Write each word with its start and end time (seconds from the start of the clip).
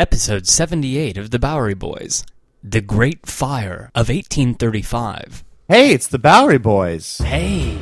Episode 0.00 0.46
78 0.46 1.18
of 1.18 1.30
The 1.30 1.38
Bowery 1.38 1.74
Boys 1.74 2.24
The 2.64 2.80
Great 2.80 3.26
Fire 3.26 3.90
of 3.94 4.08
1835. 4.08 5.44
Hey, 5.68 5.92
it's 5.92 6.06
the 6.06 6.18
Bowery 6.18 6.56
Boys. 6.56 7.18
Hey! 7.18 7.74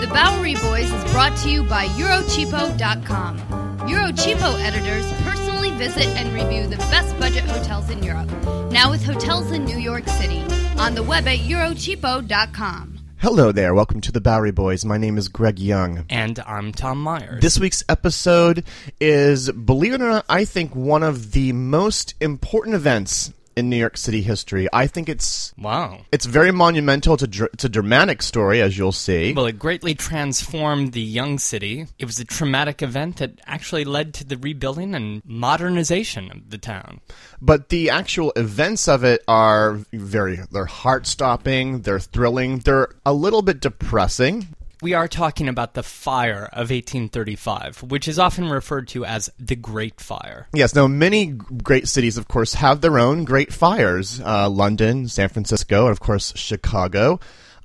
The 0.00 0.08
Bowery 0.10 0.54
Boys 0.54 0.90
is 0.90 1.12
brought 1.12 1.36
to 1.42 1.50
you 1.50 1.62
by 1.62 1.88
Eurocheapo.com. 1.88 3.38
Eurocheapo 3.80 4.58
editors 4.62 5.12
personally 5.24 5.72
visit 5.72 6.06
and 6.16 6.32
review 6.32 6.66
the 6.66 6.78
best 6.88 7.20
budget 7.20 7.44
hotels 7.44 7.90
in 7.90 8.02
Europe, 8.02 8.30
now 8.72 8.90
with 8.90 9.04
hotels 9.04 9.50
in 9.52 9.62
New 9.66 9.76
York 9.76 10.08
City, 10.08 10.40
on 10.78 10.94
the 10.94 11.02
web 11.02 11.28
at 11.28 11.40
Eurocheapo.com. 11.40 12.95
Hello 13.18 13.50
there. 13.50 13.74
Welcome 13.74 14.02
to 14.02 14.12
the 14.12 14.20
Bowery 14.20 14.50
Boys. 14.50 14.84
My 14.84 14.98
name 14.98 15.16
is 15.16 15.28
Greg 15.28 15.58
Young. 15.58 16.04
And 16.10 16.38
I'm 16.40 16.70
Tom 16.70 17.02
Meyers. 17.02 17.40
This 17.40 17.58
week's 17.58 17.82
episode 17.88 18.62
is, 19.00 19.50
believe 19.50 19.94
it 19.94 20.02
or 20.02 20.08
not, 20.10 20.26
I 20.28 20.44
think 20.44 20.76
one 20.76 21.02
of 21.02 21.32
the 21.32 21.52
most 21.52 22.14
important 22.20 22.76
events 22.76 23.32
in 23.56 23.70
New 23.70 23.76
York 23.76 23.96
City 23.96 24.20
history. 24.20 24.68
I 24.72 24.86
think 24.86 25.08
it's 25.08 25.54
wow. 25.58 26.02
It's 26.12 26.26
very 26.26 26.52
monumental. 26.52 27.16
to 27.16 27.26
dr- 27.26 27.50
it's 27.54 27.64
a 27.64 27.68
dramatic 27.68 28.22
story, 28.22 28.60
as 28.60 28.76
you'll 28.76 28.92
see. 28.92 29.32
Well, 29.32 29.46
it 29.46 29.58
greatly 29.58 29.94
transformed 29.94 30.92
the 30.92 31.00
young 31.00 31.38
city. 31.38 31.86
It 31.98 32.04
was 32.04 32.20
a 32.20 32.24
traumatic 32.24 32.82
event 32.82 33.16
that 33.16 33.40
actually 33.46 33.84
led 33.84 34.12
to 34.14 34.24
the 34.24 34.36
rebuilding 34.36 34.94
and 34.94 35.22
modernization 35.24 36.30
of 36.30 36.50
the 36.50 36.58
town. 36.58 37.00
But 37.40 37.70
the 37.70 37.90
actual 37.90 38.32
events 38.36 38.88
of 38.88 39.04
it 39.04 39.22
are 39.26 39.80
very, 39.92 40.38
they're 40.50 40.66
heart 40.66 41.06
stopping, 41.06 41.80
they're 41.80 41.98
thrilling, 42.00 42.58
they're 42.58 42.88
a 43.06 43.14
little 43.14 43.42
bit 43.42 43.60
depressing. 43.60 44.48
We 44.86 44.94
are 44.94 45.08
talking 45.08 45.48
about 45.48 45.74
the 45.74 45.82
fire 45.82 46.44
of 46.52 46.70
1835, 46.70 47.82
which 47.82 48.06
is 48.06 48.20
often 48.20 48.48
referred 48.48 48.86
to 48.90 49.04
as 49.04 49.28
the 49.36 49.56
Great 49.56 50.00
Fire. 50.00 50.46
Yes, 50.52 50.76
now 50.76 50.86
many 50.86 51.26
great 51.26 51.88
cities, 51.88 52.16
of 52.16 52.28
course, 52.28 52.54
have 52.54 52.82
their 52.82 52.96
own 52.96 53.24
great 53.24 53.52
fires. 53.52 54.20
Uh, 54.20 54.48
London, 54.48 55.08
San 55.08 55.28
Francisco, 55.28 55.86
and 55.86 55.90
of 55.90 55.98
course, 55.98 56.32
Chicago. 56.36 57.18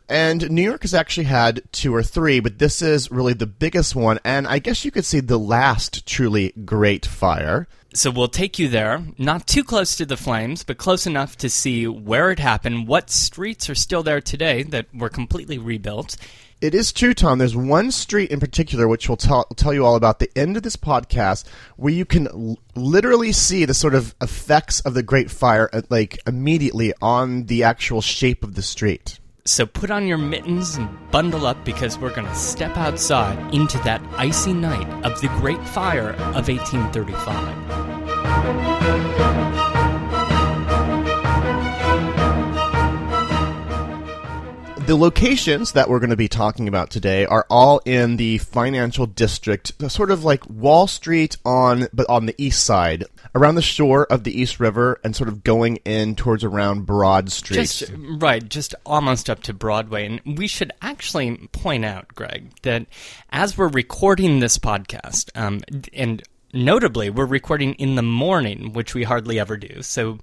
And 0.09 0.49
New 0.49 0.63
York 0.63 0.81
has 0.81 0.95
actually 0.95 1.25
had 1.25 1.61
two 1.71 1.93
or 1.93 2.01
three, 2.01 2.39
but 2.39 2.57
this 2.57 2.81
is 2.81 3.11
really 3.11 3.33
the 3.33 3.45
biggest 3.45 3.95
one, 3.95 4.17
and 4.25 4.47
I 4.47 4.57
guess 4.57 4.83
you 4.83 4.89
could 4.89 5.05
say 5.05 5.19
the 5.19 5.37
last 5.37 6.07
truly 6.07 6.53
great 6.65 7.05
fire. 7.05 7.67
So 7.93 8.09
we'll 8.09 8.29
take 8.29 8.57
you 8.57 8.67
there, 8.67 9.03
not 9.17 9.47
too 9.47 9.63
close 9.63 9.95
to 9.97 10.05
the 10.05 10.17
flames, 10.17 10.63
but 10.63 10.77
close 10.77 11.05
enough 11.05 11.37
to 11.37 11.49
see 11.49 11.87
where 11.87 12.31
it 12.31 12.39
happened, 12.39 12.87
what 12.87 13.09
streets 13.09 13.69
are 13.69 13.75
still 13.75 14.01
there 14.01 14.21
today 14.21 14.63
that 14.63 14.87
were 14.93 15.09
completely 15.09 15.57
rebuilt, 15.57 16.17
it 16.61 16.75
is 16.75 16.93
true, 16.93 17.13
Tom. 17.13 17.39
There's 17.39 17.55
one 17.55 17.91
street 17.91 18.31
in 18.31 18.39
particular 18.39 18.87
which 18.87 19.09
we'll 19.09 19.17
tell, 19.17 19.45
tell 19.55 19.73
you 19.73 19.85
all 19.85 19.95
about 19.95 20.19
the 20.19 20.29
end 20.35 20.57
of 20.57 20.63
this 20.63 20.75
podcast, 20.75 21.47
where 21.75 21.93
you 21.93 22.05
can 22.05 22.27
l- 22.27 22.59
literally 22.75 23.31
see 23.31 23.65
the 23.65 23.73
sort 23.73 23.95
of 23.95 24.13
effects 24.21 24.79
of 24.81 24.93
the 24.93 25.03
Great 25.03 25.31
Fire, 25.31 25.69
uh, 25.73 25.81
like 25.89 26.19
immediately 26.27 26.93
on 27.01 27.47
the 27.47 27.63
actual 27.63 28.01
shape 28.01 28.43
of 28.43 28.53
the 28.55 28.61
street. 28.61 29.17
So 29.43 29.65
put 29.65 29.89
on 29.89 30.05
your 30.05 30.19
mittens 30.19 30.75
and 30.75 30.87
bundle 31.09 31.47
up 31.47 31.65
because 31.65 31.97
we're 31.97 32.13
going 32.13 32.27
to 32.27 32.35
step 32.35 32.77
outside 32.77 33.51
into 33.53 33.79
that 33.79 33.99
icy 34.15 34.53
night 34.53 34.87
of 35.03 35.19
the 35.19 35.29
Great 35.39 35.67
Fire 35.67 36.11
of 36.11 36.47
1835. 36.47 39.10
The 44.91 44.97
locations 44.97 45.71
that 45.71 45.89
we're 45.89 45.99
going 45.99 46.09
to 46.09 46.17
be 46.17 46.27
talking 46.27 46.67
about 46.67 46.89
today 46.89 47.25
are 47.25 47.45
all 47.49 47.79
in 47.85 48.17
the 48.17 48.39
financial 48.39 49.05
district, 49.05 49.71
sort 49.89 50.11
of 50.11 50.25
like 50.25 50.45
Wall 50.49 50.85
Street 50.85 51.37
on 51.45 51.87
but 51.93 52.09
on 52.09 52.25
the 52.25 52.35
east 52.37 52.65
side, 52.65 53.05
around 53.33 53.55
the 53.55 53.61
shore 53.61 54.05
of 54.11 54.25
the 54.25 54.37
East 54.37 54.59
River 54.59 54.99
and 55.01 55.15
sort 55.15 55.29
of 55.29 55.45
going 55.45 55.77
in 55.85 56.17
towards 56.17 56.43
around 56.43 56.85
Broad 56.85 57.31
Street. 57.31 57.55
Just 57.55 57.83
right, 57.95 58.45
just 58.49 58.75
almost 58.85 59.29
up 59.29 59.41
to 59.43 59.53
Broadway. 59.53 60.07
And 60.07 60.37
we 60.37 60.45
should 60.45 60.73
actually 60.81 61.37
point 61.53 61.85
out, 61.85 62.13
Greg, 62.13 62.51
that 62.63 62.85
as 63.29 63.57
we're 63.57 63.69
recording 63.69 64.41
this 64.41 64.57
podcast, 64.57 65.29
um, 65.35 65.61
and 65.93 66.21
notably, 66.53 67.09
we're 67.09 67.25
recording 67.25 67.75
in 67.75 67.95
the 67.95 68.03
morning, 68.03 68.73
which 68.73 68.93
we 68.93 69.03
hardly 69.03 69.39
ever 69.39 69.55
do. 69.55 69.81
So 69.81 70.19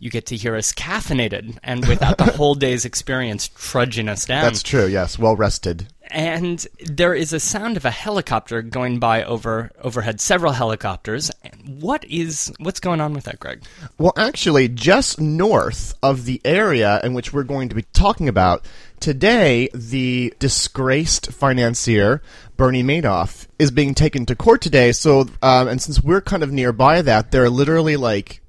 you 0.00 0.10
get 0.10 0.26
to 0.26 0.36
hear 0.36 0.56
us 0.56 0.72
caffeinated 0.72 1.58
and 1.62 1.86
without 1.86 2.18
the 2.18 2.24
whole 2.24 2.54
day's 2.54 2.84
experience 2.84 3.48
trudging 3.54 4.08
us 4.08 4.24
down. 4.24 4.42
That's 4.42 4.62
true, 4.62 4.86
yes, 4.86 5.18
well 5.18 5.36
rested. 5.36 5.86
And 6.10 6.66
there 6.86 7.14
is 7.14 7.32
a 7.32 7.38
sound 7.38 7.76
of 7.76 7.84
a 7.84 7.90
helicopter 7.90 8.62
going 8.62 8.98
by 8.98 9.22
over 9.22 9.70
overhead, 9.80 10.20
several 10.20 10.52
helicopters. 10.52 11.30
What 11.64 12.04
is 12.04 12.52
what's 12.58 12.80
going 12.80 13.00
on 13.00 13.12
with 13.12 13.24
that, 13.24 13.38
Greg? 13.38 13.62
Well, 13.96 14.12
actually, 14.16 14.66
just 14.66 15.20
north 15.20 15.94
of 16.02 16.24
the 16.24 16.40
area 16.44 17.00
in 17.04 17.14
which 17.14 17.32
we're 17.32 17.44
going 17.44 17.68
to 17.68 17.76
be 17.76 17.84
talking 17.92 18.28
about 18.28 18.66
today, 18.98 19.68
the 19.72 20.34
disgraced 20.40 21.30
financier 21.30 22.22
Bernie 22.56 22.82
Madoff 22.82 23.46
is 23.60 23.70
being 23.70 23.94
taken 23.94 24.26
to 24.26 24.34
court 24.34 24.62
today. 24.62 24.90
So, 24.90 25.28
um, 25.42 25.68
and 25.68 25.80
since 25.80 26.02
we're 26.02 26.20
kind 26.20 26.42
of 26.42 26.50
nearby 26.50 27.02
that, 27.02 27.30
they're 27.30 27.50
literally 27.50 27.96
like 27.96 28.42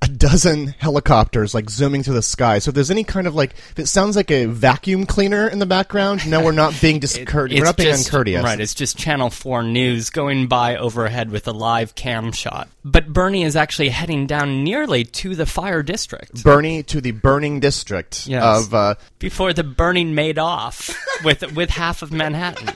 a 0.00 0.08
dozen 0.08 0.68
helicopters 0.78 1.54
like 1.54 1.68
zooming 1.68 2.02
through 2.02 2.14
the 2.14 2.22
sky. 2.22 2.60
So 2.60 2.68
if 2.68 2.74
there's 2.74 2.90
any 2.90 3.04
kind 3.04 3.26
of 3.26 3.34
like, 3.34 3.52
if 3.70 3.78
it 3.78 3.86
sounds 3.86 4.14
like 4.14 4.30
a 4.30 4.46
vacuum 4.46 5.06
cleaner 5.06 5.48
in 5.48 5.58
the 5.58 5.66
background, 5.66 6.28
no, 6.28 6.42
we're 6.44 6.52
not 6.52 6.80
being 6.80 6.98
discourteous. 7.00 7.60
we're 7.60 7.66
not 7.66 7.76
being 7.76 7.90
just, 7.90 8.06
uncourteous. 8.06 8.44
Right, 8.44 8.60
it's 8.60 8.74
just 8.74 8.96
Channel 8.96 9.30
4 9.30 9.64
News 9.64 10.10
going 10.10 10.46
by 10.46 10.76
overhead 10.76 11.30
with 11.30 11.48
a 11.48 11.52
live 11.52 11.94
cam 11.94 12.30
shot. 12.30 12.68
But 12.84 13.12
Bernie 13.12 13.42
is 13.42 13.56
actually 13.56 13.88
heading 13.88 14.26
down 14.26 14.62
nearly 14.62 15.04
to 15.04 15.34
the 15.34 15.46
fire 15.46 15.82
district. 15.82 16.44
Bernie 16.44 16.82
to 16.84 17.00
the 17.00 17.10
burning 17.10 17.58
district 17.60 18.26
yes. 18.26 18.44
of. 18.44 18.74
Uh, 18.74 18.94
Before 19.18 19.52
the 19.52 19.64
burning 19.64 20.14
made 20.14 20.38
off 20.38 20.96
with, 21.24 21.54
with 21.54 21.70
half 21.70 22.02
of 22.02 22.12
Manhattan. 22.12 22.74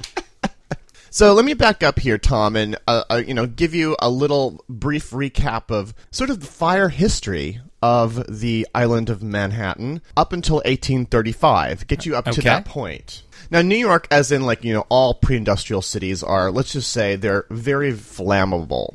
So 1.12 1.34
let 1.34 1.44
me 1.44 1.52
back 1.52 1.82
up 1.82 1.98
here, 1.98 2.16
Tom, 2.16 2.56
and 2.56 2.74
uh, 2.88 3.04
uh, 3.10 3.22
you 3.24 3.34
know 3.34 3.44
give 3.46 3.74
you 3.74 3.96
a 3.98 4.08
little 4.08 4.64
brief 4.66 5.10
recap 5.10 5.70
of 5.70 5.92
sort 6.10 6.30
of 6.30 6.40
the 6.40 6.46
fire 6.46 6.88
history 6.88 7.60
of 7.82 8.40
the 8.40 8.66
island 8.74 9.10
of 9.10 9.22
Manhattan 9.22 10.00
up 10.16 10.32
until 10.32 10.56
1835. 10.56 11.86
Get 11.86 12.06
you 12.06 12.16
up 12.16 12.28
okay. 12.28 12.36
to 12.36 12.40
that 12.40 12.64
point. 12.64 13.24
Now, 13.50 13.60
New 13.60 13.76
York, 13.76 14.08
as 14.10 14.32
in 14.32 14.46
like 14.46 14.64
you 14.64 14.72
know 14.72 14.86
all 14.88 15.12
pre-industrial 15.12 15.82
cities, 15.82 16.22
are 16.22 16.50
let's 16.50 16.72
just 16.72 16.90
say 16.90 17.16
they're 17.16 17.44
very 17.50 17.92
flammable. 17.92 18.94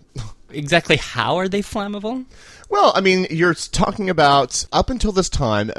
Exactly 0.49 0.95
how 0.95 1.35
are 1.35 1.47
they 1.47 1.61
flammable? 1.61 2.25
Well, 2.67 2.93
I 2.95 3.01
mean, 3.01 3.27
you're 3.29 3.53
talking 3.53 4.09
about 4.09 4.65
up 4.71 4.89
until 4.89 5.11
this 5.11 5.29
time, 5.29 5.71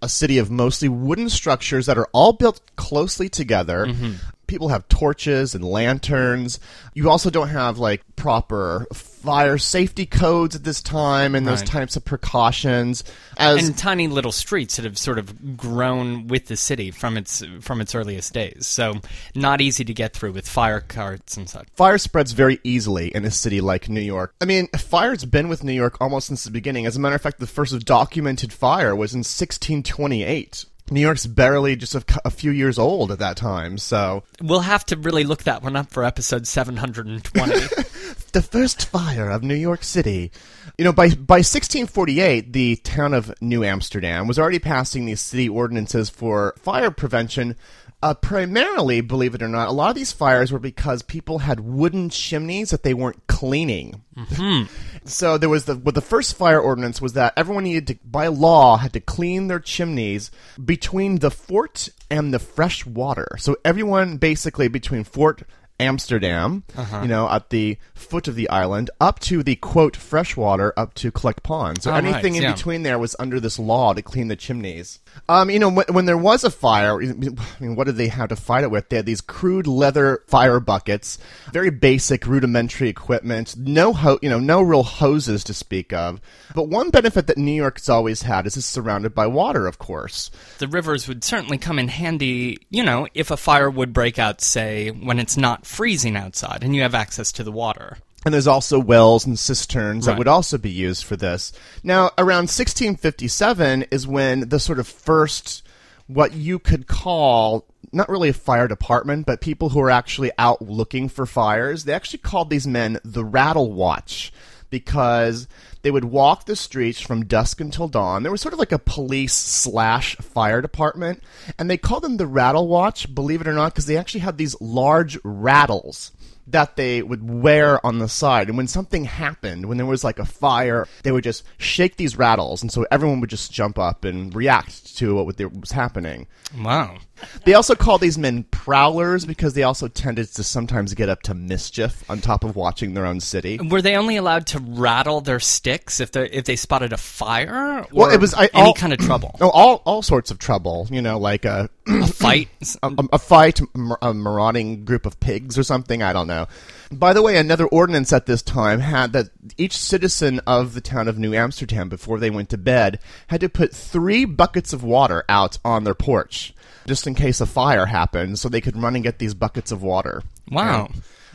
a 0.00 0.08
city 0.08 0.38
of 0.38 0.50
mostly 0.50 0.88
wooden 0.88 1.28
structures 1.28 1.84
that 1.84 1.98
are 1.98 2.08
all 2.12 2.32
built 2.32 2.62
closely 2.76 3.28
together. 3.28 3.84
Mm-hmm 3.86 4.14
people 4.52 4.68
have 4.68 4.86
torches 4.88 5.54
and 5.54 5.64
lanterns. 5.64 6.60
You 6.92 7.08
also 7.08 7.30
don't 7.30 7.48
have 7.48 7.78
like 7.78 8.02
proper 8.16 8.86
fire 8.92 9.56
safety 9.56 10.04
codes 10.04 10.54
at 10.54 10.62
this 10.62 10.82
time 10.82 11.34
and 11.34 11.46
those 11.46 11.60
right. 11.60 11.68
types 11.68 11.96
of 11.96 12.04
precautions. 12.04 13.02
As 13.38 13.66
and 13.66 13.78
tiny 13.78 14.08
little 14.08 14.30
streets 14.30 14.76
that 14.76 14.84
have 14.84 14.98
sort 14.98 15.18
of 15.18 15.56
grown 15.56 16.26
with 16.26 16.48
the 16.48 16.56
city 16.58 16.90
from 16.90 17.16
its 17.16 17.42
from 17.62 17.80
its 17.80 17.94
earliest 17.94 18.34
days. 18.34 18.66
So 18.66 19.00
not 19.34 19.62
easy 19.62 19.86
to 19.86 19.94
get 19.94 20.12
through 20.12 20.32
with 20.32 20.46
fire 20.46 20.80
carts 20.80 21.38
and 21.38 21.48
such. 21.48 21.68
Fire 21.74 21.96
spreads 21.96 22.32
very 22.32 22.60
easily 22.62 23.08
in 23.08 23.24
a 23.24 23.30
city 23.30 23.62
like 23.62 23.88
New 23.88 24.02
York. 24.02 24.34
I 24.42 24.44
mean, 24.44 24.68
fire's 24.76 25.24
been 25.24 25.48
with 25.48 25.64
New 25.64 25.72
York 25.72 25.96
almost 25.98 26.26
since 26.26 26.44
the 26.44 26.50
beginning. 26.50 26.84
As 26.84 26.96
a 26.96 27.00
matter 27.00 27.16
of 27.16 27.22
fact, 27.22 27.40
the 27.40 27.46
first 27.46 27.72
documented 27.86 28.52
fire 28.52 28.94
was 28.94 29.14
in 29.14 29.20
1628. 29.20 30.66
New 30.92 31.00
York's 31.00 31.26
barely 31.26 31.74
just 31.74 31.94
a, 31.94 32.04
a, 32.24 32.30
few 32.30 32.50
years 32.50 32.78
old 32.78 33.10
at 33.10 33.18
that 33.18 33.36
time, 33.36 33.78
so 33.78 34.22
we'll 34.40 34.60
have 34.60 34.84
to 34.86 34.96
really 34.96 35.24
look 35.24 35.44
that 35.44 35.62
one 35.62 35.74
up 35.74 35.90
for 35.90 36.04
episode 36.04 36.46
720. 36.46 37.52
the 38.32 38.42
first 38.42 38.86
fire 38.86 39.30
of 39.30 39.42
New 39.42 39.54
York 39.54 39.82
City. 39.84 40.30
You 40.78 40.84
know, 40.84 40.92
by 40.92 41.08
by 41.08 41.38
1648, 41.38 42.52
the 42.52 42.76
town 42.76 43.14
of 43.14 43.32
New 43.40 43.64
Amsterdam 43.64 44.26
was 44.26 44.38
already 44.38 44.58
passing 44.58 45.06
these 45.06 45.20
city 45.20 45.48
ordinances 45.48 46.10
for 46.10 46.54
fire 46.58 46.90
prevention 46.90 47.56
uh, 48.02 48.14
primarily, 48.14 49.00
believe 49.00 49.34
it 49.34 49.42
or 49.42 49.48
not, 49.48 49.68
a 49.68 49.72
lot 49.72 49.90
of 49.90 49.94
these 49.94 50.12
fires 50.12 50.50
were 50.50 50.58
because 50.58 51.02
people 51.02 51.38
had 51.38 51.60
wooden 51.60 52.10
chimneys 52.10 52.70
that 52.70 52.82
they 52.82 52.94
weren't 52.94 53.26
cleaning. 53.28 54.02
Mm-hmm. 54.16 54.64
so 55.04 55.38
there 55.38 55.48
was 55.48 55.66
the 55.66 55.76
well, 55.76 55.92
the 55.92 56.00
first 56.00 56.36
fire 56.36 56.60
ordinance 56.60 57.00
was 57.00 57.12
that 57.12 57.32
everyone 57.36 57.64
needed 57.64 57.86
to, 57.86 57.98
by 58.04 58.26
law, 58.26 58.76
had 58.76 58.92
to 58.94 59.00
clean 59.00 59.46
their 59.46 59.60
chimneys 59.60 60.30
between 60.62 61.20
the 61.20 61.30
fort 61.30 61.88
and 62.10 62.34
the 62.34 62.40
fresh 62.40 62.84
water. 62.84 63.28
So 63.38 63.56
everyone 63.64 64.16
basically 64.16 64.68
between 64.68 65.04
fort 65.04 65.44
Amsterdam, 65.82 66.64
you 67.02 67.08
know, 67.08 67.28
at 67.28 67.50
the 67.50 67.78
foot 67.94 68.28
of 68.28 68.34
the 68.34 68.48
island, 68.48 68.90
up 69.00 69.20
to 69.20 69.42
the 69.42 69.56
quote 69.56 69.96
freshwater, 69.96 70.72
up 70.76 70.94
to 70.94 71.10
Collect 71.10 71.42
Pond. 71.42 71.82
So 71.82 71.90
Oh, 71.90 71.94
right, 71.94 72.04
anything 72.04 72.34
in 72.36 72.42
yeah. 72.42 72.52
between 72.54 72.82
there 72.82 72.98
was 72.98 73.14
under 73.18 73.38
this 73.40 73.58
law 73.58 73.92
to 73.92 74.02
clean 74.02 74.28
the 74.28 74.36
chimneys. 74.36 75.00
Um, 75.28 75.50
you 75.50 75.58
know, 75.58 75.68
when, 75.68 75.86
when 75.90 76.06
there 76.06 76.16
was 76.16 76.44
a 76.44 76.50
fire, 76.50 77.00
I 77.02 77.06
mean, 77.12 77.36
what 77.76 77.84
did 77.86 77.96
they 77.96 78.08
have 78.08 78.28
to 78.30 78.36
fight 78.36 78.64
it 78.64 78.70
with? 78.70 78.88
They 78.88 78.96
had 78.96 79.06
these 79.06 79.20
crude 79.20 79.66
leather 79.66 80.22
fire 80.28 80.58
buckets, 80.60 81.18
very 81.52 81.70
basic, 81.70 82.26
rudimentary 82.26 82.88
equipment, 82.88 83.54
no 83.56 83.92
ho- 83.92 84.18
you 84.22 84.30
know, 84.30 84.38
no 84.40 84.62
real 84.62 84.82
hoses 84.82 85.44
to 85.44 85.54
speak 85.54 85.92
of. 85.92 86.20
But 86.54 86.68
one 86.68 86.90
benefit 86.90 87.26
that 87.26 87.38
New 87.38 87.52
York's 87.52 87.88
always 87.88 88.22
had 88.22 88.46
is 88.46 88.56
it's 88.56 88.66
surrounded 88.66 89.14
by 89.14 89.26
water, 89.26 89.66
of 89.66 89.78
course. 89.78 90.30
The 90.58 90.68
rivers 90.68 91.08
would 91.08 91.24
certainly 91.24 91.58
come 91.58 91.78
in 91.78 91.88
handy, 91.88 92.58
you 92.70 92.82
know, 92.82 93.06
if 93.14 93.30
a 93.30 93.36
fire 93.36 93.70
would 93.70 93.92
break 93.92 94.18
out, 94.18 94.40
say, 94.40 94.90
when 94.90 95.18
it's 95.18 95.36
not 95.36 95.66
freezing 95.72 96.16
outside 96.16 96.62
and 96.62 96.76
you 96.76 96.82
have 96.82 96.94
access 96.94 97.32
to 97.32 97.42
the 97.42 97.52
water. 97.52 97.98
And 98.24 98.32
there's 98.32 98.46
also 98.46 98.78
wells 98.78 99.26
and 99.26 99.36
cisterns 99.38 100.06
that 100.06 100.16
would 100.16 100.28
also 100.28 100.56
be 100.56 100.70
used 100.70 101.04
for 101.04 101.16
this. 101.16 101.52
Now, 101.82 102.10
around 102.16 102.44
1657 102.44 103.86
is 103.90 104.06
when 104.06 104.48
the 104.48 104.60
sort 104.60 104.78
of 104.78 104.86
first, 104.86 105.66
what 106.06 106.32
you 106.32 106.60
could 106.60 106.86
call, 106.86 107.66
not 107.90 108.08
really 108.08 108.28
a 108.28 108.34
fire 108.34 108.68
department, 108.68 109.26
but 109.26 109.40
people 109.40 109.70
who 109.70 109.80
are 109.80 109.90
actually 109.90 110.30
out 110.38 110.62
looking 110.62 111.08
for 111.08 111.26
fires, 111.26 111.82
they 111.82 111.92
actually 111.92 112.20
called 112.20 112.48
these 112.48 112.66
men 112.66 113.00
the 113.04 113.24
Rattle 113.24 113.72
Watch 113.72 114.32
because 114.70 115.48
they 115.82 115.90
would 115.90 116.04
walk 116.04 116.46
the 116.46 116.56
streets 116.56 117.00
from 117.00 117.26
dusk 117.26 117.60
until 117.60 117.88
dawn. 117.88 118.22
There 118.22 118.32
was 118.32 118.40
sort 118.40 118.54
of 118.54 118.58
like 118.58 118.72
a 118.72 118.78
police 118.78 119.34
slash 119.34 120.16
fire 120.16 120.62
department, 120.62 121.22
and 121.58 121.70
they 121.70 121.76
called 121.76 122.02
them 122.04 122.16
the 122.16 122.26
Rattle 122.26 122.68
Watch, 122.68 123.14
believe 123.14 123.40
it 123.40 123.48
or 123.48 123.52
not, 123.52 123.74
because 123.74 123.86
they 123.86 123.96
actually 123.96 124.20
had 124.20 124.38
these 124.38 124.60
large 124.60 125.18
rattles 125.24 126.12
that 126.48 126.76
they 126.76 127.02
would 127.02 127.28
wear 127.28 127.84
on 127.86 127.98
the 127.98 128.08
side. 128.08 128.48
And 128.48 128.56
when 128.56 128.66
something 128.66 129.04
happened, 129.04 129.66
when 129.66 129.76
there 129.76 129.86
was 129.86 130.02
like 130.02 130.18
a 130.18 130.24
fire, 130.24 130.88
they 131.02 131.12
would 131.12 131.24
just 131.24 131.44
shake 131.58 131.96
these 131.96 132.16
rattles, 132.16 132.62
and 132.62 132.72
so 132.72 132.84
everyone 132.90 133.20
would 133.20 133.30
just 133.30 133.52
jump 133.52 133.78
up 133.78 134.04
and 134.04 134.34
react 134.34 134.96
to 134.96 135.14
what 135.14 135.38
was 135.60 135.72
happening. 135.72 136.26
Wow. 136.60 136.98
They 137.44 137.54
also 137.54 137.74
call 137.74 137.98
these 137.98 138.18
men 138.18 138.44
prowlers 138.44 139.24
because 139.24 139.54
they 139.54 139.62
also 139.62 139.88
tended 139.88 140.28
to 140.28 140.42
sometimes 140.42 140.94
get 140.94 141.08
up 141.08 141.22
to 141.22 141.34
mischief 141.34 142.08
on 142.10 142.20
top 142.20 142.44
of 142.44 142.56
watching 142.56 142.94
their 142.94 143.06
own 143.06 143.20
city. 143.20 143.58
Were 143.58 143.82
they 143.82 143.96
only 143.96 144.16
allowed 144.16 144.46
to 144.48 144.58
rattle 144.58 145.20
their 145.20 145.40
sticks 145.40 146.00
if 146.00 146.12
they 146.12 146.28
if 146.30 146.44
they 146.44 146.56
spotted 146.56 146.92
a 146.92 146.96
fire? 146.96 147.80
Or 147.80 147.86
Well, 147.92 148.10
it 148.10 148.20
was 148.20 148.34
I, 148.34 148.48
any 148.52 148.66
all, 148.68 148.74
kind 148.74 148.92
of 148.92 148.98
trouble. 148.98 149.36
No, 149.40 149.46
oh, 149.50 149.50
all 149.50 149.82
all 149.84 150.02
sorts 150.02 150.30
of 150.30 150.38
trouble. 150.38 150.88
You 150.90 151.02
know, 151.02 151.18
like 151.18 151.44
a 151.44 151.68
a 151.86 152.06
fight. 152.06 152.48
a, 152.82 152.92
a 153.12 153.18
fight, 153.18 153.60
a 154.00 154.14
marauding 154.14 154.84
group 154.84 155.06
of 155.06 155.18
pigs 155.20 155.58
or 155.58 155.62
something. 155.62 156.02
I 156.02 156.12
don't 156.12 156.26
know. 156.26 156.46
By 156.90 157.12
the 157.12 157.22
way, 157.22 157.38
another 157.38 157.66
ordinance 157.66 158.12
at 158.12 158.26
this 158.26 158.42
time 158.42 158.80
had 158.80 159.12
that 159.14 159.30
each 159.56 159.76
citizen 159.76 160.40
of 160.46 160.74
the 160.74 160.80
town 160.80 161.08
of 161.08 161.18
New 161.18 161.34
Amsterdam, 161.34 161.88
before 161.88 162.18
they 162.18 162.30
went 162.30 162.50
to 162.50 162.58
bed, 162.58 162.98
had 163.28 163.40
to 163.40 163.48
put 163.48 163.74
three 163.74 164.24
buckets 164.24 164.72
of 164.72 164.84
water 164.84 165.24
out 165.28 165.58
on 165.64 165.84
their 165.84 165.94
porch, 165.94 166.54
just 166.86 167.06
in 167.06 167.11
case 167.14 167.40
a 167.40 167.46
fire 167.46 167.86
happened, 167.86 168.38
so 168.38 168.48
they 168.48 168.60
could 168.60 168.76
run 168.80 168.94
and 168.94 169.04
get 169.04 169.18
these 169.18 169.34
buckets 169.34 169.72
of 169.72 169.82
water. 169.82 170.22
Wow. 170.50 170.88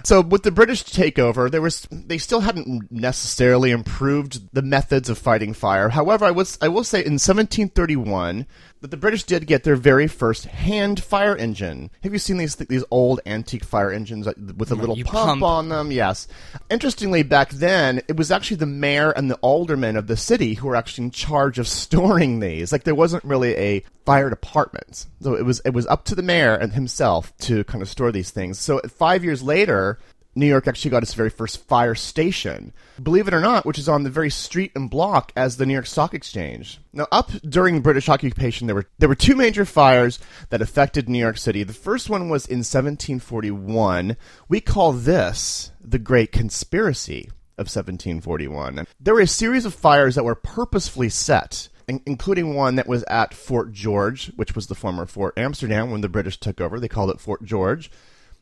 So 0.04 0.22
with 0.22 0.44
the 0.44 0.52
British 0.52 0.84
takeover, 0.84 1.50
there 1.50 1.62
was 1.62 1.88
they 1.92 2.18
still 2.18 2.42
hadn't 2.42 2.92
necessarily 2.92 3.72
improved 3.72 4.54
the 4.54 4.62
methods 4.62 5.10
of 5.10 5.18
fighting 5.18 5.54
fire. 5.54 5.90
However, 5.90 6.26
I 6.26 6.32
was 6.32 6.58
I 6.62 6.68
will 6.68 6.84
say 6.84 7.00
in 7.00 7.14
1731 7.14 8.46
that 8.82 8.92
the 8.92 8.98
British 8.98 9.24
did 9.24 9.48
get 9.48 9.64
their 9.64 9.76
very 9.76 10.08
first 10.08 10.46
hand 10.46 11.04
fire 11.04 11.36
engine. 11.36 11.90
Have 12.04 12.14
you 12.14 12.20
seen 12.20 12.38
these 12.38 12.56
these 12.56 12.84
old 12.92 13.20
antique 13.26 13.64
fire 13.64 13.92
engines 13.92 14.26
with 14.26 14.72
a 14.72 14.76
little 14.76 14.96
pump, 14.98 15.12
pump. 15.12 15.44
on 15.44 15.70
them? 15.70 15.92
Yes. 15.92 16.28
Interestingly, 16.70 17.24
back 17.24 17.50
then 17.50 18.02
it 18.08 18.16
was 18.16 18.32
actually 18.32 18.58
the 18.58 18.66
mayor 18.66 19.12
and 19.12 19.30
the 19.30 19.36
aldermen 19.38 19.96
of 19.96 20.08
the 20.08 20.18
city 20.18 20.56
who 20.56 20.68
were 20.68 20.76
actually 20.76 21.06
in 21.06 21.12
charge 21.12 21.60
of 21.60 21.68
storing 21.68 22.40
these. 22.40 22.72
Like 22.72 22.84
there 22.84 22.96
wasn't 22.96 23.24
really 23.24 23.56
a 23.56 23.84
fire 24.06 24.30
department, 24.30 25.08
so 25.22 25.34
it 25.34 25.44
was 25.44 25.62
it 25.66 25.74
was 25.74 25.88
up 25.88 26.06
to 26.06 26.16
the 26.16 26.22
mayor 26.22 26.56
and 26.56 26.74
himself 26.74 27.36
to 27.40 27.64
kind 27.66 27.82
of 27.82 27.90
store 27.90 28.12
these 28.12 28.32
things. 28.32 28.60
So 28.60 28.80
five 28.88 29.24
years 29.24 29.42
later. 29.42 30.00
New 30.38 30.46
York 30.46 30.68
actually 30.68 30.92
got 30.92 31.04
its 31.04 31.14
very 31.16 31.30
first 31.30 31.66
fire 31.68 31.96
station, 31.96 32.72
believe 33.02 33.28
it 33.28 33.34
or 33.34 33.40
not, 33.40 33.66
which 33.66 33.80
is 33.80 33.90
on 33.90 34.04
the 34.04 34.10
very 34.10 34.30
street 34.30 34.72
and 34.76 34.90
block 34.90 35.32
as 35.36 35.58
the 35.58 35.66
New 35.66 35.74
York 35.74 35.88
Stock 35.88 36.14
Exchange. 36.14 36.80
Now, 36.94 37.08
up 37.12 37.32
during 37.42 37.76
the 37.76 37.82
British 37.82 38.08
occupation, 38.08 38.68
there 38.68 38.76
were 38.76 38.86
there 39.00 39.10
were 39.10 39.16
two 39.16 39.36
major 39.36 39.66
fires 39.66 40.20
that 40.50 40.62
affected 40.62 41.10
New 41.10 41.20
York 41.20 41.38
City. 41.38 41.64
The 41.64 41.74
first 41.74 42.10
one 42.10 42.30
was 42.30 42.46
in 42.46 42.60
1741. 42.60 44.16
We 44.48 44.62
call 44.62 44.94
this 44.94 45.72
the 45.82 46.00
Great 46.00 46.32
Conspiracy 46.32 47.30
of 47.58 47.66
1741. 47.66 48.80
And 48.80 48.88
There 49.00 49.16
were 49.16 49.22
a 49.22 49.28
series 49.28 49.66
of 49.66 49.74
fires 49.74 50.16
that 50.16 50.24
were 50.24 50.36
purposefully 50.36 51.10
set 51.10 51.70
in- 51.88 52.02
including 52.06 52.54
one 52.54 52.76
that 52.76 52.88
was 52.88 53.04
at 53.04 53.34
Fort 53.34 53.72
George, 53.72 54.32
which 54.36 54.56
was 54.56 54.68
the 54.68 54.76
former 54.76 55.06
Fort 55.06 55.38
Amsterdam 55.38 55.90
when 55.90 56.02
the 56.02 56.10
British 56.10 56.40
took 56.40 56.62
over. 56.62 56.80
They 56.80 56.88
called 56.88 57.10
it 57.10 57.20
Fort 57.20 57.44
George. 57.44 57.90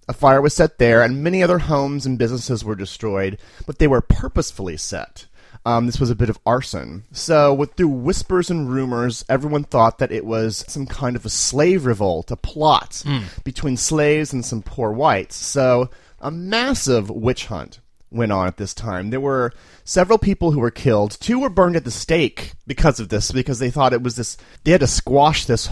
A 0.08 0.14
fire 0.14 0.42
was 0.42 0.54
set 0.54 0.78
there, 0.78 1.02
and 1.02 1.24
many 1.24 1.42
other 1.42 1.60
homes 1.60 2.06
and 2.06 2.18
businesses 2.20 2.64
were 2.64 2.76
destroyed, 2.76 3.40
but 3.66 3.80
they 3.80 3.88
were 3.88 4.02
purposefully 4.02 4.78
set. 4.78 5.26
Um, 5.66 5.88
this 5.88 6.00
was 6.00 6.12
a 6.12 6.16
bit 6.16 6.30
of 6.30 6.38
arson. 6.46 7.06
So, 7.12 7.52
with 7.52 7.74
through 7.74 7.88
whispers 7.88 8.52
and 8.52 8.70
rumors, 8.70 9.26
everyone 9.28 9.64
thought 9.64 9.98
that 9.98 10.12
it 10.12 10.24
was 10.24 10.64
some 10.68 10.86
kind 10.86 11.16
of 11.16 11.26
a 11.26 11.30
slave 11.30 11.88
revolt, 11.88 12.30
a 12.30 12.36
plot 12.36 13.04
between 13.44 13.76
slaves 13.78 14.32
and 14.32 14.46
some 14.46 14.62
poor 14.62 14.92
whites. 14.92 15.36
So, 15.36 15.90
a 16.20 16.30
massive 16.30 17.10
witch 17.10 17.48
hunt 17.48 17.80
went 18.12 18.32
on 18.32 18.46
at 18.48 18.58
this 18.58 18.76
time. 18.76 19.10
There 19.10 19.20
were 19.20 19.54
several 19.84 20.20
people 20.20 20.52
who 20.52 20.60
were 20.60 20.72
killed. 20.72 21.18
Two 21.20 21.40
were 21.40 21.50
burned 21.50 21.76
at 21.76 21.84
the 21.84 21.92
stake 21.92 22.54
because 22.68 23.00
of 23.00 23.10
this, 23.10 23.32
because 23.32 23.58
they 23.58 23.72
thought 23.72 23.94
it 23.94 24.04
was 24.04 24.18
this. 24.18 24.38
They 24.64 24.72
had 24.72 24.82
to 24.82 24.88
squash 24.88 25.46
this 25.46 25.68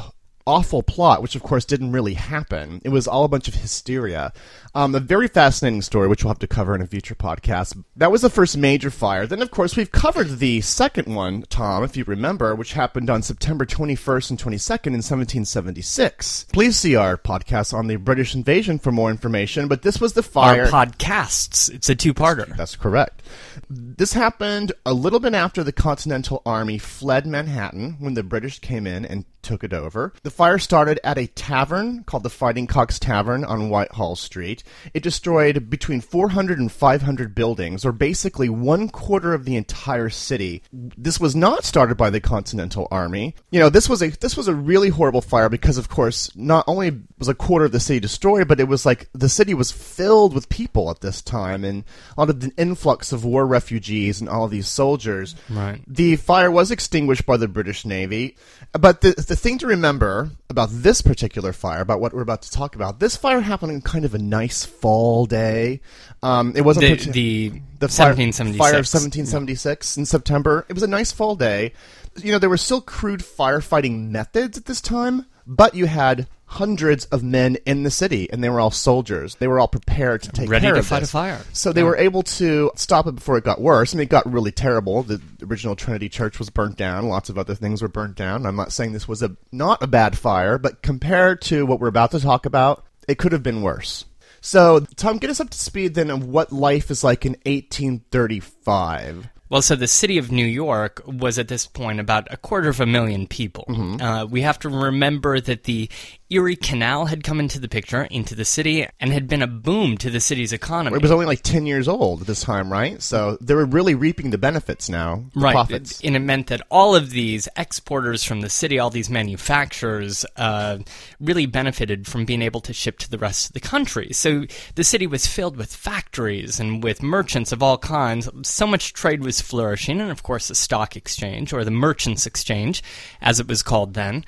awful 0.45 0.84
plot, 0.84 1.22
which 1.22 1.36
of 1.36 1.44
course 1.44 1.66
didn't 1.66 1.92
really 1.92 2.13
happen. 2.13 2.81
It 2.84 2.90
was 2.90 3.07
all 3.07 3.24
a 3.24 3.30
bunch 3.30 3.48
of 3.48 3.56
hysteria. 3.56 4.34
Um, 4.75 4.95
a 4.95 5.00
very 5.00 5.28
fascinating 5.28 5.81
story, 5.81 6.07
which 6.07 6.24
we'll 6.24 6.31
have 6.31 6.40
to 6.40 6.48
cover 6.48 6.74
in 6.74 6.81
a 6.81 6.88
future 6.88 7.13
podcast. 7.16 7.81
That 7.95 8.12
was 8.12 8.22
the 8.22 8.30
first 8.30 8.57
major 8.57 8.90
fire. 8.90 9.28
Then, 9.28 9.42
of 9.42 9.51
course, 9.51 9.75
we've 9.75 9.92
covered 9.92 10.40
the 10.40 10.62
second 10.62 11.13
one, 11.13 11.44
Tom, 11.44 11.84
if 11.84 11.95
you 11.95 12.04
remember, 12.06 12.56
which 12.56 12.74
happened 12.74 13.10
on 13.10 13.22
September 13.22 13.66
21st 13.66 14.31
and 14.31 14.40
22nd 14.40 14.88
in 14.88 15.01
1776. 15.01 16.48
Please 16.51 16.75
see 16.75 16.95
our 16.95 17.18
podcast 17.18 17.74
on 17.74 17.88
the 17.88 17.98
British 17.98 18.34
invasion 18.34 18.80
for 18.80 18.92
more 18.92 19.12
information, 19.12 19.68
but 19.68 19.84
this 19.84 20.01
was 20.01 20.13
the 20.13 20.24
fire. 20.24 20.63
Our 20.63 20.86
podcasts. 20.86 21.72
It's 21.72 21.90
a 21.90 21.95
two-parter. 21.95 22.56
That's 22.57 22.75
correct. 22.75 23.22
This 23.69 24.13
happened 24.13 24.72
a 24.86 24.94
little 24.94 25.19
bit 25.19 25.36
after 25.36 25.63
the 25.63 25.72
Continental 25.72 26.42
Army 26.45 26.78
fled 26.78 27.28
Manhattan 27.28 27.98
when 28.00 28.16
the 28.16 28.24
British 28.24 28.60
came 28.60 28.88
in 28.88 29.06
and 29.06 29.25
took 29.44 29.63
it 29.63 29.74
over. 29.74 30.13
The 30.24 30.31
fire 30.33 30.57
started 30.57 31.00
at 31.03 31.18
a 31.18 31.27
tavern 31.27 32.03
called 32.03 32.24
the 32.24 32.30
Fighting 32.30 32.65
Cocks 32.65 32.97
Tavern 32.97 33.45
on 33.45 33.69
Whitehall 33.69 34.15
Street. 34.15 34.63
It 34.94 35.03
destroyed 35.03 35.69
between 35.69 36.01
400 36.01 36.57
and 36.57 36.71
500 36.71 37.35
buildings, 37.35 37.85
or 37.85 37.91
basically 37.91 38.50
one 38.50 38.89
quarter 38.89 39.33
of 39.33 39.45
the 39.45 39.56
entire 39.56 40.09
city. 40.09 40.63
This 40.71 41.19
was 41.19 41.35
not 41.35 41.63
started 41.63 41.95
by 41.95 42.09
the 42.09 42.19
Continental 42.19 42.87
Army. 42.90 43.35
You 43.52 43.59
know, 43.59 43.69
this 43.69 43.87
was 43.87 44.02
a 44.02 44.09
this 44.09 44.35
was 44.35 44.47
a 44.47 44.56
really 44.56 44.90
horrible 44.90 45.21
fire 45.21 45.49
because, 45.49 45.78
of 45.78 45.87
course, 45.87 46.31
not 46.35 46.66
only 46.68 46.99
was 47.19 47.28
a 47.28 47.35
quarter 47.35 47.66
of 47.66 47.71
the 47.71 47.80
city 47.80 47.99
destroyed, 47.99 48.47
but 48.47 48.59
it 48.59 48.68
was 48.68 48.85
like 48.85 49.09
the 49.13 49.30
city 49.30 49.54
was 49.54 49.71
filled 49.71 50.33
with 50.33 50.49
people 50.49 50.90
at 50.90 51.02
this 51.02 51.21
time, 51.21 51.63
and 51.63 51.83
a 52.18 52.21
lot 52.21 52.30
of 52.30 52.40
the 52.40 52.52
influx 52.57 53.11
of 53.11 53.23
war 53.23 53.45
refugees 53.45 54.19
and 54.19 54.30
all 54.30 54.45
of 54.45 54.52
these 54.52 54.68
soldiers. 54.68 55.35
Right. 55.49 55.81
The 55.87 56.16
fire 56.16 56.49
was 56.49 56.71
extinguished 56.71 57.25
by 57.25 57.37
the 57.37 57.47
British 57.47 57.85
Navy, 57.85 58.35
but 58.71 59.02
the 59.02 59.11
the 59.11 59.35
thing 59.35 59.59
to 59.59 59.68
remember 59.68 60.22
about 60.49 60.69
this 60.71 61.01
particular 61.01 61.53
fire, 61.53 61.81
about 61.81 61.99
what 61.99 62.13
we're 62.13 62.21
about 62.21 62.42
to 62.44 62.51
talk 62.51 62.75
about, 62.75 62.99
this 62.99 63.15
fire 63.15 63.42
happened 63.42 63.71
on 63.71 63.81
kind 63.81 64.06
of 64.06 64.13
a 64.13 64.18
nice 64.19 64.65
fall 64.65 65.25
day. 65.25 65.81
Um, 66.21 66.53
it 66.56 66.61
wasn't 66.61 66.99
The, 66.99 67.11
the, 67.11 67.49
the 67.80 67.87
fire, 67.89 68.09
1776. 68.09 68.57
fire 68.57 68.71
of 68.71 68.85
1776 68.85 69.97
in 69.97 70.06
September. 70.06 70.65
It 70.69 70.73
was 70.73 70.83
a 70.83 70.87
nice 70.87 71.11
fall 71.11 71.35
day. 71.35 71.73
You 72.18 72.31
know, 72.31 72.39
there 72.39 72.49
were 72.49 72.57
still 72.57 72.81
crude 72.81 73.21
firefighting 73.21 74.09
methods 74.09 74.57
at 74.57 74.65
this 74.65 74.81
time, 74.81 75.25
but 75.47 75.76
you 75.76 75.85
had 75.85 76.28
hundreds 76.45 77.06
of 77.06 77.23
men 77.23 77.57
in 77.66 77.81
the 77.81 77.90
city, 77.90 78.30
and 78.31 78.44
they 78.44 78.50
were 78.50 78.59
all 78.59 78.69
soldiers. 78.69 79.35
They 79.35 79.47
were 79.47 79.59
all 79.59 79.68
prepared 79.68 80.21
to 80.23 80.31
take 80.31 80.50
Ready 80.50 80.66
care 80.68 80.73
to 80.76 80.80
of 80.81 80.85
fight 80.85 81.00
this. 81.00 81.09
a 81.09 81.12
fire. 81.14 81.42
So 81.52 81.73
they 81.73 81.81
Yeah. 81.81 81.88
were 81.88 81.97
able 81.97 82.21
to 82.23 82.69
stop 82.76 83.07
it 83.07 83.16
before 83.16 83.38
it 83.38 83.44
got 83.44 83.59
worse. 83.59 83.94
I 83.94 83.97
mean, 83.97 84.04
it 84.04 84.09
got 84.09 84.31
really 84.31 84.52
terrible. 84.52 85.02
The 85.02 85.19
original 85.42 85.76
Trinity 85.76 86.09
Church 86.09 86.38
was 86.38 86.52
burnt 86.52 86.78
down. 86.78 87.07
Lots 87.09 87.30
of 87.30 87.40
other 87.40 87.56
things 87.56 87.81
were 87.81 87.88
burnt 87.88 88.16
down. 88.16 88.45
I'm 88.45 88.56
not 88.56 88.71
saying 88.71 88.92
this 88.94 89.07
was 89.07 89.23
a 89.23 89.31
not 89.52 89.81
a 89.81 89.88
bad 89.88 90.16
fire, 90.16 90.59
but 90.59 90.83
compared 90.83 91.42
to 91.44 91.66
what 91.66 91.80
we're 91.80 91.88
about 91.88 92.12
to 92.12 92.19
talk 92.19 92.45
about, 92.45 92.85
it 93.07 93.18
could 93.18 93.31
have 93.31 93.42
been 93.44 93.64
worse. 93.64 94.06
So, 94.40 94.81
Tom, 94.97 95.18
get 95.18 95.30
us 95.31 95.40
up 95.40 95.50
to 95.50 95.57
speed 95.57 95.95
then 95.95 96.12
of 96.12 96.23
what 96.26 96.52
life 96.52 96.92
is 96.92 97.04
like 97.04 97.26
in 97.26 97.35
1835. 97.45 99.30
Well, 99.50 99.62
so 99.62 99.76
the 99.76 99.88
city 99.88 100.18
of 100.18 100.31
New 100.31 100.45
York 100.45 101.04
was 101.06 101.38
at 101.38 101.47
this 101.47 101.68
point 101.68 102.00
about 102.00 102.28
a 102.31 102.38
quarter 102.38 102.69
of 102.69 102.80
a 102.80 102.85
million 102.85 103.28
people. 103.28 103.66
Mm-hmm. 103.69 104.02
Uh, 104.02 104.26
we 104.26 104.42
have 104.42 104.57
to 104.59 104.69
remember 104.69 105.40
that 105.40 105.66
the 105.66 105.90
Erie 106.33 106.56
Canal 106.56 107.06
had 107.06 107.23
come 107.23 107.40
into 107.40 107.59
the 107.59 107.69
picture, 107.69 108.04
into 108.06 108.33
the 108.33 108.44
city, 108.44 108.87
and 108.99 109.13
had 109.13 109.28
been 109.28 109.44
a 109.44 109.47
boom 109.47 109.97
to 109.99 110.09
the 110.09 110.19
city's 110.19 110.52
economy. 110.52 110.95
It 110.95 111.02
was 111.02 111.11
only 111.11 111.28
like 111.28 111.44
10 111.44 111.68
years 111.68 111.87
old 111.87 112.21
at 112.21 112.28
this 112.28 112.42
time, 112.42 112.71
right? 112.71 112.99
So 113.04 113.37
they 113.40 113.54
were 113.54 113.66
really 113.66 113.94
reaping 113.94 114.31
the 114.31 114.40
benefits 114.40 114.90
now, 114.90 115.25
the 115.35 115.42
right. 115.42 115.54
profits. 115.54 116.02
And 116.04 116.16
it 116.16 116.19
meant 116.19 116.47
that 116.47 116.61
all 116.71 116.95
of 116.95 117.11
these 117.11 117.47
exporters 117.56 118.23
from 118.23 118.42
the 118.42 118.49
city, 118.49 118.80
all 118.80 118.90
these 118.90 119.11
manufacturers, 119.11 120.25
uh, 120.35 120.80
really 121.19 121.45
benefited 121.45 122.07
from 122.07 122.25
being 122.25 122.42
able 122.42 122.61
to 122.61 122.73
ship 122.73 122.97
to 122.99 123.11
the 123.11 123.19
rest 123.19 123.47
of 123.47 123.54
the 123.54 123.59
country. 123.59 124.11
So 124.11 124.45
the 124.73 124.83
city 124.83 125.06
was 125.06 125.28
filled 125.28 125.56
with 125.56 125.75
factories 125.75 126.59
and 126.59 126.83
with 126.83 127.04
merchants 127.04 127.52
of 127.52 127.61
all 127.61 127.78
kinds. 127.78 128.28
So 128.42 128.66
much 128.66 128.94
trade 128.94 129.23
was 129.23 129.40
flourishing, 129.40 130.02
and 130.02 130.09
of 130.09 130.23
course, 130.23 130.47
the 130.47 130.56
stock 130.56 130.95
exchange, 130.95 131.54
or 131.54 131.63
the 131.63 131.69
merchants 131.71 132.25
exchange, 132.25 132.81
as 133.21 133.40
it 133.40 133.47
was 133.47 133.61
called 133.61 133.94
then. 133.94 134.25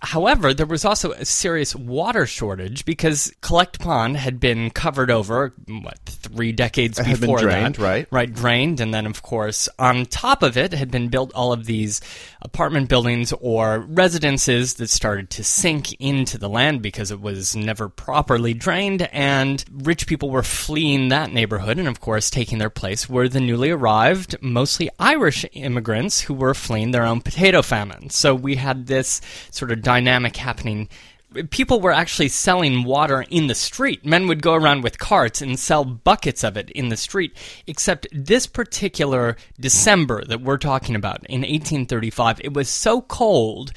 However, 0.00 0.54
there 0.54 0.64
was 0.64 0.84
also 0.84 1.10
a 1.12 1.24
serious 1.48 1.74
water 1.74 2.26
shortage 2.26 2.84
because 2.84 3.32
Collect 3.40 3.78
Pond 3.80 4.18
had 4.18 4.38
been 4.38 4.68
covered 4.68 5.10
over, 5.10 5.54
what, 5.66 5.98
three 6.04 6.52
decades 6.52 6.98
It 6.98 7.06
before 7.06 7.38
drained, 7.38 7.76
that. 7.76 7.82
right. 7.82 8.06
Right, 8.10 8.30
drained. 8.30 8.80
And 8.80 8.92
then, 8.92 9.06
of 9.06 9.22
course, 9.22 9.66
on 9.78 10.04
top 10.04 10.42
of 10.42 10.58
it 10.58 10.74
had 10.74 10.90
been 10.90 11.08
built 11.08 11.32
all 11.34 11.54
of 11.54 11.64
these 11.64 12.02
apartment 12.42 12.90
buildings 12.90 13.32
or 13.40 13.78
residences 13.88 14.74
that 14.74 14.90
started 14.90 15.30
to 15.30 15.42
sink 15.42 15.94
into 15.98 16.36
the 16.36 16.50
land 16.50 16.82
because 16.82 17.10
it 17.10 17.22
was 17.22 17.56
never 17.56 17.88
properly 17.88 18.52
drained. 18.52 19.08
And 19.10 19.64
rich 19.72 20.06
people 20.06 20.28
were 20.28 20.42
fleeing 20.42 21.08
that 21.08 21.32
neighborhood. 21.32 21.78
And, 21.78 21.88
of 21.88 21.98
course, 22.00 22.28
taking 22.28 22.58
their 22.58 22.68
place 22.68 23.08
were 23.08 23.26
the 23.26 23.40
newly 23.40 23.70
arrived, 23.70 24.36
mostly 24.42 24.90
Irish 24.98 25.46
immigrants 25.54 26.20
who 26.20 26.34
were 26.34 26.52
fleeing 26.52 26.90
their 26.90 27.06
own 27.06 27.22
potato 27.22 27.62
famine. 27.62 28.10
So 28.10 28.34
we 28.34 28.56
had 28.56 28.86
this 28.86 29.22
sort 29.50 29.72
of 29.72 29.80
dynamic 29.80 30.36
happening 30.36 30.90
people 31.50 31.80
were 31.80 31.92
actually 31.92 32.28
selling 32.28 32.84
water 32.84 33.24
in 33.28 33.46
the 33.46 33.54
street. 33.54 34.04
Men 34.04 34.26
would 34.28 34.42
go 34.42 34.54
around 34.54 34.82
with 34.82 34.98
carts 34.98 35.42
and 35.42 35.58
sell 35.58 35.84
buckets 35.84 36.42
of 36.42 36.56
it 36.56 36.70
in 36.70 36.88
the 36.88 36.96
street. 36.96 37.36
Except 37.66 38.06
this 38.12 38.46
particular 38.46 39.36
December 39.60 40.24
that 40.24 40.40
we're 40.40 40.58
talking 40.58 40.94
about 40.94 41.18
in 41.26 41.40
1835, 41.40 42.40
it 42.42 42.54
was 42.54 42.68
so 42.68 43.02
cold 43.02 43.72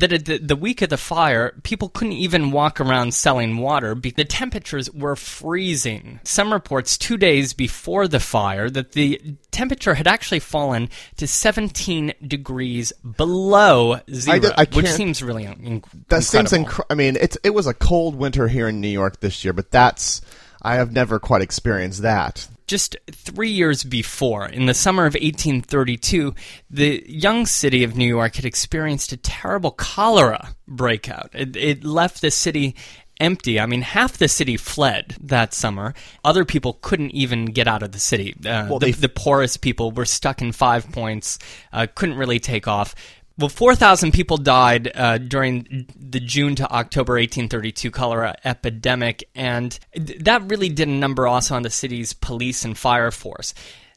that 0.00 0.12
at 0.12 0.24
the, 0.24 0.38
the 0.38 0.56
week 0.56 0.82
of 0.82 0.88
the 0.90 0.96
fire, 0.96 1.54
people 1.62 1.88
couldn't 1.88 2.12
even 2.14 2.50
walk 2.50 2.80
around 2.80 3.14
selling 3.14 3.56
water. 3.58 3.94
Be- 3.94 4.10
the 4.10 4.24
temperatures 4.24 4.90
were 4.92 5.16
freezing. 5.16 6.20
Some 6.24 6.52
reports 6.52 6.98
two 6.98 7.16
days 7.16 7.52
before 7.52 8.08
the 8.08 8.20
fire 8.20 8.68
that 8.70 8.92
the 8.92 9.20
temperature 9.50 9.94
had 9.94 10.06
actually 10.06 10.40
fallen 10.40 10.88
to 11.16 11.26
17 11.26 12.12
degrees 12.26 12.92
below 13.16 14.00
zero, 14.12 14.38
did- 14.40 14.52
I 14.56 14.64
which 14.72 14.88
seems 14.88 15.22
really 15.22 15.44
in- 15.44 15.82
That 16.08 16.24
seems 16.24 16.52
incredible. 16.52 16.56
incredible. 16.56 16.86
I 16.90 16.94
mean, 16.94 17.16
it's 17.20 17.38
it 17.44 17.50
was 17.50 17.66
a 17.66 17.74
cold 17.74 18.14
winter 18.16 18.48
here 18.48 18.68
in 18.68 18.80
New 18.80 18.88
York 18.88 19.20
this 19.20 19.44
year, 19.44 19.52
but 19.52 19.70
that's 19.70 20.20
I 20.62 20.74
have 20.76 20.92
never 20.92 21.18
quite 21.18 21.42
experienced 21.42 22.02
that. 22.02 22.48
Just 22.66 22.96
three 23.12 23.50
years 23.50 23.84
before, 23.84 24.46
in 24.46 24.66
the 24.66 24.74
summer 24.74 25.04
of 25.04 25.14
1832, 25.14 26.34
the 26.70 27.04
young 27.06 27.46
city 27.46 27.84
of 27.84 27.96
New 27.96 28.06
York 28.06 28.36
had 28.36 28.44
experienced 28.44 29.12
a 29.12 29.16
terrible 29.16 29.70
cholera 29.70 30.54
breakout. 30.66 31.30
It, 31.32 31.56
it 31.56 31.84
left 31.84 32.20
the 32.20 32.30
city 32.30 32.74
empty. 33.20 33.60
I 33.60 33.66
mean, 33.66 33.82
half 33.82 34.18
the 34.18 34.28
city 34.28 34.56
fled 34.56 35.16
that 35.20 35.54
summer. 35.54 35.94
Other 36.24 36.44
people 36.44 36.78
couldn't 36.80 37.10
even 37.10 37.46
get 37.46 37.68
out 37.68 37.82
of 37.82 37.92
the 37.92 37.98
city. 37.98 38.34
Uh, 38.44 38.66
Well, 38.68 38.78
the, 38.78 38.92
the 38.92 39.08
poorest 39.08 39.60
people 39.60 39.92
were 39.92 40.04
stuck 40.04 40.42
in 40.42 40.52
five 40.52 40.90
points, 40.90 41.38
uh, 41.72 41.86
couldn't 41.94 42.16
really 42.16 42.40
take 42.40 42.66
off. 42.66 42.94
Well, 43.36 43.48
4,000 43.48 44.12
people 44.12 44.36
died 44.36 44.92
uh, 44.94 45.18
during 45.18 45.86
the 45.98 46.20
June 46.20 46.54
to 46.54 46.70
October 46.70 47.14
1832 47.14 47.90
cholera 47.90 48.36
epidemic, 48.44 49.28
and 49.34 49.76
th- 49.92 50.20
that 50.20 50.48
really 50.48 50.68
did 50.68 50.86
a 50.86 50.92
number 50.92 51.26
also 51.26 51.56
on 51.56 51.62
the 51.62 51.70
city's 51.70 52.12
police 52.12 52.64
and 52.64 52.78
fire 52.78 53.10
force. 53.10 53.52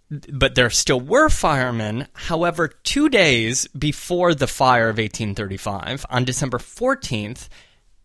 But 0.10 0.56
there 0.56 0.72
still 0.72 1.00
were 1.00 1.30
firemen. 1.30 2.08
However, 2.14 2.68
two 2.68 3.10
days 3.10 3.68
before 3.68 4.34
the 4.34 4.48
fire 4.48 4.90
of 4.90 4.98
1835, 4.98 6.06
on 6.10 6.24
December 6.24 6.58
14th, 6.58 7.48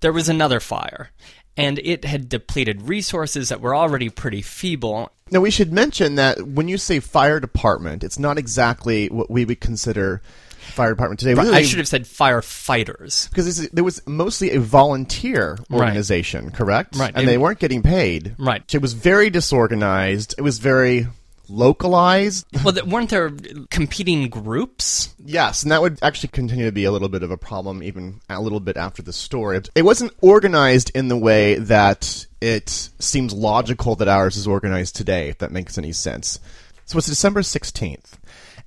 there 0.01 0.13
was 0.13 0.29
another 0.29 0.61
fire. 0.61 1.11
And 1.57 1.79
it 1.79 2.05
had 2.05 2.29
depleted 2.29 2.89
resources 2.89 3.49
that 3.49 3.61
were 3.61 3.75
already 3.75 4.11
pretty 4.11 4.43
feeble. 4.43 5.13
Now 5.33 5.41
we 5.41 5.51
should 5.51 5.73
mention 5.73 6.17
that 6.17 6.47
when 6.47 6.69
you 6.69 6.77
say 6.77 7.01
fire 7.01 7.41
department, 7.41 8.05
it's 8.05 8.19
not 8.19 8.37
exactly 8.37 9.09
what 9.09 9.31
we 9.31 9.47
would 9.47 9.61
consider 9.61 10.21
fire 10.59 10.91
department 10.91 11.21
today. 11.21 11.33
I 11.33 11.43
Really, 11.43 11.65
should 11.65 11.79
have 11.79 11.89
said 11.89 12.05
firefighters. 12.05 13.31
because 13.31 13.47
is- 13.47 13.69
there 13.73 13.83
was 13.83 14.03
mostly 14.07 14.51
a 14.51 14.61
volunteer 14.61 15.57
Right. 15.71 15.81
organization, 15.81 16.51
correct? 16.51 16.97
Right. 16.97 17.13
and 17.15 17.25
It- 17.25 17.27
they 17.27 17.39
weren't 17.39 17.59
getting 17.59 17.83
paid. 17.83 18.35
Right. 18.39 18.63
It 18.75 18.83
was 18.83 18.93
very 18.93 19.31
disorganized. 19.31 20.35
It 20.37 20.43
was 20.43 20.59
very 20.59 21.09
localized. 21.53 22.47
Well, 22.65 22.75
weren't 22.87 23.11
there 23.11 23.31
competing 23.71 24.29
groups? 24.29 25.15
Yes, 25.19 25.63
and 25.63 25.71
that 25.73 25.83
would 25.83 25.99
actually 26.03 26.31
continue 26.31 26.65
to 26.65 26.73
be 26.73 26.85
a 26.85 26.91
little 26.91 27.09
bit 27.09 27.23
of 27.23 27.31
a 27.31 27.37
problem 27.37 27.83
even 27.83 28.21
a 28.29 28.41
little 28.41 28.61
bit 28.61 28.77
after 28.77 29.03
the 29.03 29.13
story. 29.13 29.61
It 29.75 29.83
wasn't 29.83 30.13
organized 30.21 30.91
in 30.95 31.09
the 31.09 31.17
way 31.17 31.57
that 31.57 32.27
it 32.41 32.69
seems 32.99 33.33
logical 33.33 33.95
that 33.97 34.09
ours 34.09 34.37
is 34.37 34.47
organized 34.47 34.97
today, 34.97 35.29
if 35.29 35.39
that 35.39 35.53
makes 35.53 35.79
any 35.79 35.93
sense. 35.93 36.41
So 36.87 36.99
it's 36.99 37.07
December 37.07 37.43
16th, 37.43 38.15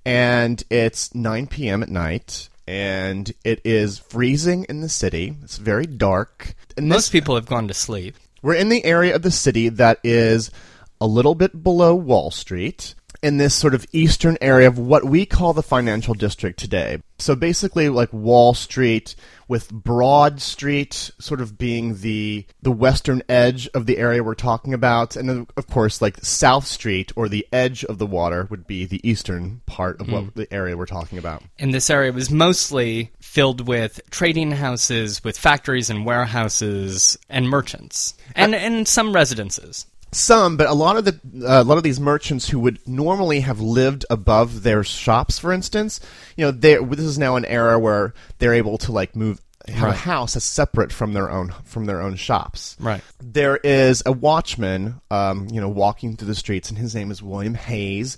and 0.06 0.63
it's 0.70 1.13
9 1.13 1.48
p.m. 1.48 1.84
at 1.84 1.89
night, 1.89 2.50
and 2.68 3.32
it 3.44 3.62
is 3.65 4.00
freezing 4.00 4.65
in 4.70 4.82
the 4.82 4.89
city. 4.89 5.36
It's 5.44 5.58
very 5.58 5.86
dark. 5.86 6.56
And 6.77 6.88
Most 6.88 7.06
this, 7.06 7.10
people 7.10 7.36
have 7.36 7.46
gone 7.46 7.68
to 7.68 7.74
sleep. 7.74 8.15
we're 8.42 8.56
in 8.56 8.70
the 8.70 8.84
area 8.86 9.15
of 9.15 9.22
the 9.22 9.32
city 9.32 9.70
that 9.70 10.00
is 10.04 10.51
a 11.00 11.08
little 11.08 11.36
bit 11.36 11.64
below 11.64 11.96
Wall 11.96 12.32
Street 12.32 12.96
in 13.25 13.38
this 13.38 13.56
sort 13.56 13.74
of 13.74 13.86
eastern 13.92 14.38
area 14.40 14.68
of 14.68 14.78
what 14.78 15.04
we 15.04 15.25
call 15.25 15.52
the 15.52 15.64
financial 15.64 16.14
district 16.14 16.60
today. 16.60 17.02
So 17.18 17.36
basically 17.36 17.90
like 17.90 18.14
Wall 18.14 18.54
Street 18.54 19.16
with 19.48 19.72
Broad 19.72 20.42
Street 20.42 21.12
sort 21.20 21.42
of 21.42 21.58
being 21.58 22.02
the 22.02 22.46
the 22.62 22.72
western 22.72 23.24
edge 23.28 23.68
of 23.70 23.88
the 23.88 23.98
area 23.98 24.24
we're 24.24 24.36
talking 24.36 24.74
about 24.74 25.16
and 25.16 25.48
of 25.56 25.68
course 25.68 26.02
like 26.02 26.18
South 26.24 26.68
Street 26.68 27.12
or 27.16 27.28
the 27.28 27.48
edge 27.52 27.84
of 27.86 27.98
the 27.98 28.06
water 28.06 28.48
would 28.50 28.68
be 28.68 28.86
the 28.86 29.08
eastern 29.08 29.62
part 29.66 30.00
of 30.02 30.12
what 30.12 30.24
hmm. 30.24 30.30
the 30.36 30.54
area 30.54 30.78
we're 30.78 30.86
talking 30.86 31.18
about. 31.18 31.42
And 31.58 31.74
this 31.74 31.90
area 31.90 32.12
was 32.12 32.30
mostly 32.30 33.12
filled 33.20 33.68
with 33.68 34.00
trading 34.12 34.52
houses, 34.52 35.24
with 35.24 35.38
factories 35.38 35.90
and 35.90 36.06
warehouses, 36.06 37.18
and 37.30 37.50
merchants, 37.50 38.14
and, 38.36 38.56
and 38.56 38.88
some 38.88 39.14
residences. 39.14 39.86
Some, 40.15 40.55
but 40.55 40.67
a 40.67 40.74
lot 40.74 40.95
of 40.95 41.03
the 41.03 41.19
uh, 41.45 41.62
a 41.62 41.65
lot 41.65 41.77
of 41.77 41.84
these 41.84 42.00
merchants 42.00 42.48
who 42.48 42.60
would 42.62 42.79
normally 42.88 43.41
have 43.41 43.60
lived 43.60 44.05
above 44.10 44.63
their 44.63 44.81
shops, 44.81 45.39
for 45.39 45.51
instance, 45.51 46.00
you 46.38 46.45
know, 46.45 46.51
they 46.51 46.77
this 46.77 47.01
is 47.01 47.19
now 47.19 47.36
an 47.36 47.43
era 47.43 47.77
where 47.77 48.13
they're 48.39 48.53
able 48.53 48.77
to 48.77 48.93
like 48.93 49.13
move 49.13 49.41
have 49.67 49.89
a 49.89 49.93
house 49.93 50.36
that's 50.36 50.45
separate 50.45 50.93
from 50.93 51.12
their 51.12 51.29
own 51.29 51.53
from 51.65 51.86
their 51.86 52.01
own 52.01 52.15
shops. 52.15 52.77
Right. 52.79 53.01
There 53.22 53.57
is 53.57 54.03
a 54.05 54.13
watchman, 54.13 55.01
um, 55.12 55.50
you 55.51 55.60
know, 55.60 55.67
walking 55.69 56.15
through 56.15 56.27
the 56.27 56.36
streets, 56.36 56.69
and 56.69 56.77
his 56.77 56.95
name 56.95 57.12
is 57.12 57.22
William 57.22 57.55
Hayes. 57.55 58.17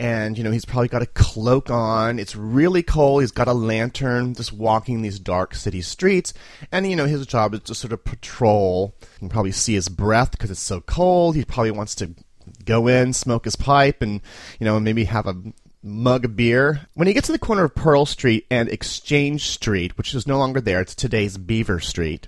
And 0.00 0.38
you 0.38 0.44
know 0.44 0.52
he's 0.52 0.64
probably 0.64 0.88
got 0.88 1.02
a 1.02 1.06
cloak 1.06 1.70
on. 1.70 2.18
It's 2.18 2.36
really 2.36 2.82
cold. 2.82 3.22
He's 3.22 3.32
got 3.32 3.48
a 3.48 3.52
lantern, 3.52 4.34
just 4.34 4.52
walking 4.52 5.02
these 5.02 5.18
dark 5.18 5.54
city 5.54 5.82
streets. 5.82 6.32
And 6.70 6.88
you 6.88 6.94
know 6.94 7.06
his 7.06 7.26
job 7.26 7.54
is 7.54 7.60
to 7.62 7.74
sort 7.74 7.92
of 7.92 8.04
patrol. 8.04 8.94
You 9.00 9.18
can 9.18 9.28
probably 9.28 9.52
see 9.52 9.74
his 9.74 9.88
breath 9.88 10.30
because 10.30 10.50
it's 10.50 10.60
so 10.60 10.80
cold. 10.80 11.34
He 11.34 11.44
probably 11.44 11.72
wants 11.72 11.94
to 11.96 12.14
go 12.64 12.86
in, 12.86 13.12
smoke 13.12 13.44
his 13.44 13.56
pipe, 13.56 14.00
and 14.00 14.20
you 14.60 14.64
know 14.64 14.78
maybe 14.78 15.04
have 15.04 15.26
a 15.26 15.34
mug 15.82 16.24
of 16.24 16.36
beer. 16.36 16.86
When 16.94 17.08
he 17.08 17.14
gets 17.14 17.26
to 17.26 17.32
the 17.32 17.38
corner 17.38 17.64
of 17.64 17.74
Pearl 17.74 18.06
Street 18.06 18.46
and 18.50 18.68
Exchange 18.68 19.48
Street, 19.48 19.96
which 19.98 20.14
is 20.14 20.26
no 20.26 20.38
longer 20.38 20.60
there, 20.60 20.80
it's 20.80 20.94
today's 20.94 21.36
Beaver 21.38 21.80
Street. 21.80 22.26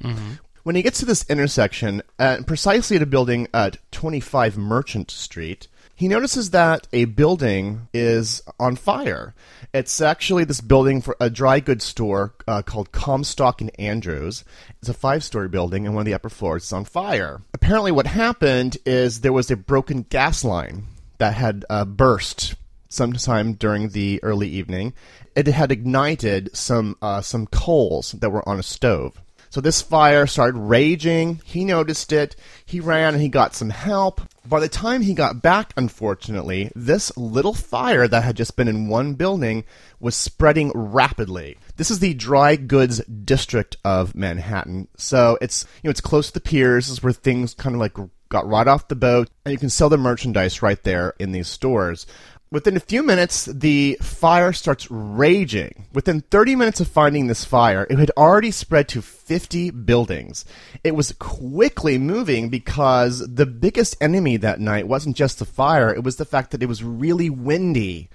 When 0.63 0.77
he 0.77 0.83
gets 0.83 0.99
to 1.01 1.07
this 1.07 1.25
intersection, 1.31 2.03
uh, 2.19 2.39
precisely 2.47 2.97
at 2.97 3.03
a 3.03 3.07
building 3.07 3.49
at 3.55 3.79
25 3.93 4.59
Merchant 4.59 5.11
Street, 5.11 5.69
he 6.01 6.09
notices 6.09 6.53
that 6.53 6.89
a 6.95 7.05
building 7.05 7.87
is 7.93 8.43
on 8.59 8.75
fire. 8.75 9.35
It's 9.75 10.01
actually 10.01 10.45
this 10.45 10.63
building 10.63 11.03
for 11.03 11.15
a 11.21 11.29
dry 11.29 11.61
goods 11.61 11.85
store 11.85 12.33
uh, 12.49 12.63
called 12.63 12.91
Comstock 12.91 13.61
and 13.61 13.71
Andrews. 13.79 14.43
It's 14.79 14.89
a 14.89 14.95
five 14.95 15.23
story 15.23 15.51
building, 15.51 15.85
and 15.85 15.95
one 15.95 16.01
of 16.01 16.07
the 16.07 16.15
upper 16.15 16.31
floors 16.31 16.65
is 16.65 16.73
on 16.73 16.87
fire. 16.87 17.43
Apparently, 17.53 17.93
what 17.93 18.07
happened 18.07 18.79
is 18.87 19.21
there 19.21 19.35
was 19.35 19.51
a 19.51 19.57
broken 19.57 20.07
gas 20.09 20.43
line 20.43 20.85
that 21.19 21.35
had 21.35 21.67
uh, 21.69 21.85
burst 21.85 22.55
sometime 22.89 23.53
during 23.53 23.91
the 23.91 24.21
early 24.23 24.49
evening. 24.49 24.95
It 25.37 25.49
had 25.49 25.71
ignited 25.71 26.57
some 26.57 26.97
uh, 27.03 27.21
some 27.21 27.47
coals 27.47 28.13
that 28.13 28.31
were 28.31 28.49
on 28.49 28.59
a 28.59 28.63
stove. 28.63 29.21
So 29.51 29.61
this 29.61 29.83
fire 29.83 30.29
started 30.29 30.59
raging. 30.59 31.41
He 31.45 31.65
noticed 31.65 32.13
it. 32.13 32.37
He 32.65 32.79
ran 32.79 33.15
and 33.15 33.23
he 33.23 33.29
got 33.29 33.55
some 33.55 33.71
help. 33.71 34.21
By 34.47 34.61
the 34.61 34.69
time 34.69 35.03
he 35.03 35.13
got 35.13 35.43
back, 35.43 35.73
unfortunately, 35.77 36.71
this 36.77 37.15
little 37.17 37.53
fire 37.53 38.07
that 38.07 38.23
had 38.23 38.37
just 38.37 38.57
been 38.57 38.69
in 38.69 38.89
one 38.89 39.15
building 39.15 39.65
was 39.99 40.15
spreading 40.15 40.71
rapidly. 40.73 41.59
This 41.77 41.91
is 41.91 41.99
the 41.99 42.15
dry 42.15 42.55
goods 42.55 43.05
district 43.07 43.77
of 43.85 44.15
Manhattan. 44.15 44.87
So 44.97 45.37
it's, 45.41 45.67
you 45.83 45.89
know, 45.89 45.91
it's 45.91 46.01
close 46.01 46.29
to 46.29 46.35
the 46.35 46.41
piers. 46.41 46.87
This 46.87 46.99
is 46.99 47.03
where 47.03 47.13
things 47.13 47.53
kind 47.53 47.75
of 47.75 47.81
like 47.81 47.97
got 48.29 48.47
right 48.47 48.69
off 48.69 48.87
the 48.87 48.95
boat 48.95 49.29
and 49.45 49.51
you 49.51 49.59
can 49.59 49.69
sell 49.69 49.89
the 49.89 49.99
merchandise 49.99 50.63
right 50.63 50.81
there 50.85 51.15
in 51.19 51.33
these 51.33 51.49
stores. 51.49 52.07
Within 52.53 52.77
a 52.77 52.81
few 52.81 53.05
minutes, 53.05 53.45
the 53.45 53.97
fire 54.03 54.53
starts 54.53 54.91
raging. 54.91 55.87
Within 55.93 56.21
30 56.21 56.57
minutes 56.57 56.81
of 56.81 56.89
finding 56.89 57.29
this 57.29 57.45
fire, 57.45 57.87
it 57.89 58.01
had 58.01 58.11
already 58.17 58.51
spread 58.51 58.89
to 58.89 59.01
50 59.01 59.71
buildings. 59.71 60.45
It 60.83 60.97
was 60.97 61.13
quickly 61.13 61.97
moving 61.97 62.49
because 62.49 63.21
the 63.21 63.47
biggest 63.47 63.97
enemy 64.01 64.37
that 64.39 64.59
night 64.59 64.89
wasn't 64.89 65.15
just 65.15 65.39
the 65.39 65.45
fire, 65.45 65.95
it 65.95 66.03
was 66.03 66.17
the 66.17 66.25
fact 66.25 66.51
that 66.51 66.61
it 66.61 66.67
was 66.67 66.83
really 66.83 67.31
windy 67.31 68.11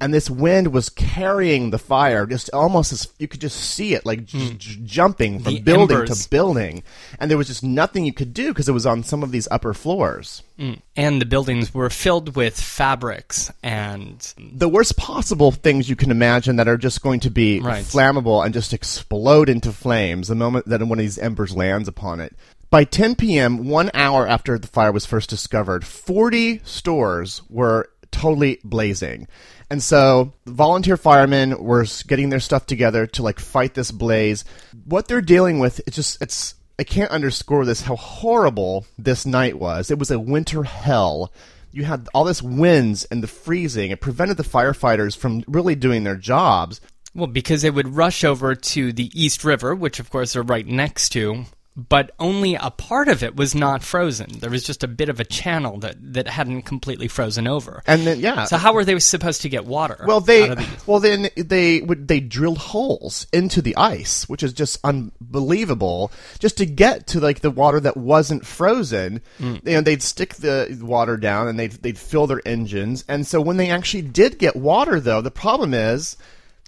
and 0.00 0.12
this 0.12 0.28
wind 0.28 0.72
was 0.72 0.88
carrying 0.88 1.70
the 1.70 1.78
fire 1.78 2.26
just 2.26 2.50
almost 2.52 2.92
as 2.92 3.08
you 3.18 3.28
could 3.28 3.40
just 3.40 3.56
see 3.58 3.94
it 3.94 4.04
like 4.04 4.24
j- 4.24 4.54
j- 4.58 4.80
jumping 4.84 5.38
from 5.40 5.54
The 5.54 5.60
building 5.60 5.96
embers. 5.98 6.24
to 6.24 6.30
building 6.30 6.82
and 7.18 7.30
there 7.30 7.38
was 7.38 7.46
just 7.46 7.62
nothing 7.62 8.04
you 8.04 8.12
could 8.12 8.34
do 8.34 8.48
because 8.48 8.68
it 8.68 8.72
was 8.72 8.86
on 8.86 9.02
some 9.04 9.22
of 9.22 9.30
these 9.32 9.48
upper 9.50 9.74
floors 9.74 10.42
Mm. 10.56 10.80
And 10.94 11.20
the 11.20 11.26
buildings 11.26 11.74
were 11.74 11.90
filled 11.90 12.36
with 12.36 12.60
fabrics 12.60 13.50
and 13.60 14.32
the 14.38 14.68
worst 14.68 14.96
possible 14.96 15.50
things 15.50 15.88
you 15.90 15.96
can 15.96 16.12
imagine 16.12 16.54
that 16.56 16.68
are 16.68 16.76
just 16.76 17.02
going 17.02 17.18
to 17.20 17.30
be 17.30 17.58
Right. 17.58 17.84
flammable 17.84 18.44
and 18.44 18.54
just 18.54 18.72
explode 18.72 19.48
into 19.48 19.72
flames 19.72 20.28
the 20.28 20.36
moment 20.36 20.66
that 20.68 20.80
one 20.82 21.00
of 21.00 21.04
these 21.04 21.18
embers 21.18 21.56
lands 21.56 21.88
upon 21.88 22.20
it. 22.20 22.36
By 22.70 22.84
10 22.84 23.16
p.m., 23.16 23.68
one 23.68 23.90
hour 23.94 24.28
after 24.28 24.56
the 24.58 24.66
fire 24.68 24.92
was 24.92 25.06
first 25.06 25.28
discovered, 25.30 25.84
40 25.84 26.60
stores 26.64 27.42
were 27.48 27.88
totally 28.14 28.60
blazing. 28.64 29.28
And 29.70 29.82
so 29.82 30.32
volunteer 30.46 30.96
firemen 30.96 31.62
were 31.62 31.86
getting 32.06 32.28
their 32.28 32.40
stuff 32.40 32.66
together 32.66 33.06
to 33.08 33.22
like 33.22 33.40
fight 33.40 33.74
this 33.74 33.90
blaze. 33.90 34.44
What 34.84 35.08
they're 35.08 35.20
dealing 35.20 35.58
with, 35.58 35.80
it's 35.86 35.96
just, 35.96 36.22
it's, 36.22 36.54
I 36.78 36.84
can't 36.84 37.10
underscore 37.10 37.64
this, 37.64 37.82
how 37.82 37.96
horrible 37.96 38.86
this 38.98 39.26
night 39.26 39.58
was. 39.58 39.90
It 39.90 39.98
was 39.98 40.10
a 40.10 40.18
winter 40.18 40.62
hell 40.62 41.32
you 41.74 41.84
had 41.84 42.08
all 42.14 42.24
this 42.24 42.42
winds 42.42 43.04
and 43.06 43.22
the 43.22 43.26
freezing. 43.26 43.90
It 43.90 44.00
prevented 44.00 44.36
the 44.36 44.44
firefighters 44.44 45.16
from 45.16 45.42
really 45.48 45.74
doing 45.74 46.04
their 46.04 46.16
jobs. 46.16 46.80
Well, 47.14 47.26
because 47.26 47.62
they 47.62 47.70
would 47.70 47.96
rush 47.96 48.22
over 48.24 48.54
to 48.54 48.92
the 48.92 49.10
East 49.12 49.44
River, 49.44 49.74
which 49.74 49.98
of 49.98 50.10
course 50.10 50.32
they're 50.32 50.42
right 50.42 50.66
next 50.66 51.10
to, 51.10 51.44
but 51.76 52.12
only 52.20 52.54
a 52.54 52.70
part 52.70 53.08
of 53.08 53.22
it 53.22 53.34
was 53.34 53.54
not 53.54 53.82
frozen. 53.82 54.38
There 54.38 54.50
was 54.50 54.62
just 54.62 54.84
a 54.84 54.88
bit 54.88 55.08
of 55.08 55.18
a 55.18 55.24
channel 55.24 55.78
that, 55.78 55.96
that 56.14 56.28
hadn't 56.28 56.62
completely 56.62 57.08
frozen 57.08 57.48
over. 57.48 57.82
And 57.86 58.06
then, 58.06 58.20
yeah. 58.20 58.44
so 58.44 58.56
how 58.56 58.72
were 58.72 58.84
they 58.84 58.98
supposed 59.00 59.42
to 59.42 59.48
get 59.48 59.64
water? 59.64 60.04
well, 60.06 60.20
they 60.20 60.48
the- 60.48 60.66
well 60.86 61.00
then 61.00 61.30
they 61.36 61.80
would 61.80 62.06
they 62.06 62.20
drilled 62.20 62.58
holes 62.58 63.26
into 63.32 63.60
the 63.60 63.76
ice, 63.76 64.28
which 64.28 64.42
is 64.42 64.52
just 64.52 64.78
unbelievable, 64.84 66.12
just 66.38 66.58
to 66.58 66.66
get 66.66 67.08
to 67.08 67.20
like 67.20 67.40
the 67.40 67.50
water 67.50 67.80
that 67.80 67.96
wasn't 67.96 68.46
frozen. 68.46 69.20
Mm. 69.38 69.66
You 69.66 69.72
know, 69.74 69.80
they'd 69.80 70.02
stick 70.02 70.34
the 70.34 70.78
water 70.80 71.16
down 71.16 71.48
and 71.48 71.58
they'd 71.58 71.72
they'd 71.72 71.98
fill 71.98 72.28
their 72.28 72.42
engines. 72.46 73.04
And 73.08 73.26
so 73.26 73.40
when 73.40 73.56
they 73.56 73.70
actually 73.70 74.02
did 74.02 74.38
get 74.38 74.54
water, 74.54 75.00
though, 75.00 75.20
the 75.20 75.30
problem 75.30 75.74
is. 75.74 76.16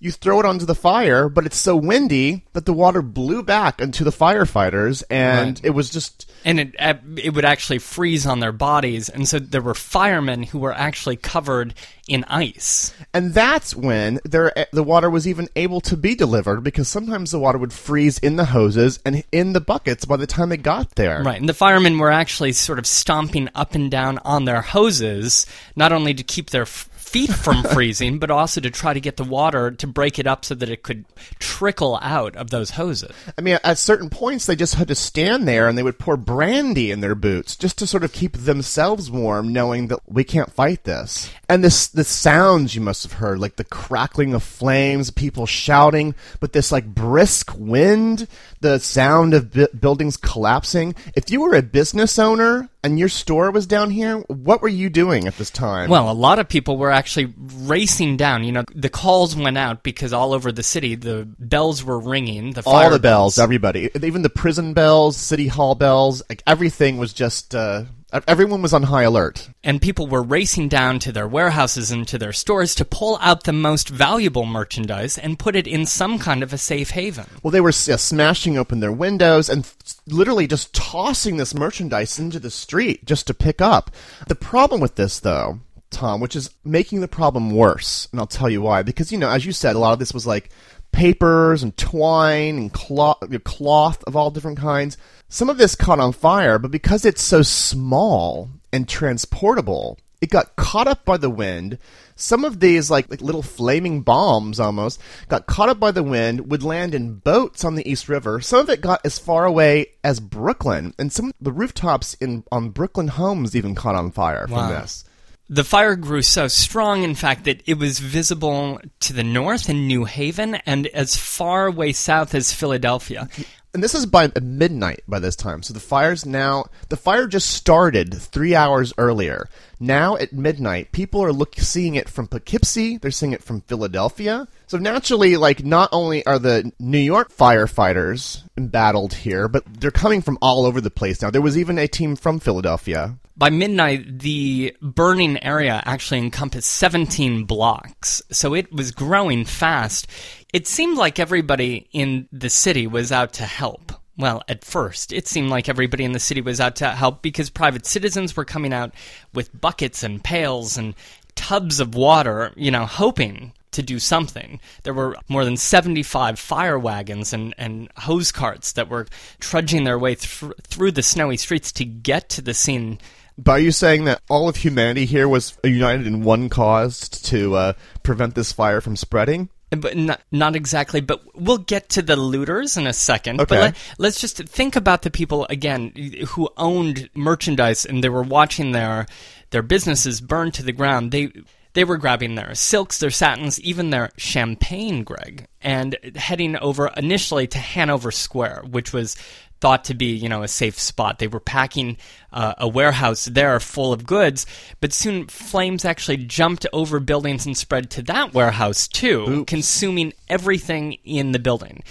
You 0.00 0.12
throw 0.12 0.38
it 0.40 0.46
onto 0.46 0.66
the 0.66 0.74
fire, 0.74 1.28
but 1.28 1.46
it's 1.46 1.56
so 1.56 1.74
windy 1.74 2.44
that 2.52 2.66
the 2.66 2.72
water 2.74 3.00
blew 3.00 3.42
back 3.42 3.80
into 3.80 4.04
the 4.04 4.10
firefighters, 4.10 5.02
and 5.08 5.56
Right. 5.56 5.60
it 5.64 5.70
was 5.70 5.88
just 5.90 6.30
and 6.44 6.60
it 6.60 6.74
it 7.16 7.34
would 7.34 7.44
actually 7.46 7.78
freeze 7.78 8.26
on 8.26 8.40
their 8.40 8.52
bodies, 8.52 9.08
and 9.08 9.26
so 9.26 9.38
there 9.38 9.62
were 9.62 9.74
firemen 9.74 10.42
who 10.44 10.58
were 10.58 10.74
actually 10.74 11.16
covered 11.16 11.72
in 12.08 12.24
ice. 12.28 12.92
And 13.12 13.34
that's 13.34 13.74
when 13.74 14.20
there, 14.24 14.56
eh, 14.56 14.66
the 14.72 14.84
water 14.84 15.10
was 15.10 15.26
even 15.26 15.48
able 15.56 15.80
to 15.80 15.96
be 15.96 16.14
delivered 16.14 16.62
because 16.62 16.86
sometimes 16.86 17.30
the 17.32 17.38
water 17.40 17.58
would 17.58 17.72
freeze 17.72 18.18
in 18.18 18.36
the 18.36 18.44
hoses 18.44 19.00
and 19.04 19.24
in 19.32 19.54
the 19.54 19.60
buckets 19.60 20.04
by 20.04 20.16
the 20.16 20.26
time 20.26 20.52
it 20.52 20.62
got 20.62 20.94
there. 20.94 21.22
Right, 21.24 21.40
and 21.40 21.48
the 21.48 21.54
firemen 21.54 21.98
were 21.98 22.12
actually 22.12 22.52
sort 22.52 22.78
of 22.78 22.86
stomping 22.86 23.48
up 23.56 23.74
and 23.74 23.90
down 23.90 24.18
on 24.18 24.44
their 24.44 24.60
hoses, 24.62 25.46
not 25.74 25.90
only 25.92 26.14
to 26.14 26.22
keep 26.22 26.50
their 26.50 26.66
feet 27.06 27.32
from 27.32 27.62
freezing, 27.72 28.18
but 28.18 28.30
also 28.30 28.60
to 28.60 28.70
try 28.70 28.92
to 28.92 29.00
get 29.00 29.16
the 29.16 29.24
water 29.24 29.70
to 29.70 29.86
break 29.86 30.18
it 30.18 30.26
up 30.26 30.44
so 30.44 30.54
that 30.54 30.68
it 30.68 30.82
could 30.82 31.04
trickle 31.38 31.98
out 32.02 32.34
of 32.36 32.50
those 32.50 32.70
hoses. 32.70 33.12
I 33.38 33.40
mean, 33.40 33.58
at 33.62 33.78
certain 33.78 34.10
points, 34.10 34.46
they 34.46 34.56
just 34.56 34.74
had 34.74 34.88
to 34.88 34.94
stand 34.94 35.46
there 35.46 35.68
and 35.68 35.78
they 35.78 35.82
would 35.82 35.98
pour 35.98 36.16
brandy 36.16 36.90
in 36.90 37.00
their 37.00 37.14
boots 37.14 37.56
just 37.56 37.78
to 37.78 37.86
sort 37.86 38.04
of 38.04 38.12
keep 38.12 38.36
themselves 38.36 39.10
warm, 39.10 39.52
knowing 39.52 39.88
that 39.88 40.00
we 40.06 40.24
can't 40.24 40.52
fight 40.52 40.84
this. 40.84 41.30
And 41.48 41.62
this, 41.62 41.86
the 41.86 42.04
sounds 42.04 42.74
you 42.74 42.80
must 42.80 43.04
have 43.04 43.14
heard, 43.14 43.38
like 43.38 43.56
the 43.56 43.64
crackling 43.64 44.34
of 44.34 44.42
flames, 44.42 45.10
people 45.10 45.46
shouting, 45.46 46.14
but 46.40 46.52
this 46.52 46.72
like 46.72 46.86
brisk 46.86 47.52
wind, 47.56 48.26
the 48.60 48.78
sound 48.78 49.32
of 49.32 49.52
bu- 49.52 49.68
buildings 49.68 50.16
collapsing. 50.16 50.94
If 51.14 51.30
you 51.30 51.40
were 51.40 51.54
a 51.54 51.62
business 51.62 52.18
owner 52.18 52.68
and 52.86 53.00
your 53.00 53.08
store 53.08 53.50
was 53.50 53.66
down 53.66 53.90
here, 53.90 54.18
what 54.28 54.62
were 54.62 54.68
you 54.68 54.88
doing 54.88 55.26
at 55.26 55.36
this 55.38 55.50
time? 55.50 55.90
Well, 55.90 56.08
a 56.08 56.14
lot 56.14 56.38
of 56.38 56.48
people 56.48 56.78
were 56.78 56.92
actually 56.92 57.34
racing 57.36 58.16
down. 58.16 58.44
You 58.44 58.52
know, 58.52 58.64
the 58.72 58.88
calls 58.88 59.34
went 59.34 59.58
out 59.58 59.82
because 59.82 60.12
all 60.12 60.32
over 60.32 60.52
the 60.52 60.62
city 60.62 60.94
the 60.94 61.28
bells 61.38 61.82
were 61.82 61.98
ringing. 61.98 62.52
The 62.52 62.62
all 62.64 62.88
the 62.88 63.00
bells, 63.00 63.38
everybody, 63.38 63.90
even 64.00 64.22
the 64.22 64.30
prison 64.30 64.72
bells, 64.72 65.16
city 65.16 65.48
hall 65.48 65.74
bells, 65.74 66.22
like 66.30 66.42
everything 66.46 66.96
was 66.96 67.12
just. 67.12 67.54
Uh, 67.54 67.84
everyone 68.12 68.62
was 68.62 68.72
on 68.72 68.84
high 68.84 69.02
alert. 69.02 69.50
and 69.64 69.82
people 69.82 70.06
were 70.06 70.22
racing 70.22 70.68
down 70.68 70.98
to 71.00 71.12
their 71.12 71.26
warehouses 71.26 71.90
and 71.90 72.06
to 72.08 72.18
their 72.18 72.32
stores 72.32 72.74
to 72.74 72.84
pull 72.84 73.18
out 73.20 73.44
the 73.44 73.52
most 73.52 73.88
valuable 73.88 74.46
merchandise 74.46 75.18
and 75.18 75.38
put 75.38 75.56
it 75.56 75.66
in 75.66 75.84
some 75.84 76.18
kind 76.18 76.42
of 76.42 76.52
a 76.52 76.58
safe 76.58 76.90
haven. 76.90 77.26
Well, 77.42 77.50
they 77.50 77.60
were 77.60 77.70
uh, 77.70 77.96
smashing 77.96 78.56
open 78.56 78.80
their 78.80 78.92
windows 78.92 79.48
and 79.48 79.64
th- 79.64 79.94
literally 80.06 80.46
just 80.46 80.74
tossing 80.74 81.36
this 81.36 81.54
merchandise 81.54 82.18
into 82.18 82.38
the 82.38 82.50
street 82.50 83.04
just 83.04 83.26
to 83.26 83.34
pick 83.34 83.60
up. 83.60 83.90
The 84.28 84.34
problem 84.34 84.80
with 84.80 84.94
this, 84.94 85.18
though, 85.20 85.60
Tom, 85.90 86.20
which 86.20 86.36
is 86.36 86.50
making 86.64 87.00
the 87.00 87.08
problem 87.08 87.50
worse, 87.50 88.08
and 88.12 88.20
I'll 88.20 88.26
tell 88.26 88.50
you 88.50 88.62
why. 88.62 88.82
Because 88.82 89.10
you 89.10 89.18
know, 89.18 89.30
as 89.30 89.46
you 89.46 89.52
said, 89.52 89.76
a 89.76 89.78
lot 89.78 89.92
of 89.92 89.98
this 89.98 90.14
was 90.14 90.26
like 90.26 90.50
papers 90.92 91.62
and 91.62 91.76
twine 91.76 92.56
and 92.56 92.72
cloth, 92.72 93.18
cloth 93.44 94.02
of 94.04 94.16
all 94.16 94.30
different 94.30 94.58
kinds. 94.58 94.96
Some 95.28 95.50
of 95.50 95.58
this 95.58 95.74
caught 95.74 96.00
on 96.00 96.12
fire, 96.12 96.58
but 96.58 96.70
because 96.70 97.04
it's 97.04 97.22
so 97.22 97.42
small 97.42 98.50
and 98.72 98.88
transportable, 98.88 99.98
it 100.20 100.30
got 100.30 100.56
caught 100.56 100.86
up 100.86 101.04
by 101.04 101.16
the 101.16 101.30
wind. 101.30 101.78
Some 102.14 102.44
of 102.44 102.60
these, 102.60 102.90
like, 102.90 103.10
like 103.10 103.20
little 103.20 103.42
flaming 103.42 104.02
bombs 104.02 104.58
almost, 104.58 105.00
got 105.28 105.46
caught 105.46 105.68
up 105.68 105.78
by 105.78 105.90
the 105.90 106.02
wind, 106.02 106.50
would 106.50 106.62
land 106.62 106.94
in 106.94 107.16
boats 107.16 107.64
on 107.64 107.74
the 107.74 107.88
East 107.88 108.08
River. 108.08 108.40
Some 108.40 108.60
of 108.60 108.70
it 108.70 108.80
got 108.80 109.04
as 109.04 109.18
far 109.18 109.44
away 109.44 109.88
as 110.02 110.20
Brooklyn, 110.20 110.94
and 110.98 111.12
some 111.12 111.26
of 111.26 111.34
the 111.40 111.52
rooftops 111.52 112.14
in 112.14 112.44
on 112.50 112.70
Brooklyn 112.70 113.08
homes 113.08 113.54
even 113.54 113.74
caught 113.74 113.94
on 113.94 114.10
fire 114.12 114.46
from 114.46 114.70
this. 114.70 115.04
The 115.48 115.64
fire 115.64 115.94
grew 115.94 116.22
so 116.22 116.48
strong, 116.48 117.04
in 117.04 117.14
fact, 117.14 117.44
that 117.44 117.62
it 117.66 117.78
was 117.78 118.00
visible 118.00 118.80
to 119.00 119.12
the 119.12 119.22
north 119.22 119.68
in 119.68 119.86
New 119.86 120.04
Haven 120.04 120.56
and 120.66 120.88
as 120.88 121.14
far 121.14 121.66
away 121.66 121.92
south 121.92 122.34
as 122.34 122.52
Philadelphia. 122.52 123.28
And 123.76 123.84
this 123.84 123.94
is 123.94 124.06
by 124.06 124.32
midnight 124.40 125.02
by 125.06 125.18
this 125.18 125.36
time. 125.36 125.62
So 125.62 125.74
the 125.74 125.80
fire's 125.80 126.24
now 126.24 126.64
the 126.88 126.96
fire 126.96 127.26
just 127.26 127.50
started 127.50 128.14
three 128.14 128.54
hours 128.54 128.94
earlier. 128.96 129.50
Now 129.78 130.16
at 130.16 130.32
midnight, 130.32 130.92
people 130.92 131.22
are 131.22 131.32
look 131.32 131.54
seeing 131.58 131.96
it 131.96 132.08
from 132.08 132.28
Poughkeepsie. 132.28 132.98
They're 132.98 133.10
seeing 133.10 133.32
it 133.32 133.42
from 133.42 133.60
Philadelphia. 133.62 134.48
So 134.66 134.78
naturally, 134.78 135.36
like 135.36 135.64
not 135.64 135.90
only 135.92 136.24
are 136.24 136.38
the 136.38 136.72
New 136.78 136.98
York 136.98 137.32
firefighters 137.32 138.42
embattled 138.56 139.12
here, 139.12 139.48
but 139.48 139.64
they're 139.66 139.90
coming 139.90 140.22
from 140.22 140.38
all 140.40 140.64
over 140.64 140.80
the 140.80 140.90
place 140.90 141.20
now. 141.20 141.30
There 141.30 141.42
was 141.42 141.58
even 141.58 141.78
a 141.78 141.86
team 141.86 142.16
from 142.16 142.40
Philadelphia. 142.40 143.16
By 143.36 143.50
midnight, 143.50 144.20
the 144.20 144.74
burning 144.80 145.42
area 145.44 145.82
actually 145.84 146.20
encompassed 146.20 146.72
17 146.72 147.44
blocks, 147.44 148.22
so 148.32 148.54
it 148.54 148.72
was 148.72 148.92
growing 148.92 149.44
fast. 149.44 150.06
It 150.54 150.66
seemed 150.66 150.96
like 150.96 151.18
everybody 151.18 151.86
in 151.92 152.28
the 152.32 152.48
city 152.48 152.86
was 152.86 153.12
out 153.12 153.34
to 153.34 153.44
help. 153.44 153.92
Well, 154.18 154.42
at 154.48 154.64
first, 154.64 155.12
it 155.12 155.28
seemed 155.28 155.50
like 155.50 155.68
everybody 155.68 156.04
in 156.04 156.12
the 156.12 156.18
city 156.18 156.40
was 156.40 156.60
out 156.60 156.76
to 156.76 156.88
help 156.88 157.20
because 157.20 157.50
private 157.50 157.84
citizens 157.84 158.34
were 158.36 158.46
coming 158.46 158.72
out 158.72 158.94
with 159.34 159.58
buckets 159.60 160.02
and 160.02 160.24
pails 160.24 160.78
and 160.78 160.94
tubs 161.34 161.80
of 161.80 161.94
water, 161.94 162.52
you 162.56 162.70
know, 162.70 162.86
hoping 162.86 163.52
to 163.72 163.82
do 163.82 163.98
something. 163.98 164.58
There 164.84 164.94
were 164.94 165.16
more 165.28 165.44
than 165.44 165.58
75 165.58 166.38
fire 166.38 166.78
wagons 166.78 167.32
and, 167.34 167.54
and 167.58 167.90
hose 167.98 168.32
carts 168.32 168.72
that 168.72 168.88
were 168.88 169.06
trudging 169.38 169.84
their 169.84 169.98
way 169.98 170.14
thr 170.14 170.52
through 170.62 170.92
the 170.92 171.02
snowy 171.02 171.36
streets 171.36 171.70
to 171.72 171.84
get 171.84 172.30
to 172.30 172.42
the 172.42 172.54
scene 172.54 172.98
By 173.36 173.58
you 173.58 173.70
saying 173.70 174.04
that 174.04 174.22
all 174.30 174.48
of 174.48 174.56
humanity 174.56 175.04
here 175.04 175.28
was 175.28 175.58
united 175.62 176.06
in 176.06 176.24
one 176.24 176.48
cause 176.48 177.08
to 177.08 177.54
uh, 177.54 177.72
prevent 178.02 178.34
this 178.34 178.50
fire 178.50 178.80
from 178.80 178.96
spreading? 178.96 179.50
But 179.76 179.96
not, 179.96 180.20
not 180.30 180.56
exactly. 180.56 181.00
But 181.00 181.22
we'll 181.34 181.58
get 181.58 181.88
to 181.90 182.02
the 182.02 182.16
looters 182.16 182.76
in 182.76 182.86
a 182.86 182.92
second. 182.92 183.40
Okay. 183.40 183.54
But 183.54 183.60
let, 183.60 183.76
let's 183.98 184.20
just 184.20 184.36
think 184.38 184.76
about 184.76 185.02
the 185.02 185.10
people 185.10 185.46
again 185.50 185.92
who 186.28 186.48
owned 186.56 187.08
merchandise 187.14 187.84
and 187.84 188.02
they 188.02 188.08
were 188.08 188.22
watching 188.22 188.72
their 188.72 189.06
their 189.50 189.62
businesses 189.62 190.20
burn 190.20 190.50
to 190.52 190.62
the 190.62 190.72
ground. 190.72 191.12
They 191.12 191.32
they 191.76 191.84
were 191.84 191.98
grabbing 191.98 192.36
their 192.36 192.54
silks, 192.54 192.98
their 192.98 193.10
satins, 193.10 193.60
even 193.60 193.90
their 193.90 194.08
champagne, 194.16 195.04
Greg, 195.04 195.46
and 195.60 195.94
heading 196.16 196.56
over 196.56 196.90
initially 196.96 197.46
to 197.48 197.58
Hanover 197.58 198.10
Square, 198.10 198.62
which 198.70 198.94
was 198.94 199.14
thought 199.60 199.84
to 199.84 199.94
be, 199.94 200.06
you 200.06 200.28
know, 200.28 200.42
a 200.42 200.48
safe 200.48 200.78
spot. 200.78 201.18
They 201.18 201.28
were 201.28 201.40
packing 201.40 201.96
uh, 202.32 202.54
a 202.58 202.68
warehouse 202.68 203.24
there 203.26 203.58
full 203.60 203.92
of 203.92 204.06
goods, 204.06 204.46
but 204.80 204.92
soon 204.92 205.26
flames 205.28 205.84
actually 205.84 206.18
jumped 206.18 206.66
over 206.72 207.00
buildings 207.00 207.46
and 207.46 207.56
spread 207.56 207.90
to 207.90 208.02
that 208.02 208.34
warehouse 208.34 208.86
too, 208.88 209.44
consuming 209.46 210.12
everything 210.28 210.94
in 211.04 211.32
the 211.32 211.38
building. 211.38 211.82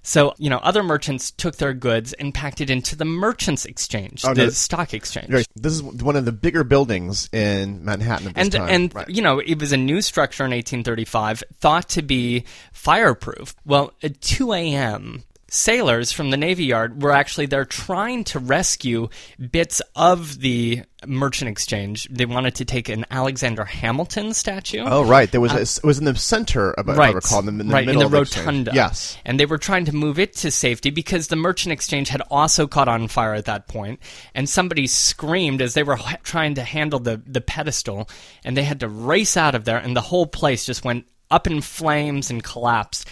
So, 0.00 0.32
you 0.38 0.48
know, 0.48 0.56
other 0.58 0.82
merchants 0.82 1.30
took 1.32 1.56
their 1.56 1.74
goods 1.74 2.14
and 2.14 2.32
packed 2.32 2.62
it 2.62 2.70
into 2.70 2.96
the 2.96 3.04
Merchants 3.04 3.66
Exchange, 3.66 4.24
Oh, 4.24 4.32
the 4.32 4.44
no. 4.44 4.50
stock 4.50 4.94
exchange. 4.94 5.28
Right. 5.30 5.46
This 5.54 5.74
is 5.74 5.82
one 5.82 6.16
of 6.16 6.24
the 6.24 6.32
bigger 6.32 6.64
buildings 6.64 7.28
in 7.30 7.84
Manhattan 7.84 8.28
at 8.28 8.34
this 8.36 8.42
and 8.44 8.52
time. 8.52 8.68
and 8.70 8.94
Right. 8.94 9.08
you 9.10 9.20
know 9.20 9.38
it 9.38 9.58
was 9.60 9.72
a 9.72 9.76
new 9.76 10.00
structure 10.00 10.44
in 10.44 10.52
1835 10.52 11.42
thought 11.60 11.90
to 11.90 12.00
be 12.02 12.44
fireproof 12.72 13.54
well 13.66 13.92
at 14.02 14.18
2 14.22 14.52
a.m 14.54 15.24
sailors 15.50 16.12
from 16.12 16.30
the 16.30 16.36
navy 16.36 16.64
yard 16.64 17.02
were 17.02 17.12
actually 17.12 17.46
there 17.46 17.64
trying 17.64 18.24
to 18.24 18.38
rescue 18.38 19.08
bits 19.50 19.80
of 19.96 20.40
the 20.40 20.82
merchant 21.06 21.48
exchange 21.48 22.08
they 22.10 22.26
wanted 22.26 22.54
to 22.54 22.64
take 22.64 22.88
an 22.88 23.04
alexander 23.10 23.64
hamilton 23.64 24.34
statue 24.34 24.84
Oh, 24.84 25.04
right. 25.04 25.30
There 25.30 25.40
was 25.40 25.52
uh, 25.52 25.58
a, 25.58 25.60
it 25.60 25.80
was 25.84 25.98
in 25.98 26.04
the 26.04 26.14
center 26.16 26.72
of, 26.72 26.88
if 26.88 26.98
I 26.98 27.10
recall, 27.10 27.40
in 27.40 27.46
the, 27.46 27.60
in 27.62 27.68
the 27.68 27.74
right, 27.74 27.86
middle 27.86 28.02
in 28.02 28.10
the 28.10 28.18
rotunda. 28.18 28.72
Yes. 28.74 29.16
and 29.24 29.38
they 29.38 29.46
were 29.46 29.58
trying 29.58 29.84
to 29.86 29.94
move 29.94 30.18
it 30.18 30.34
to 30.36 30.50
safety 30.50 30.90
because 30.90 31.28
the 31.28 31.36
merchant 31.36 31.72
exchange 31.72 32.08
had 32.08 32.22
also 32.30 32.66
caught 32.66 32.88
on 32.88 33.08
fire 33.08 33.34
at 33.34 33.44
that 33.46 33.68
point. 33.68 34.00
And 34.34 34.48
somebody 34.48 34.86
screamed 34.86 35.60
as 35.62 35.74
they 35.74 35.82
were 35.82 35.98
trying 36.22 36.54
to 36.54 36.62
handle 36.62 37.00
the 37.00 37.20
the 37.26 37.40
pedestal, 37.40 38.08
and 38.44 38.56
they 38.56 38.64
had 38.64 38.80
to 38.80 38.88
race 38.88 39.36
out 39.36 39.54
of 39.54 39.64
there, 39.64 39.78
and 39.78 39.94
the 39.96 40.00
whole 40.00 40.26
place 40.26 40.64
just 40.64 40.84
went 40.84 41.06
up 41.30 41.46
in 41.46 41.60
flames 41.60 42.30
and 42.30 42.42
collapsed. 42.42 43.06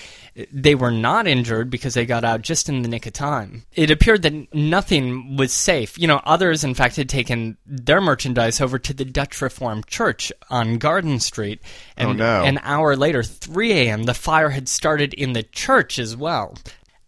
They 0.52 0.74
were 0.74 0.90
not 0.90 1.26
injured 1.26 1.70
because 1.70 1.94
they 1.94 2.04
got 2.04 2.22
out 2.22 2.42
just 2.42 2.68
in 2.68 2.82
the 2.82 2.88
nick 2.88 3.06
of 3.06 3.14
time. 3.14 3.64
It 3.74 3.90
appeared 3.90 4.20
that 4.22 4.54
nothing 4.54 5.36
was 5.38 5.50
safe. 5.50 5.98
You 5.98 6.06
know, 6.08 6.20
others, 6.24 6.62
in 6.62 6.74
fact, 6.74 6.96
had 6.96 7.08
taken 7.08 7.56
their 7.64 8.02
merchandise 8.02 8.60
over 8.60 8.78
to 8.78 8.92
the 8.92 9.06
Dutch 9.06 9.40
Reformed 9.40 9.86
Church 9.86 10.30
on 10.50 10.76
Garden 10.76 11.20
Street. 11.20 11.60
And 11.96 12.10
Oh, 12.10 12.12
no. 12.12 12.44
an 12.44 12.60
hour 12.62 12.96
later, 12.96 13.22
3 13.22 13.72
a.m., 13.72 14.02
the 14.02 14.12
fire 14.12 14.50
had 14.50 14.68
started 14.68 15.14
in 15.14 15.32
the 15.32 15.42
church 15.42 15.98
as 15.98 16.14
well. 16.14 16.54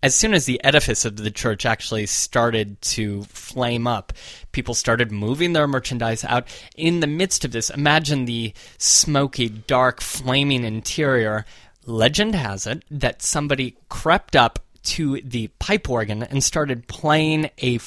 As 0.01 0.15
soon 0.15 0.33
as 0.33 0.45
the 0.45 0.63
edifice 0.63 1.05
of 1.05 1.17
the 1.17 1.31
church 1.31 1.67
actually 1.67 2.07
started 2.07 2.81
to 2.83 3.25
flame 3.25 3.89
up, 3.89 4.13
people 4.53 4.75
started 4.75 5.11
moving 5.11 5.55
their 5.55 5.67
merchandise 5.67 6.25
out. 6.25 6.47
In 6.77 7.01
the 7.01 7.09
midst 7.09 7.45
of 7.45 7.51
this, 7.51 7.69
imagine 7.69 8.25
the 8.25 8.53
smoky, 8.79 9.49
dark, 9.49 10.01
flaming 10.01 10.63
interior. 10.63 11.45
Legend 11.85 12.37
has 12.37 12.65
it 12.65 12.85
that 12.93 13.23
somebody 13.23 13.77
crept 13.89 14.37
up 14.37 14.61
to 14.85 15.21
the 15.23 15.49
pipe 15.59 15.91
organ 15.91 16.23
and 16.23 16.45
started 16.45 16.87
playing 16.87 17.51
a 17.59 17.79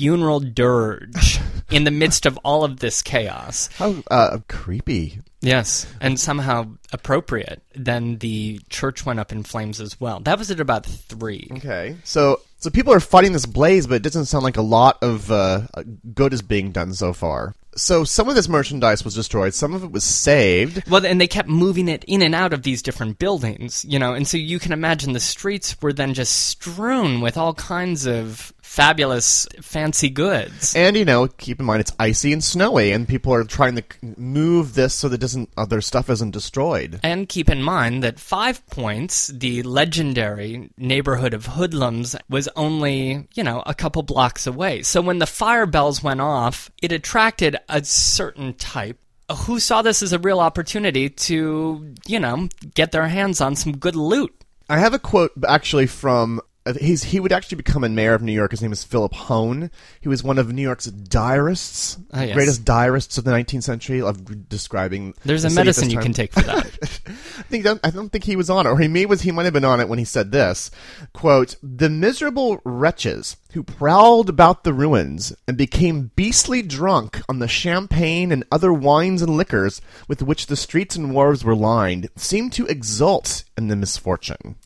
funeral 0.00 0.40
dirge 0.40 1.38
in 1.70 1.84
the 1.84 1.90
midst 1.90 2.24
of 2.24 2.38
all 2.38 2.64
of 2.64 2.80
this 2.80 3.02
chaos. 3.02 3.68
How 3.76 3.96
uh, 4.10 4.38
creepy. 4.48 5.20
Yes, 5.42 5.86
and 6.00 6.18
somehow 6.18 6.68
appropriate. 6.90 7.62
Then 7.74 8.16
the 8.16 8.60
church 8.70 9.04
went 9.04 9.20
up 9.20 9.30
in 9.30 9.42
flames 9.42 9.78
as 9.78 10.00
well. 10.00 10.20
That 10.20 10.38
was 10.38 10.50
at 10.50 10.58
about 10.58 10.86
three. 10.86 11.48
Okay. 11.52 11.96
So 12.02 12.40
so 12.58 12.70
people 12.70 12.94
are 12.94 13.00
fighting 13.00 13.34
this 13.34 13.44
blaze, 13.44 13.86
but 13.86 13.96
it 13.96 14.02
doesn't 14.02 14.26
sound 14.26 14.44
like 14.44 14.56
a 14.56 14.62
lot 14.62 15.02
of 15.02 15.30
uh, 15.30 15.66
good 16.14 16.32
is 16.32 16.40
being 16.40 16.72
done 16.72 16.94
so 16.94 17.12
far. 17.12 17.54
So 17.76 18.04
some 18.04 18.28
of 18.28 18.34
this 18.34 18.48
merchandise 18.48 19.04
was 19.04 19.14
destroyed. 19.14 19.54
Some 19.54 19.74
of 19.74 19.84
it 19.84 19.92
was 19.92 20.02
saved. 20.02 20.88
Well, 20.88 21.06
and 21.06 21.20
they 21.20 21.28
kept 21.28 21.48
moving 21.48 21.88
it 21.88 22.04
in 22.04 22.20
and 22.20 22.34
out 22.34 22.52
of 22.52 22.62
these 22.62 22.82
different 22.82 23.18
buildings, 23.18 23.84
you 23.86 23.98
know, 23.98 24.12
and 24.12 24.26
so 24.26 24.36
you 24.36 24.58
can 24.58 24.72
imagine 24.72 25.12
the 25.12 25.20
streets 25.20 25.80
were 25.80 25.92
then 25.92 26.14
just 26.14 26.48
strewn 26.48 27.20
with 27.20 27.36
all 27.36 27.54
kinds 27.54 28.06
of 28.06 28.52
fabulous, 28.70 29.48
fancy 29.60 30.08
goods. 30.08 30.76
And 30.76 30.96
you 30.96 31.04
know, 31.04 31.26
keep 31.26 31.58
in 31.58 31.66
mind 31.66 31.80
it's 31.80 31.92
icy 31.98 32.32
and 32.32 32.42
snowy, 32.42 32.92
and 32.92 33.08
people 33.08 33.34
are 33.34 33.42
trying 33.42 33.74
to 33.74 33.84
move 34.16 34.74
this 34.74 34.94
so 34.94 35.08
that 35.08 35.18
doesn't 35.18 35.50
uh, 35.56 35.66
their 35.66 35.80
stuff 35.80 36.08
isn't 36.08 36.30
destroyed. 36.30 37.00
And 37.02 37.28
keep 37.28 37.50
in 37.50 37.62
mind 37.62 38.04
that 38.04 38.20
Five 38.20 38.64
Points, 38.68 39.26
the 39.26 39.64
legendary 39.64 40.70
neighborhood 40.78 41.34
of 41.34 41.46
hoodlums, 41.46 42.14
was 42.28 42.48
only, 42.54 43.26
you 43.34 43.42
know, 43.42 43.60
a 43.66 43.74
couple 43.74 44.02
blocks 44.02 44.46
away. 44.46 44.82
So 44.82 45.02
when 45.02 45.18
the 45.18 45.26
fire 45.26 45.66
bells 45.66 46.00
went 46.02 46.20
off, 46.20 46.70
it 46.80 46.92
attracted 46.92 47.56
a 47.68 47.84
certain 47.84 48.54
type 48.54 48.98
who 49.46 49.58
saw 49.58 49.82
this 49.82 50.00
as 50.00 50.12
a 50.12 50.18
real 50.20 50.38
opportunity 50.38 51.08
to, 51.08 51.92
you 52.06 52.20
know, 52.20 52.48
get 52.74 52.92
their 52.92 53.08
hands 53.08 53.40
on 53.40 53.56
some 53.56 53.76
good 53.76 53.96
loot. 53.96 54.32
I 54.68 54.78
have 54.78 54.94
a 54.94 55.00
quote 55.00 55.32
actually 55.48 55.88
from. 55.88 56.40
Uh, 56.76 56.78
He's 56.80 57.02
he 57.04 57.20
would 57.20 57.32
actually 57.32 57.56
become 57.56 57.84
a 57.84 57.88
mayor 57.88 58.14
of 58.14 58.22
New 58.22 58.32
York. 58.32 58.50
His 58.50 58.62
name 58.62 58.72
is 58.72 58.84
Philip 58.84 59.12
Hone. 59.14 59.70
He 60.00 60.08
was 60.08 60.22
one 60.22 60.38
of 60.38 60.52
New 60.52 60.62
York's 60.62 60.86
diarists, 60.86 61.98
Ah, 62.12 62.22
yes. 62.22 62.34
greatest 62.34 62.64
diarists 62.64 63.18
of 63.18 63.24
the 63.24 63.30
19th 63.30 63.62
century. 63.62 64.00
Of 64.00 64.48
describing 64.48 65.14
There's 65.24 65.42
the 65.42 65.48
a 65.48 65.52
medicine 65.52 65.90
you 65.90 65.98
can 65.98 66.12
take 66.12 66.32
for 66.32 66.42
that. 66.42 66.66
I 67.38 67.42
think 67.42 67.66
I 67.66 67.90
don't 67.90 68.10
think 68.10 68.24
he 68.24 68.36
was 68.36 68.50
on 68.50 68.66
it, 68.66 68.70
or 68.70 68.78
he 68.78 68.88
may 68.88 69.06
was 69.06 69.22
he 69.22 69.32
might 69.32 69.44
have 69.44 69.52
been 69.52 69.64
on 69.64 69.80
it 69.80 69.88
when 69.88 69.98
he 69.98 70.04
said 70.04 70.32
this 70.32 70.70
quote: 71.12 71.56
"The 71.62 71.90
miserable 71.90 72.60
wretches 72.64 73.36
who 73.52 73.62
prowled 73.62 74.28
about 74.28 74.62
the 74.64 74.72
ruins 74.72 75.34
and 75.48 75.56
became 75.56 76.12
beastly 76.14 76.62
drunk 76.62 77.20
on 77.28 77.40
the 77.40 77.48
champagne 77.48 78.30
and 78.30 78.44
other 78.52 78.72
wines 78.72 79.22
and 79.22 79.36
liquors 79.36 79.80
with 80.06 80.22
which 80.22 80.46
the 80.46 80.56
streets 80.56 80.94
and 80.94 81.12
wharves 81.12 81.42
were 81.44 81.56
lined, 81.56 82.08
seemed 82.16 82.52
to 82.54 82.66
exult 82.66 83.44
in 83.56 83.68
the 83.68 83.76
misfortune." 83.76 84.56